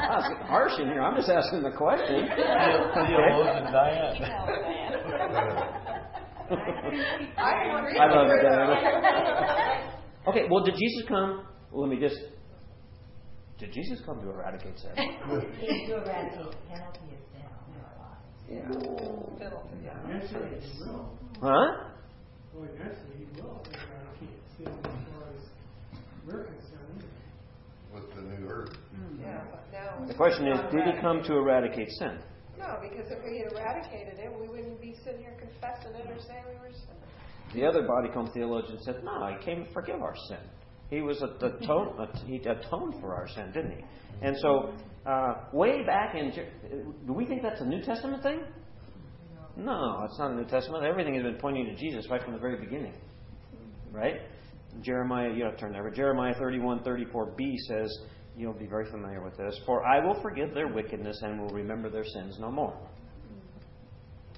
Wow, 0.05 0.19
it's 0.19 0.29
getting 0.29 0.47
harsh 0.47 0.79
in 0.79 0.87
here. 0.89 1.03
I'm 1.03 1.17
just 1.17 1.31
asking 1.31 1.63
the 1.63 1.71
question. 1.71 2.29
Theologian 2.37 3.73
Diane. 3.73 4.23
I 7.39 8.07
love 8.13 8.29
it, 8.29 8.43
Diana. 8.43 9.91
Okay, 10.27 10.45
well, 10.51 10.65
did 10.65 10.73
Jesus 10.75 11.05
come? 11.07 11.45
Well, 11.71 11.87
let 11.87 11.91
me 11.91 12.01
just. 12.01 12.17
Did 13.59 13.73
Jesus 13.73 14.01
come 14.05 14.21
to 14.21 14.31
eradicate 14.31 14.79
sin? 14.79 14.91
He 14.97 15.87
to 15.87 15.97
eradicate 15.97 16.39
the 16.39 16.57
penalty 16.69 17.09
of 17.15 17.21
sin 17.33 17.47
in 17.69 17.77
our 17.81 17.95
lives. 18.03 18.29
Yeah. 18.49 19.95
Eventually 20.05 20.61
he 20.61 20.79
will. 20.81 21.19
Huh? 21.41 21.91
Well, 22.53 22.69
eventually 22.75 23.17
he 23.19 23.41
will 23.41 23.63
eradicate 23.71 24.41
sin 24.57 24.67
as 24.67 24.75
far 24.83 25.29
as 25.31 25.45
we're 26.27 26.45
concerned. 26.45 27.05
with 27.95 28.15
the 28.15 28.23
new 28.23 28.49
earth. 28.49 28.77
Hmm. 28.97 29.21
Yeah, 29.21 29.45
but 29.51 29.63
now. 29.73 30.05
The 30.07 30.15
question 30.15 30.49
is, 30.49 30.59
did 30.73 30.85
he 30.95 31.01
come 31.01 31.23
to 31.23 31.33
eradicate 31.35 31.91
sin? 31.99 32.19
No, 32.59 32.79
because 32.83 33.11
if 33.11 33.23
we 33.25 33.39
had 33.39 33.53
eradicated 33.53 34.19
it, 34.19 34.31
we 34.41 34.49
wouldn't 34.49 34.81
be 34.81 34.95
sitting 35.05 35.21
here 35.21 35.37
confessing 35.39 35.95
it 35.95 36.07
or 36.11 36.19
saying 36.27 36.45
we 36.49 36.57
were 36.59 36.73
sinners. 36.73 37.55
The 37.55 37.65
other 37.67 37.83
body 37.87 38.09
come 38.13 38.31
theologian 38.33 38.79
said, 38.83 39.03
no, 39.05 39.27
he 39.37 39.45
came 39.45 39.65
to 39.65 39.73
forgive 39.73 40.01
our 40.03 40.15
sin. 40.29 40.39
He 40.91 41.01
was 41.01 41.23
a, 41.23 41.47
atone, 41.47 42.09
he 42.27 42.37
atoned 42.37 42.95
for 43.01 43.15
our 43.15 43.27
sin, 43.29 43.51
didn't 43.53 43.73
he? 43.73 43.85
And 44.23 44.37
so, 44.41 44.75
uh, 45.07 45.35
way 45.53 45.85
back 45.85 46.15
in, 46.15 46.33
do 47.07 47.13
we 47.13 47.27
think 47.27 47.43
that's 47.43 47.61
a 47.61 47.65
New 47.65 47.83
Testament 47.83 48.23
thing? 48.23 48.41
No, 49.57 50.05
it's 50.09 50.19
not 50.19 50.33
a 50.33 50.35
New 50.35 50.47
Testament. 50.47 50.85
Everything 50.85 51.15
has 51.15 51.23
been 51.23 51.37
pointing 51.37 51.67
to 51.67 51.77
Jesus 51.77 52.09
right 52.11 52.23
from 52.23 52.33
the 52.33 52.39
very 52.39 52.59
beginning. 52.59 52.95
Right? 53.93 54.21
Jeremiah, 54.83 55.33
you 55.33 55.45
have 55.45 55.55
to 55.55 55.61
turn 55.61 55.73
there, 55.73 55.85
but 55.85 55.95
Jeremiah 55.95 56.35
31, 56.35 56.81
34b 56.81 57.57
says, 57.69 57.99
you'll 58.37 58.53
be 58.53 58.67
very 58.67 58.91
familiar 58.91 59.23
with 59.23 59.37
this, 59.37 59.59
For 59.67 59.85
I 59.85 60.05
will 60.05 60.21
forgive 60.21 60.55
their 60.55 60.69
wickedness 60.69 61.21
and 61.23 61.41
will 61.41 61.51
remember 61.51 61.89
their 61.89 62.05
sins 62.05 62.37
no 62.41 62.51
more. 62.51 62.77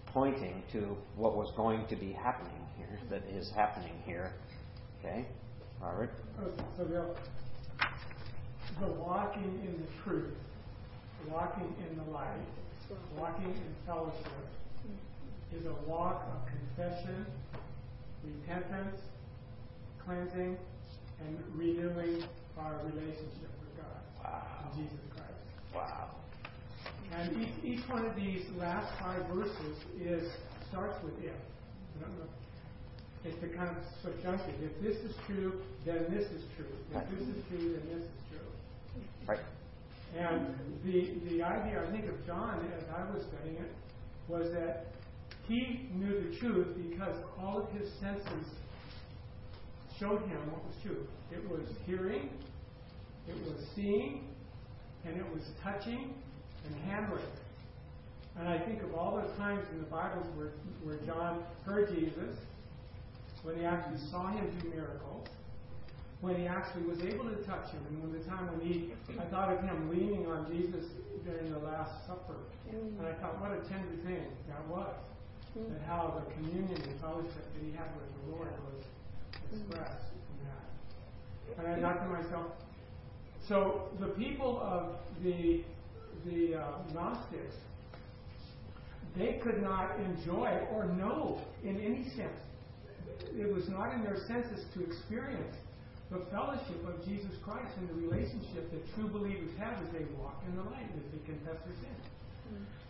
Pointing 0.06 0.62
to 0.72 0.96
what 1.16 1.36
was 1.36 1.52
going 1.56 1.86
to 1.88 1.96
be 1.96 2.12
happening 2.12 2.66
here, 2.76 2.98
that 3.10 3.22
is 3.34 3.50
happening 3.56 3.94
here. 4.04 4.32
Okay? 5.00 5.26
Robert? 5.80 6.10
So 6.76 6.84
the, 6.84 7.14
the 8.80 8.92
walking 8.92 9.60
in 9.64 9.80
the 9.80 10.02
truth, 10.02 10.34
walking 11.30 11.74
in 11.88 11.96
the 12.04 12.10
light, 12.10 12.28
walking 13.16 13.46
in 13.46 13.74
fellowship 13.86 14.32
is 15.52 15.66
a 15.66 15.88
walk 15.88 16.24
of 16.32 16.48
confession, 16.48 17.26
repentance, 18.24 19.00
cleansing, 20.04 20.56
and 21.20 21.38
renewing 21.54 22.22
our 22.58 22.80
relationship 22.84 23.50
with 23.60 23.76
God 23.76 24.02
Wow. 24.22 24.72
Jesus 24.74 25.00
Christ. 25.14 25.32
Wow. 25.74 26.10
And 27.12 27.42
each, 27.42 27.64
each 27.64 27.88
one 27.88 28.04
of 28.04 28.16
these 28.16 28.44
last 28.58 28.92
five 29.00 29.24
verses 29.32 29.76
is 30.00 30.30
starts 30.68 31.02
with 31.04 31.14
if. 31.24 31.32
I 31.32 32.00
don't 32.02 32.18
know. 32.18 32.24
It's 32.24 32.35
the 33.40 33.48
kind 33.48 33.70
of 33.70 33.82
subjunctive. 34.02 34.54
If 34.62 34.82
this 34.82 34.96
is 35.04 35.14
true, 35.26 35.60
then 35.84 36.06
this 36.10 36.30
is 36.30 36.42
true. 36.56 36.70
If 36.94 37.10
this 37.10 37.28
is 37.28 37.42
true, 37.48 37.72
then 37.72 37.98
this 37.98 38.04
is 38.04 38.20
true. 38.30 39.02
Right. 39.26 39.40
And 40.16 40.54
the 40.84 41.18
the 41.28 41.42
idea 41.42 41.84
I 41.86 41.90
think 41.90 42.06
of 42.06 42.24
John 42.26 42.64
as 42.76 42.84
I 42.94 43.10
was 43.12 43.24
studying 43.26 43.56
it 43.56 43.72
was 44.28 44.50
that 44.52 44.86
he 45.48 45.88
knew 45.94 46.30
the 46.30 46.36
truth 46.38 46.76
because 46.90 47.14
all 47.38 47.62
of 47.62 47.70
his 47.70 47.90
senses 48.00 48.46
showed 49.98 50.20
him 50.22 50.50
what 50.50 50.64
was 50.64 50.74
true. 50.82 51.06
It 51.32 51.48
was 51.48 51.66
hearing, 51.86 52.30
it 53.28 53.36
was 53.46 53.64
seeing, 53.74 54.28
and 55.04 55.16
it 55.16 55.26
was 55.32 55.42
touching 55.62 56.14
and 56.66 56.74
handling. 56.84 57.24
And 58.38 58.48
I 58.48 58.58
think 58.58 58.82
of 58.82 58.94
all 58.94 59.16
those 59.16 59.34
times 59.38 59.64
in 59.72 59.78
the 59.78 59.86
Bibles 59.86 60.26
where, 60.36 60.52
where 60.82 60.98
John 61.06 61.42
heard 61.64 61.94
Jesus, 61.94 62.36
when 63.42 63.56
he 63.58 63.64
actually 63.64 63.98
saw 64.10 64.28
him 64.28 64.46
do 64.60 64.68
miracles, 64.70 65.28
when 66.20 66.36
he 66.36 66.46
actually 66.46 66.84
was 66.84 67.00
able 67.00 67.24
to 67.24 67.36
touch 67.44 67.70
him, 67.70 67.80
and 67.88 68.02
when 68.02 68.12
the 68.12 68.24
time 68.26 68.46
when 68.50 68.60
he, 68.66 68.92
I 69.20 69.24
thought 69.26 69.52
of 69.52 69.60
him 69.60 69.90
leaning 69.90 70.26
on 70.26 70.50
Jesus 70.50 70.86
during 71.24 71.52
the 71.52 71.58
Last 71.58 72.06
Supper, 72.06 72.36
and 72.70 73.06
I 73.06 73.12
thought, 73.20 73.40
what 73.40 73.52
a 73.52 73.60
tender 73.68 73.96
thing 74.04 74.26
that 74.48 74.66
was, 74.68 74.94
and 75.54 75.80
how 75.86 76.20
the 76.20 76.34
communion 76.34 76.80
and 76.80 77.00
fellowship 77.00 77.44
that 77.54 77.62
he 77.62 77.72
had 77.72 77.88
with 77.96 78.08
the 78.12 78.36
Lord 78.36 78.48
was 78.64 78.84
expressed 79.52 80.10
in 80.12 80.46
that. 80.48 81.74
And 81.74 81.84
I 81.84 81.94
thought 81.94 82.02
to 82.02 82.08
myself, 82.08 82.46
so 83.48 83.88
the 84.00 84.08
people 84.08 84.60
of 84.60 84.96
the 85.22 85.62
the 86.24 86.56
uh, 86.56 86.62
Gnostics, 86.92 87.54
they 89.16 89.40
could 89.42 89.62
not 89.62 89.92
enjoy 90.00 90.60
or 90.72 90.86
know 90.86 91.40
in 91.62 91.80
any 91.80 92.04
sense. 92.16 92.42
It 93.36 93.52
was 93.52 93.68
not 93.68 93.92
in 93.92 94.02
their 94.02 94.16
senses 94.26 94.64
to 94.74 94.84
experience 94.84 95.54
the 96.10 96.24
fellowship 96.30 96.80
of 96.88 97.04
Jesus 97.04 97.32
Christ 97.44 97.76
and 97.78 97.88
the 97.88 97.94
relationship 97.94 98.70
that 98.70 98.82
true 98.94 99.08
believers 99.08 99.50
have 99.58 99.82
as 99.82 99.92
they 99.92 100.06
walk 100.16 100.40
in 100.48 100.56
the 100.56 100.62
light, 100.62 100.88
as 100.96 101.04
they 101.12 101.20
confess 101.26 101.58
their 101.66 101.76
sin. 101.82 101.96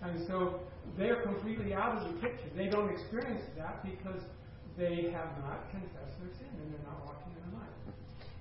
And 0.03 0.27
so 0.29 0.61
they 0.99 1.09
are 1.09 1.23
completely 1.23 1.73
out 1.73 1.97
of 1.97 2.13
the 2.13 2.21
picture. 2.21 2.49
They 2.55 2.69
don't 2.69 2.91
experience 2.91 3.43
that 3.57 3.83
because 3.83 4.21
they 4.77 5.11
have 5.11 5.33
not 5.41 5.71
confessed 5.73 6.21
their 6.21 6.33
sin 6.39 6.53
and 6.63 6.73
they're 6.73 6.87
not 6.87 7.05
walking 7.07 7.33
in 7.33 7.51
the 7.51 7.57
light. 7.57 7.75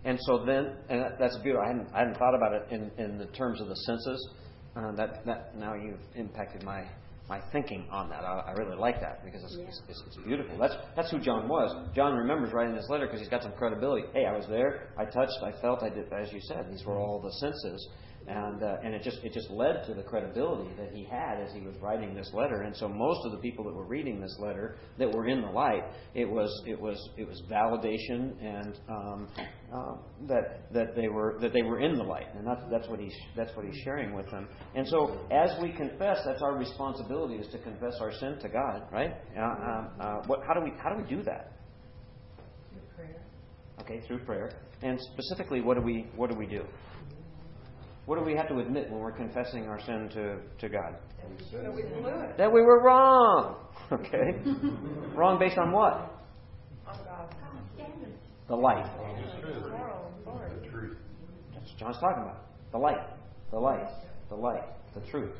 And 0.04 0.20
so 0.28 0.46
then, 0.46 0.76
and 0.90 1.02
that, 1.02 1.18
that's 1.18 1.38
beautiful. 1.40 1.64
I 1.64 1.68
hadn't, 1.68 1.88
I 1.94 2.00
hadn't 2.00 2.18
thought 2.18 2.36
about 2.36 2.54
it 2.54 2.68
in, 2.72 2.92
in 3.04 3.18
the 3.18 3.28
terms 3.28 3.62
of 3.62 3.68
the 3.68 3.76
senses. 3.76 4.30
Uh, 4.76 4.92
that, 4.92 5.26
that 5.26 5.58
now 5.58 5.74
you've 5.74 6.04
impacted 6.16 6.62
my 6.64 6.84
my 7.28 7.42
thinking 7.52 7.88
on 7.92 8.10
that. 8.10 8.24
I, 8.24 8.44
I 8.48 8.52
really 8.52 8.78
like 8.78 9.02
that 9.02 9.26
because 9.26 9.44
it's, 9.44 9.56
it's, 9.56 9.82
it's, 9.90 10.04
it's 10.08 10.18
beautiful. 10.26 10.58
That's 10.58 10.76
that's 10.96 11.10
who 11.12 11.20
John 11.20 11.48
was. 11.48 11.76
John 11.96 12.14
remembers 12.14 12.54
writing 12.54 12.76
this 12.76 12.88
letter 12.90 13.06
because 13.06 13.20
he's 13.20 13.30
got 13.30 13.42
some 13.42 13.54
credibility. 13.54 14.08
Hey, 14.14 14.26
I 14.26 14.36
was 14.36 14.46
there. 14.48 14.90
I 14.98 15.06
touched. 15.06 15.42
I 15.44 15.52
felt. 15.62 15.82
I 15.82 15.90
did. 15.90 16.12
As 16.14 16.32
you 16.32 16.40
said, 16.42 16.68
these 16.72 16.86
were 16.86 16.94
mm-hmm. 16.94 17.02
all 17.02 17.22
the 17.22 17.32
senses 17.32 17.88
and 18.28 18.64
uh, 18.64 18.78
and 18.84 18.94
it 18.94 19.04
just 19.04 19.18
it 19.24 19.34
just 19.34 19.50
led 19.52 19.86
to 19.86 19.94
the 19.94 20.02
credibility 20.02 20.70
that 20.78 20.92
he 20.92 21.04
had 21.04 21.40
as 21.40 21.54
he 21.54 21.62
was 21.62 21.76
writing 21.82 22.16
this 22.16 22.32
letter. 22.34 22.64
And 22.64 22.76
so 22.76 22.88
most 22.88 23.26
of 23.26 23.32
the 23.32 23.38
people 23.38 23.64
that 23.66 23.74
were 23.74 23.86
reading 23.86 24.20
this 24.20 24.36
letter 24.40 24.78
that 24.98 25.12
were 25.12 25.28
in 25.28 25.42
the 25.42 25.50
light, 25.50 25.84
it 26.16 26.26
was 26.26 26.50
it 26.66 26.80
was 26.80 26.98
it 27.18 27.28
was 27.28 27.42
validation 27.50 28.34
and 28.44 28.80
um, 28.90 29.28
um, 29.72 30.00
that 30.28 30.72
that 30.74 30.96
they 30.96 31.08
were 31.08 31.38
that 31.42 31.54
they 31.54 31.62
were 31.62 31.80
in 31.80 31.98
the 31.98 32.04
light, 32.04 32.28
and 32.36 32.48
that's 32.48 32.62
that's 32.72 32.88
what 32.88 33.00
he's 33.00 33.16
that's 33.36 33.56
what 33.56 33.66
he's 33.66 33.80
sharing 33.84 34.14
with 34.14 34.30
them. 34.32 34.48
And 34.74 34.88
so 34.88 35.20
as 35.32 35.52
we 35.62 35.72
confess, 35.72 36.20
that's 36.26 36.42
our 36.42 36.58
responsibility 36.58 37.36
is 37.36 37.48
to 37.52 37.60
confess 37.60 37.94
our 38.02 38.12
sin 38.14 38.38
to 38.42 38.50
God, 38.50 38.84
right? 38.92 39.14
Uh, 39.38 39.42
um, 39.42 39.90
uh, 40.00 40.16
what, 40.26 40.40
how 40.48 40.54
do 40.54 40.62
we 40.62 40.72
how 40.82 40.90
do 40.90 41.02
we 41.02 41.08
do 41.08 41.22
that? 41.24 41.54
Through 42.72 42.82
prayer. 42.96 43.22
Okay, 43.82 44.02
through 44.08 44.26
prayer. 44.26 44.52
And 44.82 45.00
specifically, 45.14 45.62
what 45.62 45.78
do 45.78 45.84
we 45.84 46.08
what 46.16 46.30
do 46.30 46.36
we 46.36 46.48
do? 46.48 46.64
What 48.06 48.20
do 48.20 48.26
we 48.26 48.36
have 48.36 48.48
to 48.50 48.60
admit 48.60 48.92
when 48.92 49.00
we're 49.00 49.12
confessing 49.12 49.68
our 49.68 49.80
sin 49.84 50.10
to, 50.14 50.38
to 50.60 50.70
God? 50.70 50.96
That 51.52 51.74
we 51.74 51.82
blew 51.82 52.08
it. 52.08 52.38
That 52.38 52.52
we 52.52 52.62
were 52.62 52.84
wrong. 52.84 53.58
Okay? 53.92 54.40
wrong 55.14 55.38
based 55.38 55.60
on 55.60 55.72
what? 55.72 55.94
On 56.88 56.98
God's 57.06 57.36
The 58.48 58.56
light. 58.56 58.84
The 58.96 60.70
truth. 60.72 60.98
That's 61.54 61.70
what 61.70 61.78
John's 61.78 61.98
talking 62.00 62.24
about. 62.24 62.48
The 62.72 62.80
light. 62.80 63.08
The 63.52 63.60
light. 63.60 63.88
The 64.30 64.36
light. 64.36 64.64
The 64.96 65.02
truth. 65.12 65.36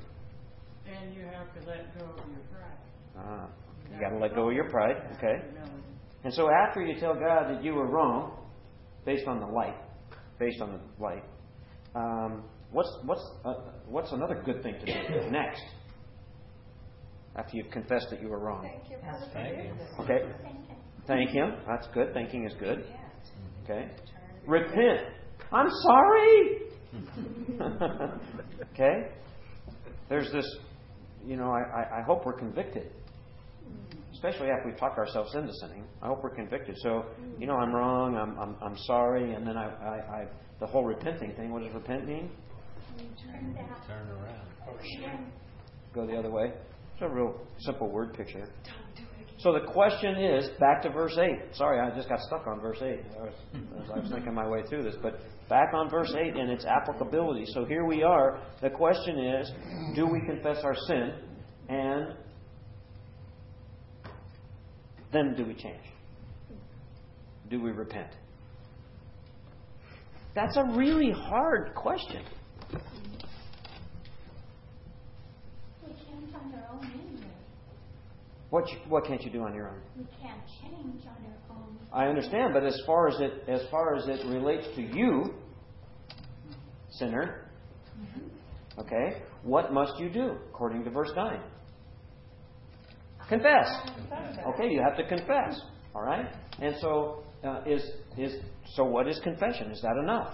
And 0.86 1.16
you 1.16 1.26
have 1.26 1.52
to 1.60 1.68
let 1.68 1.98
go 1.98 2.06
of 2.06 2.30
your 2.30 2.44
pride. 2.52 2.78
Ah, 3.18 3.48
you 3.92 4.00
got 4.00 4.10
to 4.10 4.20
let 4.20 4.36
go 4.36 4.50
of 4.50 4.56
your 4.56 4.70
pride. 4.70 4.98
Okay? 5.18 5.42
And 6.24 6.32
so 6.34 6.50
after 6.52 6.86
you 6.86 7.00
tell 7.00 7.16
God 7.16 7.50
that 7.50 7.64
you 7.64 7.74
were 7.74 7.88
wrong, 7.88 8.38
based 9.06 9.28
on 9.28 9.40
the 9.40 9.48
light, 9.48 9.78
based 10.38 10.62
on 10.62 10.74
the 10.74 11.04
light, 11.04 11.24
um, 11.96 12.44
what's 12.76 12.98
what's 13.06 13.32
uh, 13.46 13.54
what's 13.88 14.12
another 14.12 14.42
good 14.46 14.62
thing 14.62 14.76
to 14.80 14.86
do 14.86 15.32
next? 15.32 15.64
After 17.38 17.58
you've 17.58 17.72
confessed 17.72 18.08
that 18.12 18.22
you 18.22 18.30
were 18.30 18.40
wrong. 18.40 18.64
Thank 18.64 18.90
you 18.92 18.98
for 19.98 20.04
the. 20.04 20.04
Okay. 20.04 20.32
Thank 21.08 21.30
Him. 21.32 21.54
That's 21.68 21.88
good. 21.94 22.14
Thanking 22.14 22.46
is 22.46 22.54
good. 22.60 22.86
Okay. 23.64 23.90
Repent. 24.46 25.08
I'm 25.52 25.68
sorry. 25.84 26.60
okay. 28.74 29.10
There's 30.08 30.32
this, 30.32 30.46
you 31.26 31.36
know, 31.36 31.52
I, 31.52 31.82
I, 31.82 32.00
I 32.00 32.04
hope 32.04 32.26
we're 32.26 32.38
convicted. 32.38 32.92
Especially 34.14 34.50
after 34.50 34.70
we've 34.70 34.80
talked 34.80 34.98
ourselves 34.98 35.36
into 35.36 35.52
sinning. 35.62 35.84
I 36.02 36.08
hope 36.08 36.24
we're 36.24 36.36
convicted. 36.36 36.76
So, 36.80 37.06
you 37.38 37.48
know, 37.48 37.56
I'm 37.56 37.74
wrong, 37.74 38.16
I'm, 38.16 38.40
I'm, 38.40 38.56
I'm 38.62 38.78
sorry, 38.86 39.34
and 39.34 39.46
then 39.46 39.58
I, 39.58 39.66
I, 39.66 40.22
I, 40.22 40.28
the 40.60 40.68
whole 40.68 40.86
repenting 40.86 41.34
thing, 41.36 41.52
what 41.52 41.64
does 41.64 41.74
repent 41.74 42.08
mean? 42.08 42.30
Turn 43.88 44.10
around. 44.10 44.48
Go 45.94 46.06
the 46.06 46.18
other 46.18 46.32
way. 46.32 46.52
It's 46.94 47.02
a 47.02 47.10
real 47.10 47.36
simple 47.60 47.90
word 47.90 48.14
picture. 48.14 48.48
So 49.40 49.52
the 49.54 49.72
question 49.72 50.16
is, 50.16 50.50
back 50.60 50.82
to 50.84 50.90
verse 50.90 51.18
8. 51.18 51.56
Sorry, 51.56 51.80
I 51.80 51.94
just 51.96 52.08
got 52.08 52.22
stuck 52.22 52.48
on 52.48 52.60
verse 52.62 52.80
8 52.82 53.00
I 53.20 53.24
was, 53.24 53.34
as 53.84 53.92
I 53.92 54.00
was 54.00 54.10
thinking 54.10 54.34
my 54.34 54.48
way 54.48 54.64
through 54.70 54.84
this. 54.84 54.96
But 55.02 55.20
back 55.50 55.74
on 55.74 55.90
verse 55.90 56.14
8 56.18 56.36
and 56.36 56.50
its 56.50 56.66
applicability. 56.66 57.46
So 57.54 57.66
here 57.66 57.86
we 57.86 58.02
are. 58.02 58.42
The 58.62 58.70
question 58.70 59.20
is, 59.20 59.52
do 59.94 60.08
we 60.08 60.22
confess 60.26 60.64
our 60.64 60.76
sin? 60.88 61.14
And 61.68 62.16
then 65.12 65.36
do 65.36 65.46
we 65.46 65.54
change? 65.54 65.84
Do 67.50 67.62
we 67.62 67.72
repent? 67.72 68.10
That's 70.34 70.58
a 70.58 70.64
really 70.76 71.12
hard 71.12 71.74
question. 71.76 72.24
We 72.72 72.80
can't 75.94 76.36
on 76.36 76.54
our 76.54 76.70
own 76.74 76.86
anyway. 76.86 77.34
What, 78.50 78.70
you- 78.72 78.80
what 78.90 79.06
can't 79.06 79.22
you 79.24 79.32
do 79.32 79.44
on 79.44 79.54
your 79.54 79.70
own? 79.70 79.82
We 79.98 80.06
can't 80.22 80.42
change 80.62 81.02
on 81.06 81.16
our 81.26 81.58
own. 81.58 81.78
I 81.92 82.08
understand, 82.08 82.54
but 82.54 82.64
as 82.64 82.80
far 82.86 83.08
as 83.08 83.20
it 83.20 83.44
as 83.48 83.62
far 83.70 83.96
as 83.96 84.08
it 84.08 84.26
relates 84.28 84.68
to 84.76 84.82
you, 84.82 85.34
sinner, 86.92 87.46
okay, 88.78 89.22
what 89.44 89.72
must 89.74 89.98
you 90.00 90.10
do 90.10 90.36
according 90.50 90.84
to 90.84 90.90
verse 90.90 91.12
nine? 91.16 91.42
Confess. 93.30 93.68
Okay, 94.54 94.70
you 94.70 94.82
have 94.82 94.98
to 94.98 95.08
confess. 95.08 95.60
All 95.96 96.02
right, 96.04 96.28
and 96.62 96.76
so 96.82 97.24
uh, 97.44 97.62
is 97.66 97.82
is 98.18 98.36
so 98.74 98.84
what 98.84 99.08
is 99.08 99.20
confession? 99.24 99.72
Is 99.72 99.82
that 99.82 99.96
enough? 100.02 100.34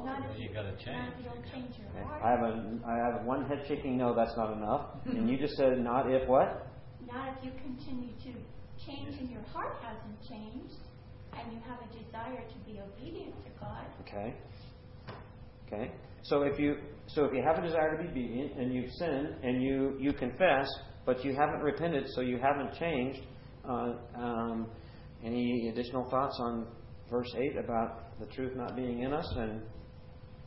Not 0.00 0.24
if 0.30 0.38
You 0.40 0.48
gotta 0.52 0.70
not 0.72 0.78
change. 0.80 1.08
if 1.12 1.24
you 1.24 1.30
don't 1.30 1.44
change 1.52 1.78
your 1.78 1.88
Okay. 1.90 2.02
heart. 2.08 2.22
I 2.22 2.30
have 2.30 2.40
a 2.40 2.78
I 2.86 2.96
have 2.96 3.26
one 3.26 3.44
head 3.46 3.64
shaking 3.68 3.98
no, 3.98 4.14
that's 4.14 4.36
not 4.36 4.52
enough. 4.56 4.96
And 5.06 5.28
you 5.28 5.38
just 5.38 5.54
said 5.54 5.78
not 5.78 6.10
if 6.10 6.26
what? 6.28 6.66
Not 7.06 7.36
if 7.36 7.44
you 7.44 7.52
continue 7.60 8.12
to 8.24 8.32
change 8.86 9.18
and 9.18 9.30
your 9.30 9.42
heart 9.42 9.76
hasn't 9.82 10.20
changed 10.28 10.76
and 11.38 11.52
you 11.52 11.60
have 11.66 11.78
a 11.80 12.04
desire 12.04 12.42
to 12.48 12.58
be 12.64 12.80
obedient 12.80 13.34
to 13.44 13.50
God. 13.60 13.84
Okay. 14.02 14.34
Okay. 15.66 15.92
So 16.22 16.42
if 16.42 16.58
you 16.58 16.76
so 17.08 17.24
if 17.24 17.32
you 17.34 17.42
have 17.42 17.58
a 17.58 17.66
desire 17.66 17.96
to 17.96 18.02
be 18.02 18.08
obedient 18.08 18.56
and 18.58 18.72
you've 18.72 18.90
sinned 18.92 19.36
and 19.42 19.62
you 19.62 19.96
you 20.00 20.12
confess, 20.12 20.68
but 21.04 21.24
you 21.24 21.34
haven't 21.34 21.60
repented, 21.60 22.04
so 22.14 22.20
you 22.20 22.38
haven't 22.38 22.74
changed. 22.78 23.20
Uh, 23.64 23.94
um, 24.16 24.66
any 25.24 25.68
additional 25.68 26.08
thoughts 26.10 26.36
on 26.40 26.66
verse 27.08 27.32
eight 27.38 27.56
about 27.56 28.18
the 28.18 28.26
truth 28.34 28.52
not 28.56 28.74
being 28.74 29.02
in 29.02 29.12
us 29.12 29.32
and 29.36 29.62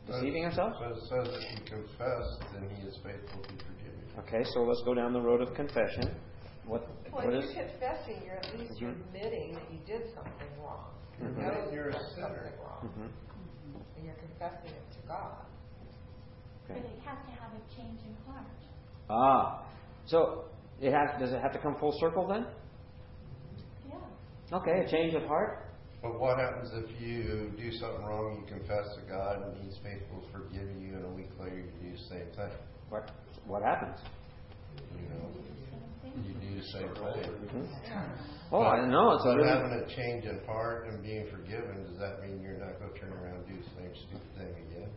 deceiving 0.06 0.44
ourselves? 0.44 0.76
But 0.80 0.92
it 0.92 1.02
says 1.08 1.34
if 1.34 1.44
you 1.52 1.64
confess, 1.66 2.26
then 2.52 2.68
he 2.70 2.86
is 2.86 2.96
faithful 3.02 3.42
to 3.42 3.54
forgive 3.64 3.94
you. 3.94 4.20
Okay, 4.20 4.44
so 4.54 4.60
let's 4.62 4.82
go 4.84 4.94
down 4.94 5.12
the 5.12 5.20
road 5.20 5.40
of 5.42 5.54
confession. 5.54 6.14
What 6.66 6.86
Well, 7.12 7.26
what 7.26 7.34
if 7.34 7.44
is? 7.44 7.54
you're 7.54 7.64
confessing, 7.68 8.22
you're 8.24 8.36
at 8.36 8.58
least 8.58 8.80
Mhm. 8.80 8.90
admitting 8.90 9.54
that 9.54 9.70
you 9.70 9.78
did 9.86 10.12
something 10.14 10.50
wrong. 10.62 10.90
You 11.20 11.26
Mhm. 11.28 11.36
know 11.38 11.70
You're 11.72 11.88
a 11.90 12.00
sinner. 12.10 12.26
something 12.26 12.60
wrong, 12.60 12.90
Mhm. 12.98 13.10
and 13.96 14.04
you're 14.04 14.14
confessing 14.16 14.70
it 14.70 14.90
to 14.92 15.06
God. 15.06 15.46
But 16.68 16.78
it 16.78 16.98
has 17.04 17.18
to 17.24 17.30
have 17.30 17.52
a 17.54 17.60
change 17.74 18.00
in 18.02 18.14
heart. 18.26 18.46
Ah, 19.08 19.62
so 20.06 20.46
it 20.80 20.92
has. 20.92 21.18
Does 21.20 21.32
it 21.32 21.40
have 21.40 21.52
to 21.52 21.58
come 21.60 21.76
full 21.76 21.92
circle 22.00 22.26
then? 22.26 22.46
Yeah. 23.88 24.56
Okay, 24.58 24.80
a 24.84 24.88
change 24.88 25.14
of 25.14 25.24
heart. 25.26 25.65
But 26.06 26.20
what 26.20 26.38
happens 26.38 26.70
if 26.72 26.86
you 27.02 27.50
do 27.58 27.72
something 27.82 28.04
wrong, 28.06 28.38
you 28.38 28.46
confess 28.46 28.86
to 28.94 29.02
God, 29.10 29.42
and 29.42 29.58
He's 29.58 29.74
faithful 29.82 30.22
to 30.22 30.28
forgive 30.30 30.70
you, 30.78 30.94
and 30.94 31.04
a 31.04 31.08
week 31.08 31.30
later 31.34 31.66
you 31.66 31.74
do 31.82 31.90
the 31.98 32.04
same 32.06 32.30
thing? 32.38 32.54
What 32.90 33.10
what 33.46 33.62
happens? 33.62 33.98
You 34.94 35.10
know, 35.10 35.26
you 36.22 36.34
do 36.38 36.50
the 36.54 36.66
same 36.70 36.94
thing. 36.94 37.26
Mm-hmm. 37.26 38.54
Oh, 38.54 38.62
I 38.62 38.86
know 38.86 39.18
it's 39.18 39.24
a 39.24 39.34
But 39.34 39.36
really 39.42 39.50
having 39.50 39.74
a 39.82 39.86
change 39.98 40.24
in 40.26 40.38
heart 40.46 40.86
and 40.86 41.02
being 41.02 41.26
forgiven, 41.26 41.82
does 41.90 41.98
that 41.98 42.22
mean 42.22 42.38
you're 42.38 42.62
not 42.62 42.78
going 42.78 42.94
to 42.94 42.98
turn 43.02 43.10
around 43.10 43.42
and 43.42 43.46
do 43.50 43.58
the 43.58 43.70
same 43.74 43.90
stupid 44.06 44.30
thing 44.38 44.54
again? 44.70 44.90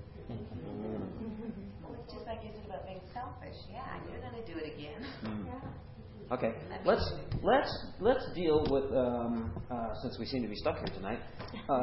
Well, 1.82 1.98
it's 1.98 2.14
just 2.14 2.28
like 2.30 2.46
you 2.46 2.54
said 2.54 2.70
about 2.70 2.86
being 2.86 3.02
selfish. 3.18 3.58
Yeah, 3.74 3.98
you're 4.06 4.22
going 4.22 4.38
to 4.38 4.46
do 4.46 4.62
it 4.62 4.78
again. 4.78 5.02
Mm-hmm. 5.26 5.89
Okay, 6.32 6.54
let's 6.86 7.12
let's 7.42 7.86
let's 8.00 8.24
deal 8.36 8.64
with 8.70 8.84
um, 8.96 9.52
uh, 9.72 9.96
since 10.04 10.20
we 10.20 10.28
seem 10.28 10.44
to 10.44 10.48
be 10.48 10.56
stuck 10.56 10.78
here 10.78 10.96
tonight. 10.96 11.20
Uh, 11.68 11.74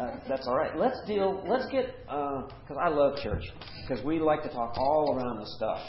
uh, 0.00 0.16
that's 0.28 0.48
all 0.48 0.56
right. 0.56 0.76
Let's 0.76 0.98
deal. 1.06 1.44
Let's 1.48 1.66
get 1.70 1.94
because 2.06 2.78
I 2.80 2.88
love 2.88 3.16
church 3.22 3.44
because 3.86 4.04
we 4.04 4.18
like 4.18 4.42
to 4.42 4.48
talk 4.48 4.76
all 4.76 5.16
around 5.16 5.38
the 5.38 5.46
stuff. 5.56 5.80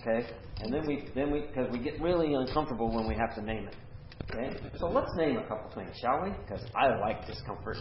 Okay, 0.00 0.26
and 0.60 0.74
then 0.74 0.84
we 0.88 1.08
then 1.14 1.30
we 1.30 1.42
because 1.42 1.70
we 1.70 1.78
get 1.78 2.00
really 2.00 2.34
uncomfortable 2.34 2.92
when 2.92 3.06
we 3.06 3.14
have 3.14 3.32
to 3.36 3.42
name 3.42 3.68
it. 3.68 3.76
Okay, 4.32 4.56
so 4.78 4.88
let's 4.88 5.10
name 5.16 5.36
a 5.36 5.46
couple 5.46 5.70
things, 5.74 5.96
shall 6.00 6.24
we? 6.24 6.30
Because 6.30 6.64
I 6.74 6.98
like 6.98 7.26
discomfort. 7.28 7.76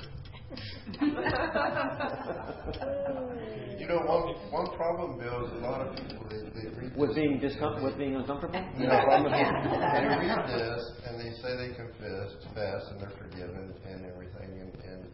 You 3.79 3.87
know, 3.87 3.99
one 4.05 4.35
one 4.51 4.67
problem, 4.75 5.17
Bill, 5.17 5.45
is 5.47 5.51
a 5.53 5.65
lot 5.65 5.81
of 5.81 5.95
people 5.95 6.25
they, 6.29 6.41
they 6.53 6.67
read 6.75 6.95
With 6.95 7.15
being 7.15 7.39
discom- 7.39 7.81
with 7.83 7.97
being 7.97 8.15
uncomfortable. 8.15 8.59
You 8.77 8.87
know, 8.87 8.99
they 9.09 10.05
read 10.21 10.43
this 10.47 10.91
and 11.07 11.19
they 11.19 11.31
say 11.41 11.55
they 11.57 11.73
confess, 11.75 12.35
confess, 12.43 12.81
and 12.91 12.99
they're 13.01 13.15
forgiven 13.17 13.73
and 13.87 14.05
everything, 14.05 14.59
and, 14.59 14.71
and 14.83 15.05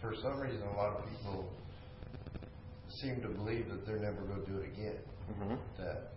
for 0.00 0.14
some 0.22 0.38
reason, 0.40 0.62
a 0.68 0.76
lot 0.76 0.96
of 0.96 1.04
people 1.08 1.48
seem 2.88 3.20
to 3.22 3.28
believe 3.28 3.68
that 3.70 3.86
they're 3.86 3.98
never 3.98 4.22
going 4.22 4.44
to 4.44 4.50
do 4.50 4.58
it 4.58 4.68
again. 4.72 4.98
Mhm. 5.32 5.58
That 5.78 6.12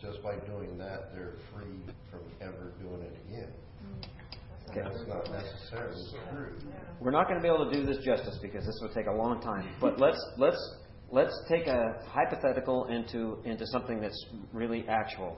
just 0.00 0.22
by 0.22 0.36
doing 0.46 0.76
that, 0.78 1.12
they're 1.14 1.34
free 1.52 1.80
from 2.10 2.20
ever 2.40 2.72
doing 2.80 3.02
it 3.02 3.16
again. 3.28 3.52
Okay. 4.70 4.80
That's 4.82 5.06
not 5.06 5.30
necessarily 5.30 6.02
true. 6.32 6.56
We're 7.00 7.10
not 7.10 7.28
going 7.28 7.38
to 7.38 7.42
be 7.42 7.48
able 7.48 7.70
to 7.70 7.76
do 7.76 7.86
this 7.86 7.98
justice 8.04 8.38
because 8.42 8.64
this 8.64 8.78
would 8.82 8.92
take 8.92 9.06
a 9.06 9.12
long 9.12 9.40
time. 9.40 9.68
But 9.80 10.00
let's 10.00 10.18
let's 10.38 10.58
let's 11.10 11.34
take 11.48 11.66
a 11.66 12.00
hypothetical 12.08 12.86
into 12.86 13.38
into 13.44 13.66
something 13.66 14.00
that's 14.00 14.26
really 14.52 14.84
actual. 14.88 15.36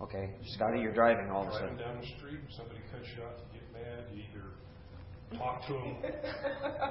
Okay, 0.00 0.30
Scotty, 0.54 0.78
you're 0.80 0.94
driving 0.94 1.28
all 1.30 1.42
of 1.42 1.48
a 1.48 1.58
Driving 1.58 1.78
sudden. 1.78 1.94
down 1.94 2.00
the 2.00 2.06
street, 2.18 2.38
somebody 2.56 2.78
cuts 2.92 3.08
you 3.16 3.22
off, 3.24 3.32
you 3.52 3.58
get 3.58 3.72
mad, 3.72 4.04
you 4.14 4.22
either 4.30 4.47
talk 5.36 5.66
to 5.66 5.72
them 5.74 5.96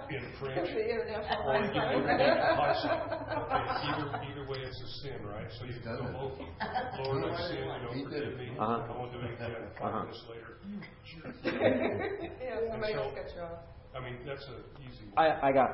in 0.09 0.23
French, 0.39 0.69
or 0.75 0.79
you 0.79 1.01
line. 1.47 1.73
go 1.73 1.81
to 1.97 2.05
the 2.05 2.17
license. 2.57 3.01
Okay, 3.33 3.63
either, 3.89 4.07
either 4.29 4.45
way, 4.49 4.59
it's 4.61 4.77
a 4.81 4.89
sin, 5.01 5.25
right? 5.25 5.47
So 5.57 5.65
you 5.65 5.79
done 5.83 5.97
go 5.97 6.11
both, 6.13 6.37
Lord, 7.07 7.33
I 7.33 7.47
sin, 7.49 7.57
you 7.57 7.89
He 7.93 8.03
know, 8.03 8.09
did 8.09 8.23
forgive 8.23 8.37
me, 8.37 8.47
Uh-huh. 8.59 8.93
I 8.93 8.97
won't 8.97 9.11
do 9.11 9.19
it 9.19 9.33
again, 9.33 9.51
five 9.79 9.93
Uh-huh. 9.93 9.99
minutes 10.05 10.23
later. 10.29 10.53
Yeah, 11.43 12.59
somebody 12.71 12.93
And 12.93 13.01
so- 13.01 13.03
else 13.03 13.15
got 13.15 13.35
you 13.35 13.41
off. 13.41 13.59
I 13.95 13.99
mean, 14.03 14.17
that's 14.25 14.43
a 14.45 14.57
easy 14.83 15.05
one. 15.13 15.17
I, 15.25 15.47
I 15.49 15.51
got 15.51 15.71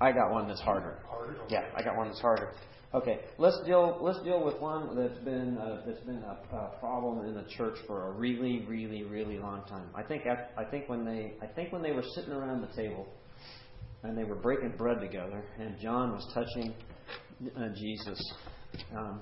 I 0.00 0.12
got 0.12 0.30
one 0.30 0.48
that's 0.48 0.60
harder. 0.60 0.98
Harder? 1.08 1.34
Okay. 1.42 1.54
Yeah, 1.54 1.64
I 1.76 1.82
got 1.82 1.96
one 1.96 2.08
that's 2.08 2.20
harder. 2.20 2.52
Okay, 2.92 3.20
let's 3.38 3.60
deal 3.64 3.98
let's 4.00 4.20
deal 4.24 4.44
with 4.44 4.58
one 4.60 4.96
that's 4.96 5.18
been 5.20 5.58
uh, 5.58 5.82
that's 5.86 6.00
been 6.00 6.24
a, 6.24 6.56
a 6.56 6.78
problem 6.80 7.24
in 7.24 7.34
the 7.34 7.44
church 7.56 7.76
for 7.86 8.08
a 8.08 8.10
really 8.10 8.64
really 8.68 9.04
really 9.04 9.38
long 9.38 9.62
time. 9.68 9.88
I 9.94 10.02
think 10.02 10.26
at, 10.26 10.52
I 10.56 10.64
think 10.64 10.88
when 10.88 11.04
they 11.04 11.34
I 11.40 11.46
think 11.46 11.72
when 11.72 11.82
they 11.82 11.92
were 11.92 12.02
sitting 12.16 12.32
around 12.32 12.62
the 12.62 12.74
table 12.74 13.06
and 14.02 14.18
they 14.18 14.24
were 14.24 14.34
breaking 14.34 14.74
bread 14.76 15.00
together 15.00 15.44
and 15.60 15.78
John 15.78 16.12
was 16.12 16.28
touching 16.34 16.74
uh, 17.56 17.68
Jesus. 17.76 18.20
Um, 18.96 19.20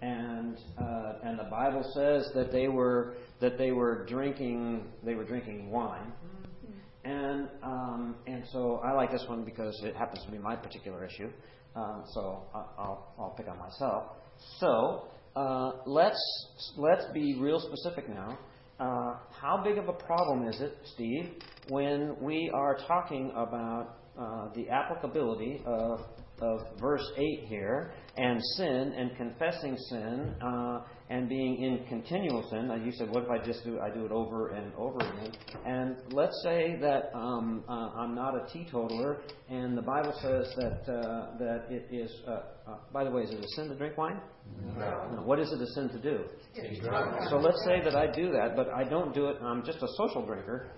and 0.00 0.56
uh, 0.78 1.12
and 1.22 1.38
the 1.38 1.48
Bible 1.50 1.84
says 1.94 2.28
that 2.34 2.50
they 2.50 2.68
were 2.68 3.14
that 3.40 3.56
they 3.56 3.72
were 3.72 4.04
drinking 4.06 4.86
they 5.04 5.14
were 5.14 5.24
drinking 5.24 5.70
wine, 5.70 6.12
and 7.04 7.48
um, 7.62 8.16
and 8.26 8.44
so 8.52 8.80
I 8.84 8.92
like 8.92 9.10
this 9.10 9.24
one 9.28 9.44
because 9.44 9.78
it 9.84 9.96
happens 9.96 10.24
to 10.24 10.30
be 10.30 10.38
my 10.38 10.56
particular 10.56 11.04
issue. 11.04 11.30
Um, 11.74 12.04
so 12.12 12.42
I'll 12.54 13.14
I'll 13.18 13.34
pick 13.36 13.48
on 13.48 13.58
myself. 13.58 14.12
So 14.58 15.08
uh, 15.34 15.72
let's 15.86 16.20
let's 16.76 17.04
be 17.12 17.36
real 17.40 17.60
specific 17.60 18.08
now. 18.08 18.38
Uh, 18.78 19.16
how 19.30 19.60
big 19.62 19.78
of 19.78 19.88
a 19.88 19.92
problem 19.92 20.48
is 20.48 20.60
it, 20.60 20.76
Steve, 20.94 21.30
when 21.68 22.16
we 22.20 22.50
are 22.52 22.76
talking 22.88 23.30
about 23.36 23.98
uh, 24.18 24.48
the 24.54 24.68
applicability 24.68 25.62
of 25.66 26.00
of 26.40 26.60
verse 26.80 27.08
8 27.16 27.46
here, 27.46 27.92
and 28.16 28.40
sin 28.56 28.92
and 28.96 29.16
confessing 29.16 29.76
sin 29.88 30.34
uh, 30.42 30.80
and 31.12 31.28
being 31.28 31.62
in 31.62 31.84
continual 31.88 32.42
sin. 32.48 32.68
Now 32.68 32.76
you 32.76 32.90
said, 32.92 33.10
what 33.10 33.24
if 33.24 33.30
I 33.30 33.36
just 33.36 33.62
do 33.64 33.78
I 33.80 33.90
do 33.90 34.06
it 34.06 34.12
over 34.12 34.48
and 34.48 34.72
over 34.78 34.98
again? 34.98 35.30
And 35.66 35.96
let's 36.10 36.40
say 36.42 36.78
that 36.80 37.14
um, 37.14 37.62
uh, 37.68 37.90
I'm 38.00 38.14
not 38.14 38.34
a 38.34 38.50
teetotaler, 38.50 39.20
and 39.50 39.76
the 39.76 39.82
Bible 39.82 40.14
says 40.22 40.46
that 40.56 40.90
uh, 40.90 41.36
that 41.38 41.64
it 41.68 41.86
is. 41.94 42.10
Uh, 42.26 42.30
uh, 42.66 42.76
by 42.94 43.04
the 43.04 43.10
way, 43.10 43.22
is 43.24 43.30
it 43.30 43.44
a 43.44 43.48
sin 43.56 43.68
to 43.68 43.74
drink 43.74 43.98
wine? 43.98 44.20
No. 44.78 45.22
What 45.26 45.38
is 45.38 45.52
it 45.52 45.60
a 45.60 45.66
sin 45.74 45.90
to 45.90 45.98
do? 45.98 46.24
So 47.28 47.36
let's 47.36 47.62
say 47.66 47.82
that 47.84 47.94
I 47.94 48.10
do 48.10 48.30
that, 48.32 48.56
but 48.56 48.68
I 48.70 48.84
don't 48.84 49.14
do 49.14 49.26
it. 49.26 49.36
I'm 49.42 49.62
just 49.66 49.82
a 49.82 49.88
social 49.98 50.24
drinker, 50.24 50.70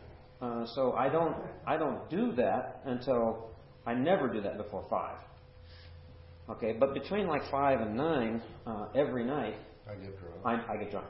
uh, 0.42 0.66
so 0.74 0.94
I 0.94 1.10
don't 1.10 1.36
I 1.64 1.76
don't 1.76 2.10
do 2.10 2.32
that 2.32 2.80
until 2.86 3.50
I 3.86 3.94
never 3.94 4.28
do 4.32 4.40
that 4.40 4.56
before 4.56 4.84
five. 4.90 5.18
Okay, 6.50 6.72
but 6.78 6.92
between 6.92 7.28
like 7.28 7.42
five 7.52 7.80
and 7.80 7.96
nine, 7.96 8.42
uh, 8.66 8.86
every 8.96 9.24
night, 9.24 9.54
I 9.88 9.94
get 9.94 10.18
drunk. 10.18 10.34
I, 10.44 10.72
I 10.72 10.76
get 10.76 10.90
drunk. 10.90 11.06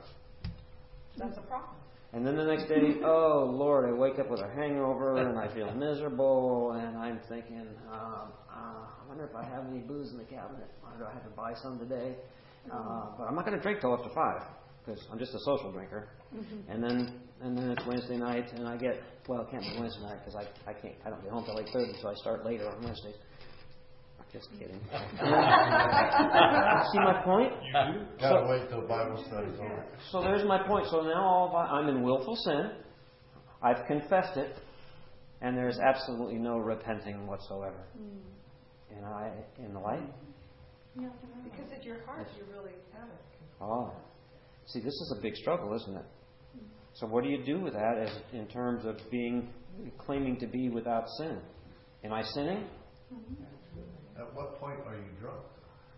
That's 1.16 1.36
a 1.38 1.42
problem. 1.42 1.76
And 2.12 2.24
then 2.24 2.36
the 2.36 2.44
next 2.44 2.68
day, 2.68 3.00
oh 3.04 3.44
Lord, 3.52 3.88
I 3.88 3.92
wake 3.92 4.18
up 4.20 4.30
with 4.30 4.40
a 4.40 4.48
hangover 4.54 5.16
and 5.16 5.36
I 5.38 5.52
feel 5.52 5.72
miserable, 5.74 6.72
and 6.72 6.96
I'm 6.96 7.18
thinking, 7.28 7.66
um, 7.92 8.32
uh, 8.48 8.86
I 8.86 9.08
wonder 9.08 9.24
if 9.24 9.34
I 9.34 9.42
have 9.44 9.64
any 9.68 9.80
booze 9.80 10.12
in 10.12 10.18
the 10.18 10.24
cabinet. 10.24 10.70
Or 10.84 10.96
do 10.98 11.04
I 11.06 11.12
have 11.12 11.24
to 11.24 11.30
buy 11.30 11.54
some 11.62 11.78
today? 11.78 12.16
Uh, 12.70 13.16
but 13.18 13.24
I'm 13.24 13.34
not 13.34 13.44
going 13.44 13.56
to 13.56 13.62
drink 13.62 13.80
till 13.80 13.92
after 13.94 14.10
five 14.14 14.42
because 14.84 15.02
I'm 15.10 15.18
just 15.18 15.34
a 15.34 15.40
social 15.40 15.72
drinker. 15.72 16.08
And 16.68 16.82
then 16.82 17.20
and 17.42 17.58
then 17.58 17.70
it's 17.70 17.84
Wednesday 17.86 18.16
night, 18.16 18.52
and 18.52 18.66
I 18.68 18.76
get 18.76 19.02
well, 19.28 19.42
it 19.42 19.50
can't 19.50 19.62
be 19.62 19.80
Wednesday 19.80 20.02
night 20.02 20.18
because 20.24 20.36
I 20.36 20.70
I 20.70 20.72
can't 20.74 20.94
I 21.04 21.10
don't 21.10 21.22
get 21.22 21.32
home 21.32 21.44
till 21.44 21.54
like 21.56 21.66
eight 21.66 21.72
thirty, 21.72 21.94
so 22.00 22.08
I 22.10 22.14
start 22.14 22.44
later 22.46 22.68
on 22.68 22.82
Wednesdays. 22.82 23.16
Just 24.34 24.50
kidding. 24.58 24.74
See 24.90 24.98
my 26.98 27.22
point? 27.24 27.52
You 27.62 27.72
do? 27.72 28.04
Gotta 28.20 28.46
wait 28.50 28.68
till 28.68 28.80
Bible 28.88 29.22
study's 29.28 29.54
over. 29.60 29.84
So 30.10 30.20
there's 30.22 30.44
my 30.44 30.58
point. 30.66 30.88
So 30.90 31.02
now 31.02 31.22
all 31.24 31.48
of 31.50 31.54
I- 31.54 31.68
I'm 31.78 31.88
in 31.88 32.02
willful 32.02 32.34
sin. 32.44 32.72
I've 33.62 33.86
confessed 33.86 34.36
it, 34.36 34.56
and 35.40 35.56
there's 35.56 35.78
absolutely 35.78 36.38
no 36.40 36.58
repenting 36.58 37.28
whatsoever. 37.28 37.86
Hmm. 37.96 38.18
And 38.96 39.06
I 39.06 39.30
in 39.58 39.72
the 39.72 39.78
light. 39.78 40.02
Because 40.96 41.70
at 41.72 41.84
your 41.84 42.00
heart, 42.04 42.26
you 42.36 42.42
really 42.52 42.74
haven't. 42.92 43.20
Oh, 43.60 43.92
see, 44.66 44.80
this 44.80 44.88
is 44.88 45.14
a 45.16 45.20
big 45.22 45.36
struggle, 45.36 45.72
isn't 45.76 45.96
it? 45.96 46.04
Hmm. 46.56 46.64
So 46.94 47.06
what 47.06 47.22
do 47.22 47.30
you 47.30 47.44
do 47.44 47.60
with 47.60 47.74
that 47.74 47.98
as 47.98 48.18
in 48.32 48.48
terms 48.48 48.84
of 48.84 48.98
being 49.12 49.48
claiming 49.96 50.38
to 50.40 50.48
be 50.48 50.70
without 50.70 51.08
sin? 51.18 51.40
Am 52.02 52.12
I 52.12 52.22
sinning? 52.34 52.64
Mm-hmm. 53.14 53.44
At 54.18 54.34
what 54.34 54.58
point 54.60 54.80
are 54.86 54.96
you 54.96 55.10
drunk? 55.20 55.40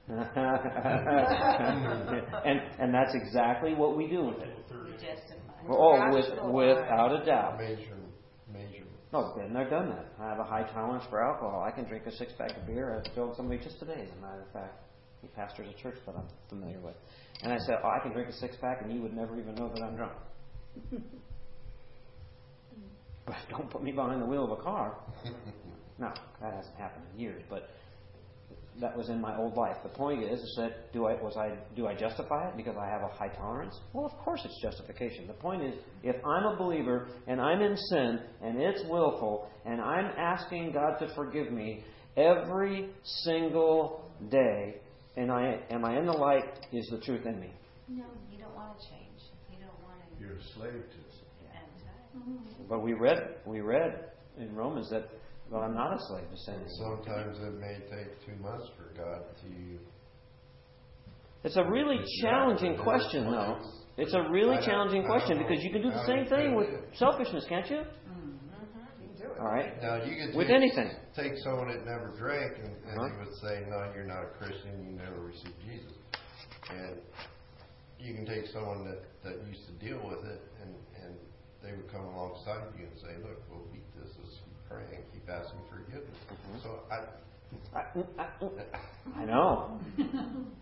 and 2.44 2.60
and 2.78 2.94
that's 2.94 3.12
exactly 3.14 3.74
what 3.74 3.96
we 3.96 4.06
do 4.06 4.24
with 4.24 4.38
it. 4.38 4.56
Oh, 5.68 5.98
oh, 5.98 6.14
with, 6.14 6.26
without 6.52 7.20
a 7.20 7.24
doubt. 7.24 7.58
Major, 7.58 7.96
major. 8.52 8.84
No, 9.12 9.32
been 9.36 9.52
there, 9.52 9.68
done 9.68 9.88
that. 9.90 10.12
I 10.20 10.28
have 10.28 10.38
a 10.38 10.44
high 10.44 10.62
tolerance 10.72 11.04
for 11.10 11.20
alcohol. 11.22 11.64
I 11.66 11.72
can 11.72 11.86
drink 11.88 12.06
a 12.06 12.12
six 12.12 12.32
pack 12.38 12.56
of 12.56 12.64
beer. 12.66 13.02
I 13.04 13.08
told 13.14 13.36
somebody 13.36 13.60
just 13.62 13.80
today, 13.80 14.00
as 14.02 14.10
a 14.16 14.20
matter 14.20 14.42
of 14.42 14.52
fact. 14.52 14.86
He 15.22 15.28
pastors 15.28 15.66
a 15.68 15.82
church 15.82 15.96
that 16.06 16.14
I'm 16.14 16.28
familiar 16.48 16.80
with. 16.80 16.94
And 17.42 17.52
I 17.52 17.58
said, 17.58 17.76
Oh, 17.82 17.88
I 17.88 17.98
can 18.00 18.12
drink 18.12 18.28
a 18.28 18.32
six 18.32 18.56
pack 18.60 18.82
and 18.82 18.92
you 18.92 19.00
would 19.02 19.14
never 19.14 19.38
even 19.38 19.54
know 19.54 19.70
that 19.74 19.82
I'm 19.82 19.96
drunk. 19.96 20.12
but 23.26 23.36
don't 23.50 23.70
put 23.70 23.82
me 23.82 23.92
behind 23.92 24.22
the 24.22 24.26
wheel 24.26 24.44
of 24.44 24.58
a 24.58 24.62
car. 24.62 24.98
no, 25.98 26.12
that 26.40 26.54
hasn't 26.54 26.76
happened 26.76 27.04
in 27.14 27.20
years, 27.20 27.42
but 27.48 27.70
that 28.80 28.96
was 28.96 29.08
in 29.08 29.20
my 29.20 29.36
old 29.36 29.56
life. 29.56 29.76
The 29.82 29.88
point 29.88 30.22
is, 30.22 30.38
is 30.38 30.54
that 30.58 30.92
do 30.92 31.06
I 31.06 31.14
was 31.14 31.36
I 31.36 31.56
do 31.74 31.86
I 31.86 31.94
justify 31.94 32.48
it 32.48 32.56
because 32.56 32.76
I 32.78 32.86
have 32.86 33.02
a 33.02 33.08
high 33.08 33.28
tolerance? 33.28 33.78
Well, 33.92 34.06
of 34.06 34.12
course 34.18 34.42
it's 34.44 34.60
justification. 34.60 35.26
The 35.26 35.34
point 35.34 35.62
is, 35.62 35.74
if 36.02 36.16
I'm 36.24 36.44
a 36.44 36.56
believer 36.56 37.08
and 37.26 37.40
I'm 37.40 37.60
in 37.62 37.76
sin 37.76 38.20
and 38.42 38.60
it's 38.60 38.82
willful 38.88 39.48
and 39.64 39.80
I'm 39.80 40.06
asking 40.18 40.72
God 40.72 40.98
to 40.98 41.14
forgive 41.14 41.52
me 41.52 41.84
every 42.16 42.90
single 43.24 44.10
day, 44.30 44.76
and 45.16 45.30
I 45.30 45.60
am 45.70 45.84
I 45.84 45.98
in 45.98 46.06
the 46.06 46.12
light? 46.12 46.44
Is 46.72 46.86
the 46.90 46.98
truth 46.98 47.26
in 47.26 47.40
me? 47.40 47.52
No, 47.88 48.04
you 48.30 48.38
don't 48.38 48.54
want 48.54 48.78
to 48.78 48.88
change. 48.88 49.20
You 49.50 49.58
don't 49.58 49.82
want 49.82 49.98
to. 50.00 50.20
You're 50.20 50.36
a 50.36 50.42
slave 50.54 50.72
to 50.72 50.98
it. 50.98 51.06
But 52.68 52.82
we 52.82 52.94
read 52.94 53.18
we 53.46 53.60
read 53.60 54.06
in 54.38 54.54
Romans 54.54 54.90
that 54.90 55.08
well, 55.50 55.62
I'm 55.62 55.74
not 55.74 55.94
a 55.94 55.98
slave 56.08 56.28
to 56.30 56.36
sin. 56.36 56.60
Sometimes 56.78 57.38
it 57.38 57.54
may 57.60 57.78
take 57.90 58.26
two 58.26 58.36
months 58.42 58.68
for 58.76 58.92
God 59.00 59.22
to. 59.42 59.78
It's 61.44 61.56
a 61.56 61.64
really 61.64 61.98
challenging 62.22 62.76
question, 62.78 63.30
though. 63.30 63.58
It's 63.96 64.14
a 64.14 64.22
really 64.30 64.56
challenging 64.66 65.04
question 65.06 65.38
because 65.38 65.62
you 65.62 65.70
can 65.70 65.82
do 65.82 65.90
the 65.90 66.04
same 66.06 66.26
thing 66.26 66.54
with 66.54 66.68
it. 66.68 66.82
selfishness, 66.98 67.46
can't 67.48 67.68
you? 67.70 67.76
Mm-hmm. 67.78 69.40
All 69.40 69.46
right. 69.52 69.80
Now 69.80 70.02
you 70.04 70.16
could 70.26 70.34
With 70.36 70.48
take, 70.48 70.56
anything. 70.56 70.90
take 71.14 71.32
someone 71.44 71.68
that 71.68 71.84
never 71.86 72.12
drank 72.18 72.58
and, 72.58 72.72
and 72.88 72.96
Huh? 72.98 73.06
you 73.06 73.18
would 73.24 73.34
say, 73.40 73.62
no, 73.68 73.92
you're 73.94 74.04
not 74.08 74.24
a 74.24 74.32
Christian. 74.38 74.84
You 74.84 74.96
never 74.96 75.20
received 75.20 75.54
Jesus. 75.64 75.92
And 76.70 76.96
you 78.00 78.14
can 78.14 78.26
take 78.26 78.46
someone 78.52 78.84
that 78.84 79.00
that 79.24 79.46
used 79.46 79.64
to 79.68 79.72
deal 79.80 80.00
with 80.04 80.24
it 80.24 80.40
and 80.60 80.74
and 81.04 81.14
they 81.62 81.72
would 81.76 81.90
come 81.92 82.04
alongside 82.04 82.68
you 82.76 82.84
and 82.86 82.96
say, 83.00 83.16
look, 83.22 83.38
we'll 83.50 83.64
beat 83.72 83.86
this. 83.96 84.10
Let's 84.18 84.36
keep 84.66 84.76
praying, 84.78 85.02
keep 85.12 85.28
asking 85.28 85.60
forgiveness. 85.70 86.18
Mm-hmm. 86.30 86.58
So 86.62 86.80
I. 86.90 87.04
I 89.16 89.24
know. 89.24 89.78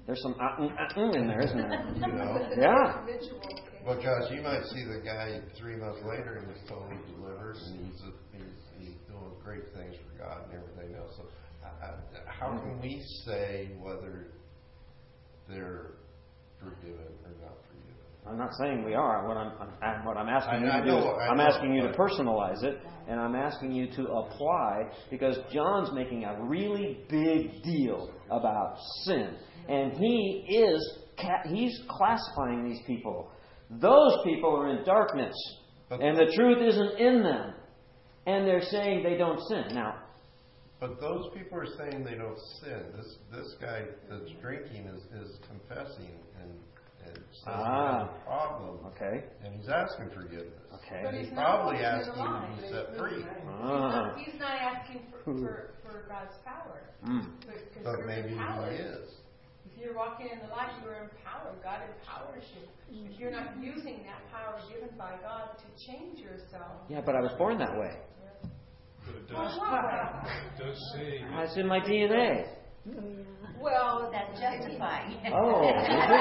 There's 0.06 0.20
some 0.22 0.34
uh, 0.34 0.60
mm, 0.60 0.70
uh, 0.72 0.94
mm 0.94 1.16
in 1.16 1.26
there, 1.26 1.40
isn't 1.40 1.56
there? 1.56 1.86
You 1.94 2.12
know? 2.12 2.48
Yeah. 2.58 3.00
Because 3.86 4.30
you 4.30 4.42
might 4.42 4.64
see 4.66 4.84
the 4.84 5.00
guy 5.04 5.40
three 5.58 5.76
months 5.76 6.00
later 6.06 6.36
and 6.36 6.46
he's 6.52 6.68
totally 6.68 6.96
delivered 7.16 7.56
and 7.56 7.86
he's, 7.86 8.00
a, 8.02 8.12
he's 8.36 8.42
he's 8.78 8.96
doing 9.08 9.32
great 9.42 9.64
things 9.74 9.96
for 9.96 10.22
God 10.22 10.44
and 10.44 10.60
everything 10.60 10.96
else. 10.96 11.12
So, 11.16 11.24
I, 11.64 11.86
I, 11.86 11.90
how 12.26 12.58
can 12.58 12.80
we 12.80 13.02
say 13.24 13.70
whether 13.80 14.26
they're 15.48 15.92
forgiven 16.58 17.12
or 17.24 17.32
not 17.42 17.56
forgiven? 17.64 17.73
I'm 18.26 18.38
not 18.38 18.54
saying 18.58 18.84
we 18.84 18.94
are. 18.94 19.28
What 19.28 19.36
I'm, 19.36 19.52
I'm 19.82 20.04
what 20.04 20.16
I'm 20.16 20.28
asking 20.28 20.62
you 20.64 20.70
I 20.70 20.80
to 20.80 20.86
do 20.86 20.96
is 20.96 21.04
I'm 21.30 21.40
asking 21.40 21.74
you 21.74 21.82
to 21.82 21.92
personalize 21.92 22.62
it, 22.64 22.80
and 23.06 23.20
I'm 23.20 23.34
asking 23.34 23.72
you 23.72 23.86
to 23.96 24.02
apply 24.08 24.88
because 25.10 25.36
John's 25.52 25.90
making 25.92 26.24
a 26.24 26.42
really 26.42 27.00
big 27.10 27.62
deal 27.62 28.10
about 28.30 28.78
sin, 29.04 29.36
and 29.68 29.92
he 29.92 30.46
is 30.48 30.98
he's 31.52 31.78
classifying 31.88 32.64
these 32.68 32.80
people. 32.86 33.30
Those 33.70 34.16
people 34.24 34.56
are 34.56 34.70
in 34.78 34.84
darkness, 34.84 35.34
and 35.90 36.16
the 36.16 36.32
truth 36.34 36.58
isn't 36.66 36.98
in 36.98 37.22
them, 37.22 37.54
and 38.26 38.46
they're 38.46 38.62
saying 38.62 39.02
they 39.02 39.18
don't 39.18 39.40
sin. 39.48 39.64
Now, 39.74 39.96
But 40.80 40.98
those 41.00 41.28
people 41.34 41.58
are 41.58 41.66
saying 41.78 42.04
they 42.04 42.14
don't 42.16 42.38
sin. 42.62 42.84
This 42.96 43.18
this 43.32 43.54
guy 43.60 43.82
that's 44.08 44.30
drinking 44.40 44.86
is, 44.86 45.02
is 45.22 45.38
confessing 45.46 46.10
and, 46.40 46.50
and 47.06 47.16
says 47.32 47.44
Ah. 47.46 47.54
he 47.54 47.98
has 47.98 48.08
a 48.08 48.24
problem. 48.24 48.74
Okay. 48.94 49.16
And 49.44 49.54
he's 49.56 49.68
asking 49.68 50.10
forgiveness. 50.14 50.64
Okay. 50.82 50.96
And 50.96 51.04
But 51.04 51.14
he's 51.14 51.28
he's 51.28 51.34
probably 51.36 51.76
walking 51.76 51.84
in 51.84 52.00
asking 52.00 52.14
the 52.14 52.24
to 52.24 52.62
be 52.62 52.68
set 52.72 52.86
free. 52.98 53.24
Ah. 53.48 54.14
He's 54.18 54.38
not 54.40 54.54
asking 54.56 55.00
for, 55.10 55.20
for, 55.24 55.70
for 55.84 56.04
God's 56.08 56.36
power. 56.44 56.80
Mm. 57.06 57.26
But 57.46 57.56
But 57.56 57.72
consider 57.74 58.06
maybe 58.06 58.34
power. 58.36 58.70
he 58.70 58.76
is. 58.76 59.08
If 59.66 59.80
you're 59.82 59.94
walking 59.96 60.28
in 60.32 60.38
the 60.38 60.48
light, 60.54 60.70
you 60.82 60.88
are 60.88 61.02
empowered. 61.10 61.56
God 61.62 61.80
empowers 61.82 62.44
you. 62.54 62.64
If 63.10 63.18
you're 63.18 63.30
not 63.32 63.56
using 63.60 64.04
that 64.06 64.22
power 64.30 64.60
given 64.72 64.96
by 64.96 65.16
God 65.22 65.56
to 65.58 65.66
change 65.86 66.20
yourself, 66.20 66.84
Yeah, 66.88 67.00
but 67.04 67.16
I 67.16 67.20
was 67.20 67.32
born 67.38 67.58
that 67.58 67.72
way. 67.76 67.96
But 69.04 69.14
it 69.16 69.28
does, 69.28 69.58
what 69.58 69.72
way? 69.84 70.32
it 70.56 70.64
does 70.64 70.92
say. 70.94 71.20
It's 71.42 71.56
in 71.56 71.66
my 71.66 71.80
DNA. 71.80 72.46
Well, 73.60 74.10
That's 74.12 74.38
justifying. 74.38 75.16
Oh, 75.32 75.62
and 75.68 75.78
it? 75.78 76.16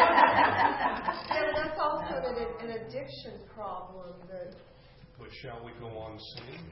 That's 1.56 1.80
also 1.80 2.16
an, 2.24 2.38
an 2.62 2.70
addiction 2.82 3.34
problem 3.54 4.16
that 4.30 4.56
But 5.20 5.28
shall 5.42 5.64
we 5.66 5.72
go 5.80 5.88
on 5.98 6.18
sinning 6.36 6.72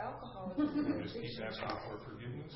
alcoholism 0.00 0.78
is 0.80 0.86
and 0.86 0.94
an 0.94 1.02
just 1.02 1.14
keep 1.14 1.44
asking 1.44 1.68
for 1.88 1.98
forgiveness? 2.10 2.54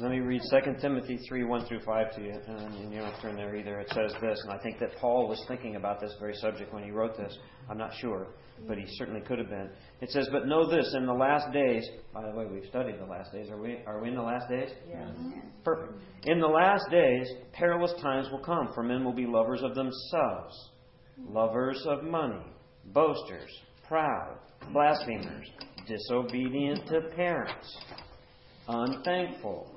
Let 0.00 0.10
me 0.10 0.20
read 0.20 0.40
2 0.50 0.74
Timothy 0.80 1.18
3 1.28 1.44
1 1.44 1.66
through 1.66 1.80
5 1.80 2.14
to 2.16 2.22
you, 2.22 2.32
and 2.46 2.90
you 2.90 2.98
don't 2.98 3.04
have 3.04 3.16
to 3.16 3.22
turn 3.22 3.36
there 3.36 3.54
either. 3.54 3.78
It 3.78 3.88
says 3.90 4.12
this, 4.22 4.40
and 4.42 4.52
I 4.52 4.58
think 4.62 4.80
that 4.80 4.96
Paul 4.96 5.28
was 5.28 5.42
thinking 5.48 5.76
about 5.76 6.00
this 6.00 6.14
very 6.18 6.34
subject 6.34 6.72
when 6.72 6.82
he 6.82 6.90
wrote 6.90 7.16
this. 7.16 7.36
I'm 7.68 7.76
not 7.76 7.92
sure, 8.00 8.28
but 8.66 8.78
he 8.78 8.84
certainly 8.96 9.20
could 9.20 9.38
have 9.38 9.50
been. 9.50 9.68
It 10.00 10.10
says, 10.10 10.28
But 10.32 10.46
know 10.46 10.68
this, 10.68 10.94
in 10.96 11.04
the 11.04 11.12
last 11.12 11.52
days, 11.52 11.86
by 12.12 12.22
the 12.22 12.34
way, 12.34 12.46
we've 12.46 12.68
studied 12.70 12.98
the 12.98 13.04
last 13.04 13.32
days. 13.32 13.50
Are 13.50 13.60
we, 13.60 13.80
are 13.86 14.00
we 14.00 14.08
in 14.08 14.14
the 14.14 14.22
last 14.22 14.48
days? 14.48 14.70
Yes. 14.88 15.10
Perfect. 15.62 15.92
In 16.24 16.40
the 16.40 16.46
last 16.46 16.84
days, 16.90 17.28
perilous 17.52 17.92
times 18.00 18.28
will 18.32 18.42
come, 18.42 18.70
for 18.74 18.82
men 18.82 19.04
will 19.04 19.12
be 19.12 19.26
lovers 19.26 19.62
of 19.62 19.74
themselves, 19.74 20.70
lovers 21.18 21.84
of 21.86 22.02
money, 22.02 22.46
boasters, 22.86 23.50
proud, 23.86 24.38
blasphemers, 24.72 25.48
disobedient 25.86 26.86
to 26.88 27.02
parents, 27.14 27.76
unthankful, 28.68 29.68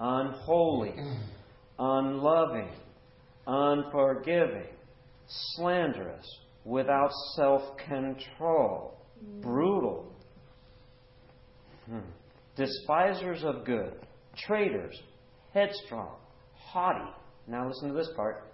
unholy, 0.00 0.94
mm. 0.98 1.18
unloving, 1.78 2.70
unforgiving, 3.46 4.66
slanderous, 5.54 6.26
without 6.64 7.10
self 7.36 7.62
control, 7.86 8.98
mm. 9.22 9.42
brutal, 9.42 10.10
hmm, 11.86 11.98
despisers 12.56 13.44
of 13.44 13.64
good, 13.64 13.92
traitors, 14.46 14.98
headstrong, 15.52 16.16
haughty. 16.54 17.10
Now 17.46 17.68
listen 17.68 17.88
to 17.88 17.94
this 17.94 18.10
part. 18.16 18.46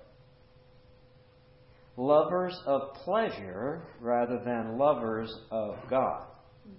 Lovers 1.98 2.58
of 2.66 2.92
pleasure 3.04 3.82
rather 4.00 4.38
than 4.44 4.76
lovers 4.76 5.32
of 5.50 5.76
God. 5.88 6.24
Mm. 6.68 6.74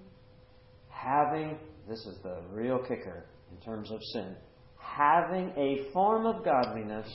Having, 0.89 1.57
this 1.89 1.99
is 2.05 2.17
the 2.21 2.41
real 2.51 2.79
kicker 2.79 3.25
in 3.51 3.57
terms 3.65 3.91
of 3.91 3.99
sin, 4.13 4.35
having 4.97 5.51
a 5.55 5.91
form 5.93 6.25
of 6.25 6.43
godliness 6.43 7.07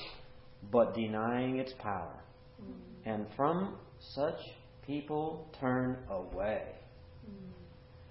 but 0.71 0.95
denying 0.95 1.57
its 1.57 1.73
power. 1.81 2.23
Mm. 2.63 2.75
And 3.05 3.27
from 3.37 3.77
such 4.15 4.39
people 4.87 5.49
turn 5.61 5.99
away. 6.09 6.63
Mm. 7.29 7.51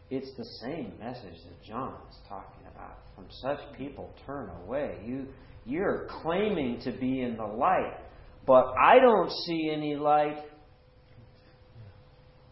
It's 0.09 0.31
the 0.37 0.45
same 0.61 0.93
message 0.99 1.35
that 1.45 1.63
John 1.65 1.95
is 2.09 2.17
talking 2.27 2.67
about. 2.73 2.97
From 3.15 3.25
such 3.29 3.59
people 3.77 4.13
turn 4.25 4.49
away. 4.65 4.97
You 5.05 5.27
you're 5.63 6.07
claiming 6.23 6.81
to 6.81 6.91
be 6.91 7.21
in 7.21 7.37
the 7.37 7.45
light, 7.45 7.95
but 8.47 8.73
I 8.81 8.99
don't 8.99 9.31
see 9.45 9.69
any 9.71 9.95
light. 9.95 10.37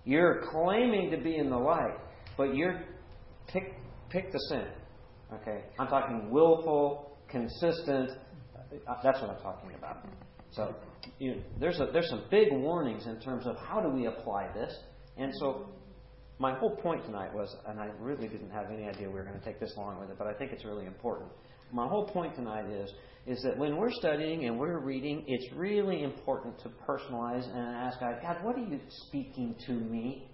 You're 0.06 0.44
claiming 0.52 1.10
to 1.12 1.18
be 1.18 1.36
in 1.36 1.50
the 1.50 1.58
light, 1.58 1.98
but 2.38 2.56
you're 2.56 2.82
pick 3.48 3.74
pick 4.10 4.32
the 4.32 4.40
sin. 4.50 4.68
Okay? 5.34 5.64
I'm 5.78 5.88
talking 5.88 6.30
willful, 6.30 7.09
consistent. 7.30 8.12
uh, 8.88 8.96
That's 9.04 9.22
what 9.22 9.30
I'm 9.32 9.42
talking 9.42 9.72
about. 9.78 10.06
So 10.52 10.76
you 11.20 11.42
there's 11.60 11.80
a, 11.80 11.88
there's 11.94 12.10
some 12.10 12.24
big 12.32 12.52
warnings 12.52 13.06
in 13.06 13.20
terms 13.20 13.46
of 13.46 13.56
how 13.58 13.82
do 13.82 13.90
we 13.90 14.08
apply 14.08 14.52
this. 14.54 14.74
And 15.18 15.32
so 15.40 15.70
my 16.40 16.58
whole 16.58 16.76
point 16.78 17.06
tonight 17.06 17.34
was, 17.34 17.54
and 17.68 17.80
I 17.80 17.90
really 18.00 18.28
didn't 18.28 18.50
have 18.52 18.68
any 18.72 18.88
idea 18.88 19.08
we 19.08 19.14
were 19.16 19.24
going 19.26 19.38
to 19.40 19.46
take 19.46 19.60
this 19.60 19.74
long 19.78 20.00
with 20.00 20.10
it, 20.10 20.18
but 20.18 20.28
I 20.28 20.34
think 20.34 20.52
it's 20.52 20.64
really 20.66 20.86
important. 20.86 21.30
My 21.72 21.88
whole 21.88 22.08
point 22.08 22.36
tonight 22.36 22.70
is 22.70 22.92
is 23.28 23.42
that 23.44 23.58
when 23.58 23.76
we're 23.78 23.92
studying 23.92 24.46
and 24.46 24.58
we're 24.58 24.80
reading, 24.80 25.24
it's 25.28 25.54
really 25.54 26.04
important 26.04 26.58
to 26.60 26.70
personalize 26.88 27.46
and 27.46 27.76
ask 27.76 28.00
God, 28.00 28.16
God, 28.24 28.38
what 28.44 28.56
are 28.56 28.64
you 28.64 28.80
speaking 29.08 29.56
to 29.68 29.74
me? 29.74 30.29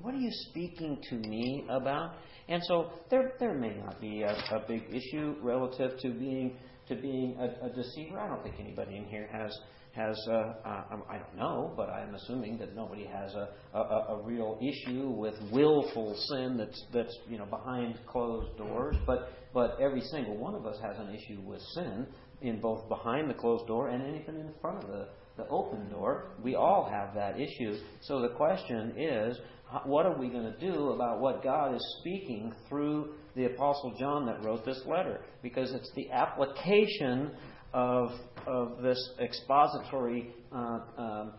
What 0.00 0.14
are 0.14 0.18
you 0.18 0.30
speaking 0.48 0.98
to 1.10 1.14
me 1.16 1.66
about? 1.68 2.14
And 2.48 2.62
so 2.64 2.90
there 3.10 3.32
there 3.38 3.54
may 3.54 3.74
not 3.74 4.00
be 4.00 4.22
a, 4.22 4.30
a 4.30 4.64
big 4.66 4.84
issue 4.90 5.36
relative 5.42 5.98
to 6.00 6.10
being 6.10 6.56
to 6.88 6.94
being 6.94 7.36
a, 7.38 7.66
a 7.66 7.70
deceiver. 7.70 8.18
I 8.18 8.28
don't 8.28 8.42
think 8.42 8.56
anybody 8.58 8.96
in 8.96 9.04
here 9.04 9.28
has 9.30 9.54
has 9.92 10.18
uh, 10.28 10.32
uh, 10.32 10.84
um, 10.90 11.02
I 11.08 11.18
don't 11.18 11.36
know, 11.36 11.72
but 11.76 11.90
I'm 11.90 12.14
assuming 12.14 12.58
that 12.58 12.74
nobody 12.74 13.04
has 13.04 13.34
a, 13.34 13.48
a, 13.74 13.78
a 14.16 14.22
real 14.24 14.58
issue 14.60 15.10
with 15.10 15.34
willful 15.52 16.16
sin 16.28 16.56
that's 16.56 16.82
that's 16.92 17.16
you 17.28 17.36
know 17.36 17.46
behind 17.46 17.98
closed 18.06 18.56
doors. 18.56 18.96
But 19.06 19.32
but 19.52 19.78
every 19.80 20.00
single 20.00 20.36
one 20.36 20.54
of 20.54 20.64
us 20.64 20.78
has 20.82 20.96
an 20.98 21.14
issue 21.14 21.40
with 21.42 21.60
sin 21.74 22.06
in 22.40 22.60
both 22.60 22.88
behind 22.88 23.28
the 23.28 23.34
closed 23.34 23.66
door 23.66 23.88
and 23.88 24.02
anything 24.02 24.36
in 24.36 24.50
front 24.62 24.82
of 24.82 24.88
the 24.88 25.08
the 25.36 25.46
open 25.48 25.88
door. 25.90 26.30
We 26.42 26.54
all 26.54 26.88
have 26.90 27.14
that 27.14 27.40
issue. 27.40 27.76
So 28.02 28.20
the 28.20 28.28
question 28.30 28.94
is, 28.96 29.36
what 29.84 30.06
are 30.06 30.16
we 30.16 30.28
going 30.28 30.52
to 30.52 30.58
do 30.58 30.90
about 30.90 31.20
what 31.20 31.42
God 31.42 31.74
is 31.74 31.96
speaking 32.00 32.52
through 32.68 33.14
the 33.34 33.46
Apostle 33.46 33.94
John 33.98 34.26
that 34.26 34.44
wrote 34.44 34.64
this 34.64 34.80
letter? 34.86 35.20
Because 35.42 35.72
it's 35.72 35.90
the 35.96 36.10
application 36.10 37.32
of, 37.72 38.10
of 38.46 38.82
this 38.82 39.10
expository 39.20 40.32
uh, 40.52 40.78
um, 40.96 41.32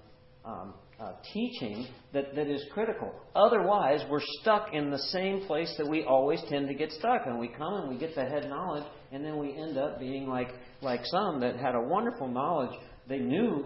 um, 0.44 0.74
uh, 0.99 1.14
teaching 1.34 1.88
that, 2.14 2.36
that 2.36 2.48
is 2.48 2.64
critical. 2.72 3.14
Otherwise, 3.36 4.02
we're 4.10 4.22
stuck 4.41 4.74
in 4.74 4.90
the 4.90 4.99
same 5.12 5.45
place 5.45 5.74
that 5.78 5.88
we 5.88 6.03
always 6.03 6.41
tend 6.49 6.68
to 6.68 6.74
get 6.74 6.91
stuck. 6.91 7.26
And 7.26 7.40
we 7.40 7.48
come 7.48 7.74
and 7.74 7.90
we 7.90 7.98
get 7.98 8.16
the 8.16 8.26
head 8.26 8.49
knowledge, 8.49 8.86
and 9.12 9.24
then 9.24 9.38
we 9.38 9.57
end 9.57 9.78
up 9.78 9.99
being 9.99 10.28
like, 10.28 10.49
like 10.82 11.02
some 11.06 11.40
that 11.41 11.57
had 11.57 11.76
a 11.76 11.82
wonderful 11.82 12.28
knowledge. 12.28 12.78
They 13.07 13.20
knew 13.20 13.66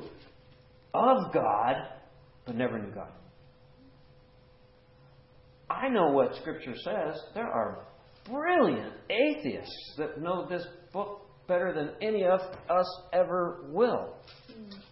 of 0.93 1.33
God, 1.33 1.75
but 2.45 2.55
never 2.55 2.79
knew 2.79 2.91
God. 2.91 3.11
I 5.69 5.87
know 5.89 6.11
what 6.11 6.35
Scripture 6.35 6.75
says. 6.75 7.21
There 7.33 7.47
are 7.47 7.85
brilliant 8.29 8.93
atheists 9.09 9.93
that 9.97 10.21
know 10.21 10.47
this 10.47 10.65
book 10.93 11.21
better 11.47 11.73
than 11.73 11.91
any 12.01 12.25
of 12.25 12.39
us 12.69 13.01
ever 13.13 13.65
will. 13.69 14.15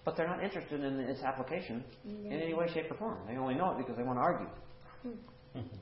But 0.05 0.15
they're 0.15 0.27
not 0.27 0.43
interested 0.43 0.83
in 0.83 0.99
its 0.99 1.21
application 1.21 1.83
in 2.05 2.31
any 2.31 2.53
way, 2.53 2.67
shape, 2.73 2.89
or 2.89 2.97
form. 2.97 3.19
They 3.27 3.37
only 3.37 3.55
know 3.55 3.71
it 3.71 3.77
because 3.77 3.97
they 3.97 4.03
want 4.03 4.17
to 4.17 4.23
argue. 4.23 5.63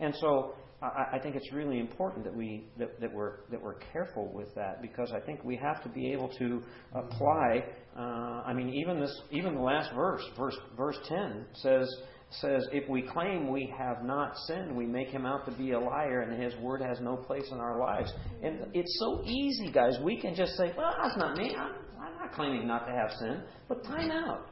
And 0.00 0.14
so 0.20 0.54
I, 0.80 1.16
I 1.16 1.18
think 1.18 1.34
it's 1.34 1.52
really 1.52 1.80
important 1.80 2.24
that 2.24 2.34
we 2.34 2.68
that, 2.78 3.00
that 3.00 3.12
we're 3.12 3.40
that 3.50 3.60
we're 3.60 3.74
careful 3.92 4.30
with 4.32 4.54
that 4.54 4.80
because 4.80 5.12
I 5.12 5.20
think 5.20 5.42
we 5.42 5.56
have 5.56 5.82
to 5.82 5.88
be 5.88 6.12
able 6.12 6.28
to 6.38 6.62
apply. 6.94 7.64
Uh, 7.96 8.42
I 8.46 8.52
mean, 8.52 8.72
even 8.74 9.00
this 9.00 9.12
even 9.32 9.54
the 9.54 9.60
last 9.60 9.92
verse, 9.94 10.22
verse 10.38 10.56
verse 10.76 10.98
ten 11.08 11.46
says 11.54 11.88
says 12.30 12.66
if 12.72 12.88
we 12.88 13.02
claim 13.02 13.50
we 13.50 13.72
have 13.76 14.04
not 14.04 14.36
sinned, 14.46 14.76
we 14.76 14.86
make 14.86 15.08
him 15.08 15.24
out 15.24 15.46
to 15.46 15.52
be 15.52 15.72
a 15.72 15.80
liar, 15.80 16.20
and 16.20 16.42
his 16.42 16.54
word 16.56 16.82
has 16.82 17.00
no 17.00 17.16
place 17.16 17.48
in 17.50 17.58
our 17.58 17.78
lives. 17.78 18.12
And 18.42 18.66
it's 18.74 18.98
so 18.98 19.22
easy, 19.24 19.70
guys. 19.72 19.98
We 20.02 20.20
can 20.20 20.34
just 20.34 20.52
say, 20.56 20.72
"Well, 20.76 20.94
that's 21.02 21.16
not 21.16 21.36
me. 21.36 21.54
I'm, 21.56 21.72
I'm 22.00 22.18
not 22.18 22.32
claiming 22.32 22.66
not 22.66 22.86
to 22.86 22.92
have 22.92 23.12
sin." 23.12 23.42
But 23.68 23.82
time 23.84 24.10
out. 24.10 24.46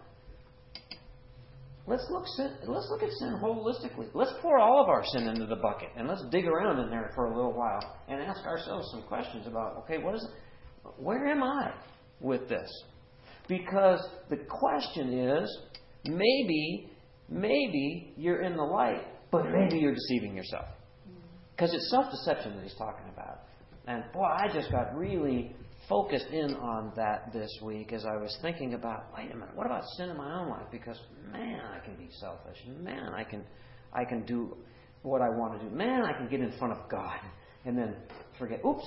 Let's 1.89 2.07
look 2.11 2.27
sin, 2.37 2.51
let's 2.67 2.89
look 2.91 3.05
at 3.05 3.11
sin 3.13 3.39
holistically. 3.41 4.09
Let's 4.13 4.33
pour 4.43 4.59
all 4.59 4.83
of 4.83 4.89
our 4.89 5.05
sin 5.05 5.29
into 5.29 5.47
the 5.47 5.55
bucket 5.55 5.91
and 5.97 6.09
let's 6.09 6.25
dig 6.33 6.45
around 6.45 6.81
in 6.81 6.91
there 6.91 7.13
for 7.15 7.27
a 7.27 7.37
little 7.37 7.53
while 7.53 7.81
and 8.09 8.21
ask 8.21 8.45
ourselves 8.45 8.89
some 8.91 9.03
questions 9.03 9.47
about 9.47 9.77
okay, 9.85 9.99
what 9.99 10.17
is? 10.17 10.27
Where 10.99 11.29
am 11.29 11.45
I 11.45 11.73
with 12.21 12.49
this? 12.49 12.69
Because 13.47 14.01
the 14.31 14.39
question 14.49 15.13
is 15.17 15.59
maybe 16.05 16.91
maybe 17.29 18.15
you're 18.17 18.43
in 18.43 18.57
the 18.57 18.63
light, 18.63 19.03
but 19.31 19.45
maybe 19.51 19.79
you're 19.79 19.95
deceiving 19.95 20.37
yourself. 20.37 20.67
Because 21.55 21.73
it's 21.73 21.91
self-deception 21.91 22.57
that 22.57 22.63
he's 22.63 22.77
talking 22.77 23.07
about. 23.13 23.41
And 23.87 24.05
boy, 24.13 24.25
I 24.25 24.49
just 24.53 24.71
got 24.71 24.95
really 24.97 25.55
focused 25.89 26.27
in 26.33 26.55
on 26.55 26.93
that 26.97 27.33
this 27.33 27.51
week 27.63 27.93
as 27.93 28.05
I 28.05 28.17
was 28.17 28.37
thinking 28.43 28.75
about, 28.75 29.07
wait 29.17 29.31
a 29.31 29.35
minute, 29.35 29.55
what 29.55 29.67
about 29.67 29.83
sin 29.97 30.11
in 30.11 30.17
my 30.17 30.41
own 30.41 30.51
life? 30.51 30.67
Because 30.71 30.99
man, 31.33 31.61
I 31.61 31.85
can 31.85 31.95
be 31.97 32.09
selfish. 32.21 32.59
Man, 32.83 33.13
I 33.15 33.25
can 33.25 33.45
I 33.93 34.05
can 34.05 34.25
do 34.27 34.57
what 35.03 35.23
I 35.23 35.29
want 35.29 35.61
to 35.61 35.69
do. 35.69 35.75
Man, 35.75 36.03
I 36.03 36.13
can 36.13 36.29
get 36.29 36.41
in 36.41 36.53
front 36.59 36.73
of 36.73 36.89
God 36.91 37.21
and 37.65 37.79
then 37.79 37.95
forget, 38.39 38.61
oops, 38.67 38.85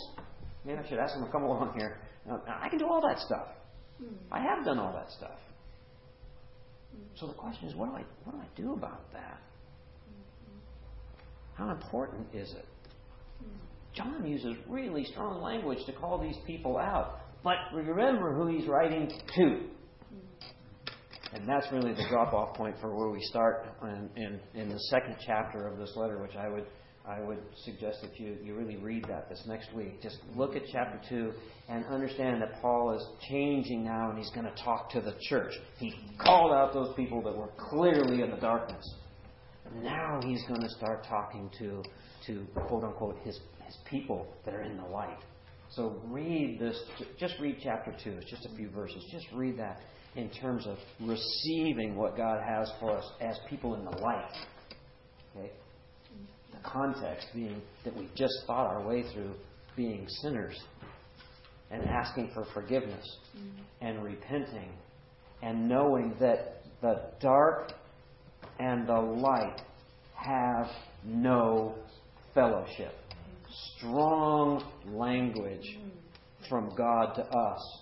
maybe 0.66 0.80
I 0.80 0.88
should 0.88 1.00
ask 1.00 1.14
them 1.16 1.26
to 1.26 1.32
come 1.32 1.44
along 1.50 1.74
here. 1.78 2.00
I 2.48 2.70
can 2.70 2.78
do 2.78 2.86
all 2.86 3.02
that 3.02 3.20
stuff. 3.20 3.48
Hmm. 4.00 4.16
I 4.32 4.40
have 4.40 4.66
done 4.66 4.78
all 4.78 4.94
that 4.94 5.10
stuff. 5.12 5.40
So 7.16 7.28
the 7.28 7.34
question 7.34 7.68
is, 7.68 7.76
what 7.76 7.90
do 7.90 7.96
I 7.96 8.04
what 8.24 8.36
do 8.36 8.42
I 8.42 8.62
do 8.62 8.74
about 8.74 9.12
that? 9.14 9.40
How 11.56 11.72
important 11.72 12.28
is 12.34 12.52
it? 12.54 12.66
John 13.94 14.26
uses 14.26 14.56
really 14.68 15.04
strong 15.06 15.42
language 15.42 15.86
to 15.86 15.92
call 15.92 16.18
these 16.22 16.38
people 16.48 16.78
out, 16.78 17.20
but 17.44 17.58
remember 17.74 18.34
who 18.34 18.48
he's 18.48 18.68
writing 18.68 19.12
to. 19.36 19.62
And 21.34 21.48
that's 21.48 21.68
really 21.72 21.94
the 21.94 22.06
drop 22.10 22.34
off 22.34 22.56
point 22.56 22.76
for 22.82 22.96
where 22.96 23.10
we 23.10 23.22
start 23.24 23.68
in, 23.84 24.10
in, 24.16 24.40
in 24.56 24.70
the 24.70 24.80
second 24.90 25.18
chapter 25.26 25.68
of 25.68 25.78
this 25.78 25.92
letter, 25.96 26.20
which 26.22 26.36
I 26.36 26.50
would 26.50 26.66
I 27.10 27.22
would 27.22 27.40
suggest 27.66 28.02
that 28.04 28.20
you, 28.20 28.38
you 28.44 28.54
really 28.54 28.78
read 28.78 29.06
that 29.08 29.30
this 29.30 29.44
next 29.48 29.74
week. 29.74 30.00
Just 30.00 30.20
look 30.36 30.56
at 30.56 30.62
chapter 30.72 31.02
2 31.10 31.32
and 31.68 31.84
understand 31.86 32.40
that 32.44 32.62
Paul 32.62 32.96
is 32.96 33.04
changing 33.28 33.84
now 33.84 34.12
and 34.12 34.18
he's 34.20 34.30
going 34.30 34.46
to 34.46 34.64
talk 34.64 34.92
to 34.92 35.02
the 35.02 35.16
church. 35.28 35.52
He 35.80 35.92
called 36.20 36.54
out 36.54 36.72
those 36.72 36.94
people 36.96 37.24
that 37.24 37.36
were 37.36 37.50
clearly 37.58 38.22
in 38.22 38.30
the 38.30 38.38
darkness. 38.38 38.86
Now 39.82 40.20
he's 40.24 40.44
going 40.48 40.62
to 40.62 40.70
start 40.70 41.04
talking 41.10 41.50
to, 41.58 41.82
to 42.28 42.46
quote 42.68 42.84
unquote, 42.84 43.18
his, 43.24 43.40
his 43.66 43.78
people 43.90 44.28
that 44.46 44.54
are 44.54 44.62
in 44.62 44.78
the 44.78 44.86
light. 44.86 45.20
So 45.72 46.00
read 46.06 46.60
this, 46.60 46.80
just 47.20 47.34
read 47.40 47.58
chapter 47.64 47.92
2. 48.04 48.12
It's 48.22 48.30
just 48.30 48.46
a 48.46 48.56
few 48.56 48.70
verses. 48.70 49.04
Just 49.12 49.26
read 49.34 49.58
that 49.58 49.80
in 50.16 50.30
terms 50.30 50.68
of 50.68 50.78
receiving 51.02 51.96
what 51.96 52.16
God 52.16 52.44
has 52.48 52.72
for 52.80 52.96
us 52.96 53.06
as 53.20 53.40
people 53.50 53.74
in 53.74 53.84
the 53.84 53.98
light. 53.98 54.32
Okay? 55.36 55.52
The 56.62 56.70
context 56.70 57.28
being 57.34 57.62
that 57.84 57.96
we 57.96 58.10
just 58.16 58.34
fought 58.48 58.68
our 58.68 58.86
way 58.86 59.04
through 59.14 59.34
being 59.76 60.08
sinners 60.22 60.60
and 61.72 61.84
asking 61.86 62.32
for 62.34 62.46
forgiveness 62.54 63.06
mm-hmm. 63.38 63.86
and 63.86 64.04
repenting 64.04 64.72
and 65.42 65.70
knowing 65.70 66.16
that 66.20 66.64
the 66.82 67.02
dark 67.22 67.74
and 68.60 68.88
the 68.88 69.00
light 69.00 69.62
have 70.16 70.68
no 71.06 71.76
fellowship. 72.34 72.94
Strong 73.78 74.64
language 74.88 75.78
mm-hmm. 75.78 76.50
from 76.50 76.74
God 76.76 77.14
to 77.16 77.24
us 77.24 77.82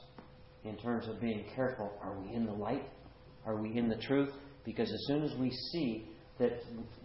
in 0.64 0.78
terms 0.78 1.08
of 1.08 1.20
being 1.20 1.46
careful. 1.56 1.92
Are 2.02 2.20
we 2.20 2.34
in 2.34 2.46
the 2.46 2.54
light? 2.54 2.88
Are 3.46 3.56
we 3.62 3.78
in 3.78 3.90
the 3.90 3.98
truth? 3.98 4.30
Because 4.66 4.92
as 4.92 5.06
soon 5.08 5.24
as 5.24 5.34
we 5.40 5.50
see 5.72 6.06
that 6.40 6.52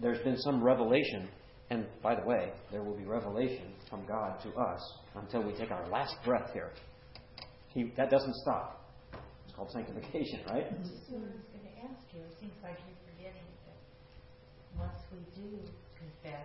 there's 0.00 0.22
been 0.24 0.36
some 0.38 0.62
revelation, 0.62 1.28
and 1.72 1.86
by 2.02 2.14
the 2.14 2.20
way, 2.28 2.52
there 2.70 2.82
will 2.82 2.92
be 2.92 3.04
revelation 3.08 3.72
from 3.88 4.04
God 4.04 4.36
to 4.44 4.52
us 4.60 4.82
until 5.16 5.40
we 5.42 5.56
take 5.56 5.70
our 5.70 5.88
last 5.88 6.14
breath 6.22 6.52
here. 6.52 6.68
He, 7.72 7.90
that 7.96 8.10
doesn't 8.10 8.36
stop. 8.44 8.84
It's 9.46 9.56
called 9.56 9.72
sanctification, 9.72 10.44
right? 10.52 10.68
What 10.68 10.76
I 10.76 10.84
was 10.84 11.08
going 11.08 11.64
to 11.64 11.76
ask 11.88 12.04
you. 12.12 12.20
It 12.28 12.36
seems 12.44 12.52
like 12.60 12.76
you're 12.84 13.00
forgetting 13.08 13.48
that 13.64 13.80
once 14.76 15.00
we 15.08 15.24
do 15.32 15.48
confess 15.96 16.44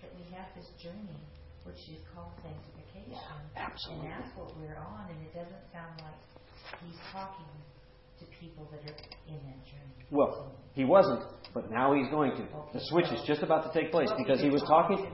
that 0.00 0.10
we 0.16 0.24
have 0.32 0.48
this 0.56 0.72
journey, 0.80 1.20
which 1.68 1.76
is 1.92 2.00
called 2.16 2.32
sanctification. 2.40 3.20
absolutely. 3.52 4.08
And 4.08 4.24
that's 4.24 4.32
what 4.40 4.56
we're 4.56 4.80
on, 4.80 5.04
and 5.12 5.20
it 5.20 5.36
doesn't 5.36 5.68
sound 5.68 6.00
like 6.00 6.16
he's 6.80 6.96
talking 7.12 7.52
to 8.20 8.24
people 8.40 8.64
that 8.72 8.80
are 8.88 8.96
in 9.28 9.36
that 9.36 9.60
journey. 9.68 10.00
Well, 10.08 10.56
he 10.72 10.88
wasn't, 10.88 11.28
but 11.54 11.70
now 11.70 11.94
he's 11.94 12.08
going 12.10 12.32
to. 12.32 12.46
The 12.72 12.80
switch 12.84 13.06
is 13.06 13.20
just 13.26 13.42
about 13.42 13.72
to 13.72 13.78
take 13.78 13.90
place 13.90 14.10
because 14.16 14.40
he 14.40 14.50
was 14.50 14.62
talking. 14.62 15.06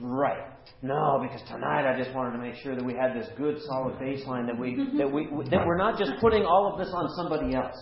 Right. 0.00 0.44
No, 0.82 1.18
because 1.22 1.46
tonight 1.48 1.90
I 1.90 1.96
just 1.96 2.14
wanted 2.14 2.32
to 2.32 2.38
make 2.38 2.54
sure 2.56 2.74
that 2.74 2.84
we 2.84 2.94
had 2.94 3.14
this 3.14 3.28
good, 3.36 3.56
solid 3.62 3.94
baseline 3.94 4.46
that 4.46 4.58
we 4.58 4.76
that 4.98 5.10
we 5.10 5.26
that 5.50 5.64
we're 5.66 5.78
not 5.78 5.98
just 5.98 6.12
putting 6.20 6.44
all 6.44 6.72
of 6.72 6.78
this 6.78 6.92
on 6.92 7.08
somebody 7.16 7.54
else. 7.54 7.76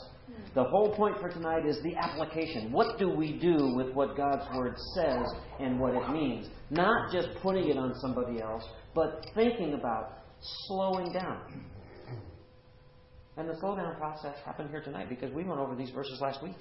The 0.55 0.63
whole 0.63 0.95
point 0.95 1.19
for 1.21 1.29
tonight 1.29 1.67
is 1.67 1.83
the 1.83 1.97
application. 1.97 2.71
What 2.71 2.97
do 2.97 3.09
we 3.09 3.39
do 3.39 3.75
with 3.75 3.93
what 3.93 4.17
God's 4.17 4.45
Word 4.55 4.77
says 4.95 5.27
and 5.59 5.81
what 5.81 5.95
it 5.95 6.09
means? 6.11 6.49
Not 6.71 7.13
just 7.13 7.29
putting 7.43 7.69
it 7.71 7.77
on 7.77 7.93
somebody 8.01 8.41
else, 8.41 8.63
but 8.95 9.27
thinking 9.35 9.75
about 9.75 10.19
slowing 10.69 11.13
down. 11.13 11.65
And 13.37 13.49
the 13.49 13.55
slowdown 13.55 13.99
process 13.99 14.37
happened 14.45 14.71
here 14.71 14.81
tonight 14.81 15.09
because 15.09 15.33
we 15.33 15.43
went 15.43 15.59
over 15.59 15.75
these 15.75 15.91
verses 15.91 16.21
last 16.21 16.41
week. 16.41 16.55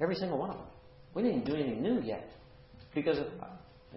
Every 0.00 0.14
single 0.14 0.38
one 0.38 0.50
of 0.50 0.56
them. 0.56 0.66
We 1.14 1.22
didn't 1.22 1.44
do 1.44 1.54
anything 1.54 1.82
new 1.82 2.00
yet. 2.02 2.28
Because, 2.94 3.18
of, 3.18 3.26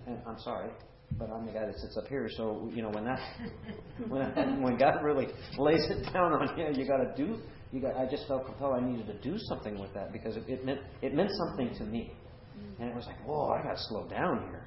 and 0.05 0.19
I'm 0.27 0.39
sorry, 0.39 0.69
but 1.17 1.29
I'm 1.31 1.45
the 1.45 1.51
guy 1.51 1.65
that 1.65 1.77
sits 1.77 1.97
up 1.97 2.07
here, 2.07 2.29
so, 2.35 2.69
you 2.73 2.81
know, 2.81 2.89
when 2.89 3.05
that, 3.05 3.19
when, 4.07 4.61
when 4.61 4.77
God 4.77 5.03
really 5.03 5.27
lays 5.57 5.85
it 5.89 6.11
down 6.13 6.33
on 6.33 6.57
you, 6.57 6.67
you 6.73 6.87
got 6.87 6.97
to 6.97 7.13
do, 7.15 7.37
you 7.71 7.81
got, 7.81 7.95
I 7.95 8.07
just 8.09 8.27
felt 8.27 8.45
compelled 8.45 8.75
I 8.75 8.85
needed 8.85 9.07
to 9.07 9.29
do 9.29 9.37
something 9.37 9.79
with 9.79 9.93
that 9.93 10.11
because 10.11 10.35
it, 10.35 10.43
it 10.47 10.65
meant, 10.65 10.81
it 11.01 11.13
meant 11.13 11.31
something 11.31 11.75
to 11.77 11.83
me. 11.85 12.11
Mm-hmm. 12.57 12.81
And 12.81 12.91
it 12.91 12.95
was 12.95 13.05
like, 13.05 13.23
whoa, 13.25 13.49
I 13.49 13.63
got 13.63 13.73
to 13.73 13.83
slow 13.89 14.07
down 14.07 14.47
here. 14.49 14.63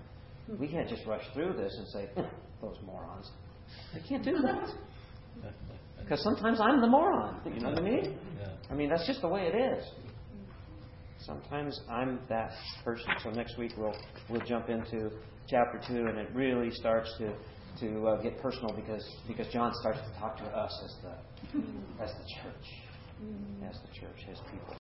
We 0.59 0.67
can't 0.67 0.89
just 0.89 1.07
rush 1.07 1.23
through 1.33 1.55
this 1.55 1.75
and 1.79 1.89
say, 1.89 2.11
those 2.61 2.77
morons. 2.85 3.31
I 3.95 4.01
can't 4.07 4.25
do 4.25 4.39
that. 4.43 4.71
Because 6.11 6.25
sometimes 6.25 6.61
I'm 6.61 6.81
the 6.81 6.89
moron. 6.89 7.41
You 7.45 7.61
know 7.61 7.71
what 7.71 7.79
I 7.79 7.83
mean? 7.83 8.19
I 8.69 8.75
mean, 8.75 8.89
that's 8.89 9.07
just 9.07 9.21
the 9.21 9.29
way 9.29 9.43
it 9.43 9.55
is. 9.55 9.85
Sometimes 11.31 11.81
I'm 11.89 12.19
that 12.29 12.51
person. 12.85 13.07
So 13.23 13.31
next 13.31 13.57
week 13.57 13.71
we'll 13.79 13.95
we'll 14.29 14.41
jump 14.41 14.69
into 14.69 15.11
chapter 15.49 15.81
two, 15.87 16.07
and 16.09 16.19
it 16.19 16.29
really 16.35 16.73
starts 16.73 17.09
to 17.19 17.33
to 17.79 18.09
uh, 18.09 18.21
get 18.21 18.43
personal 18.43 18.75
because 18.75 19.09
because 19.29 19.47
John 19.53 19.73
starts 19.81 20.01
to 20.01 20.19
talk 20.19 20.37
to 20.39 20.45
us 20.47 20.83
as 20.85 20.97
the 21.05 22.03
as 22.03 22.11
the 22.11 22.25
church, 22.43 22.67
as 23.65 23.79
the 23.81 24.01
church, 24.01 24.27
as 24.29 24.39
people. 24.51 24.75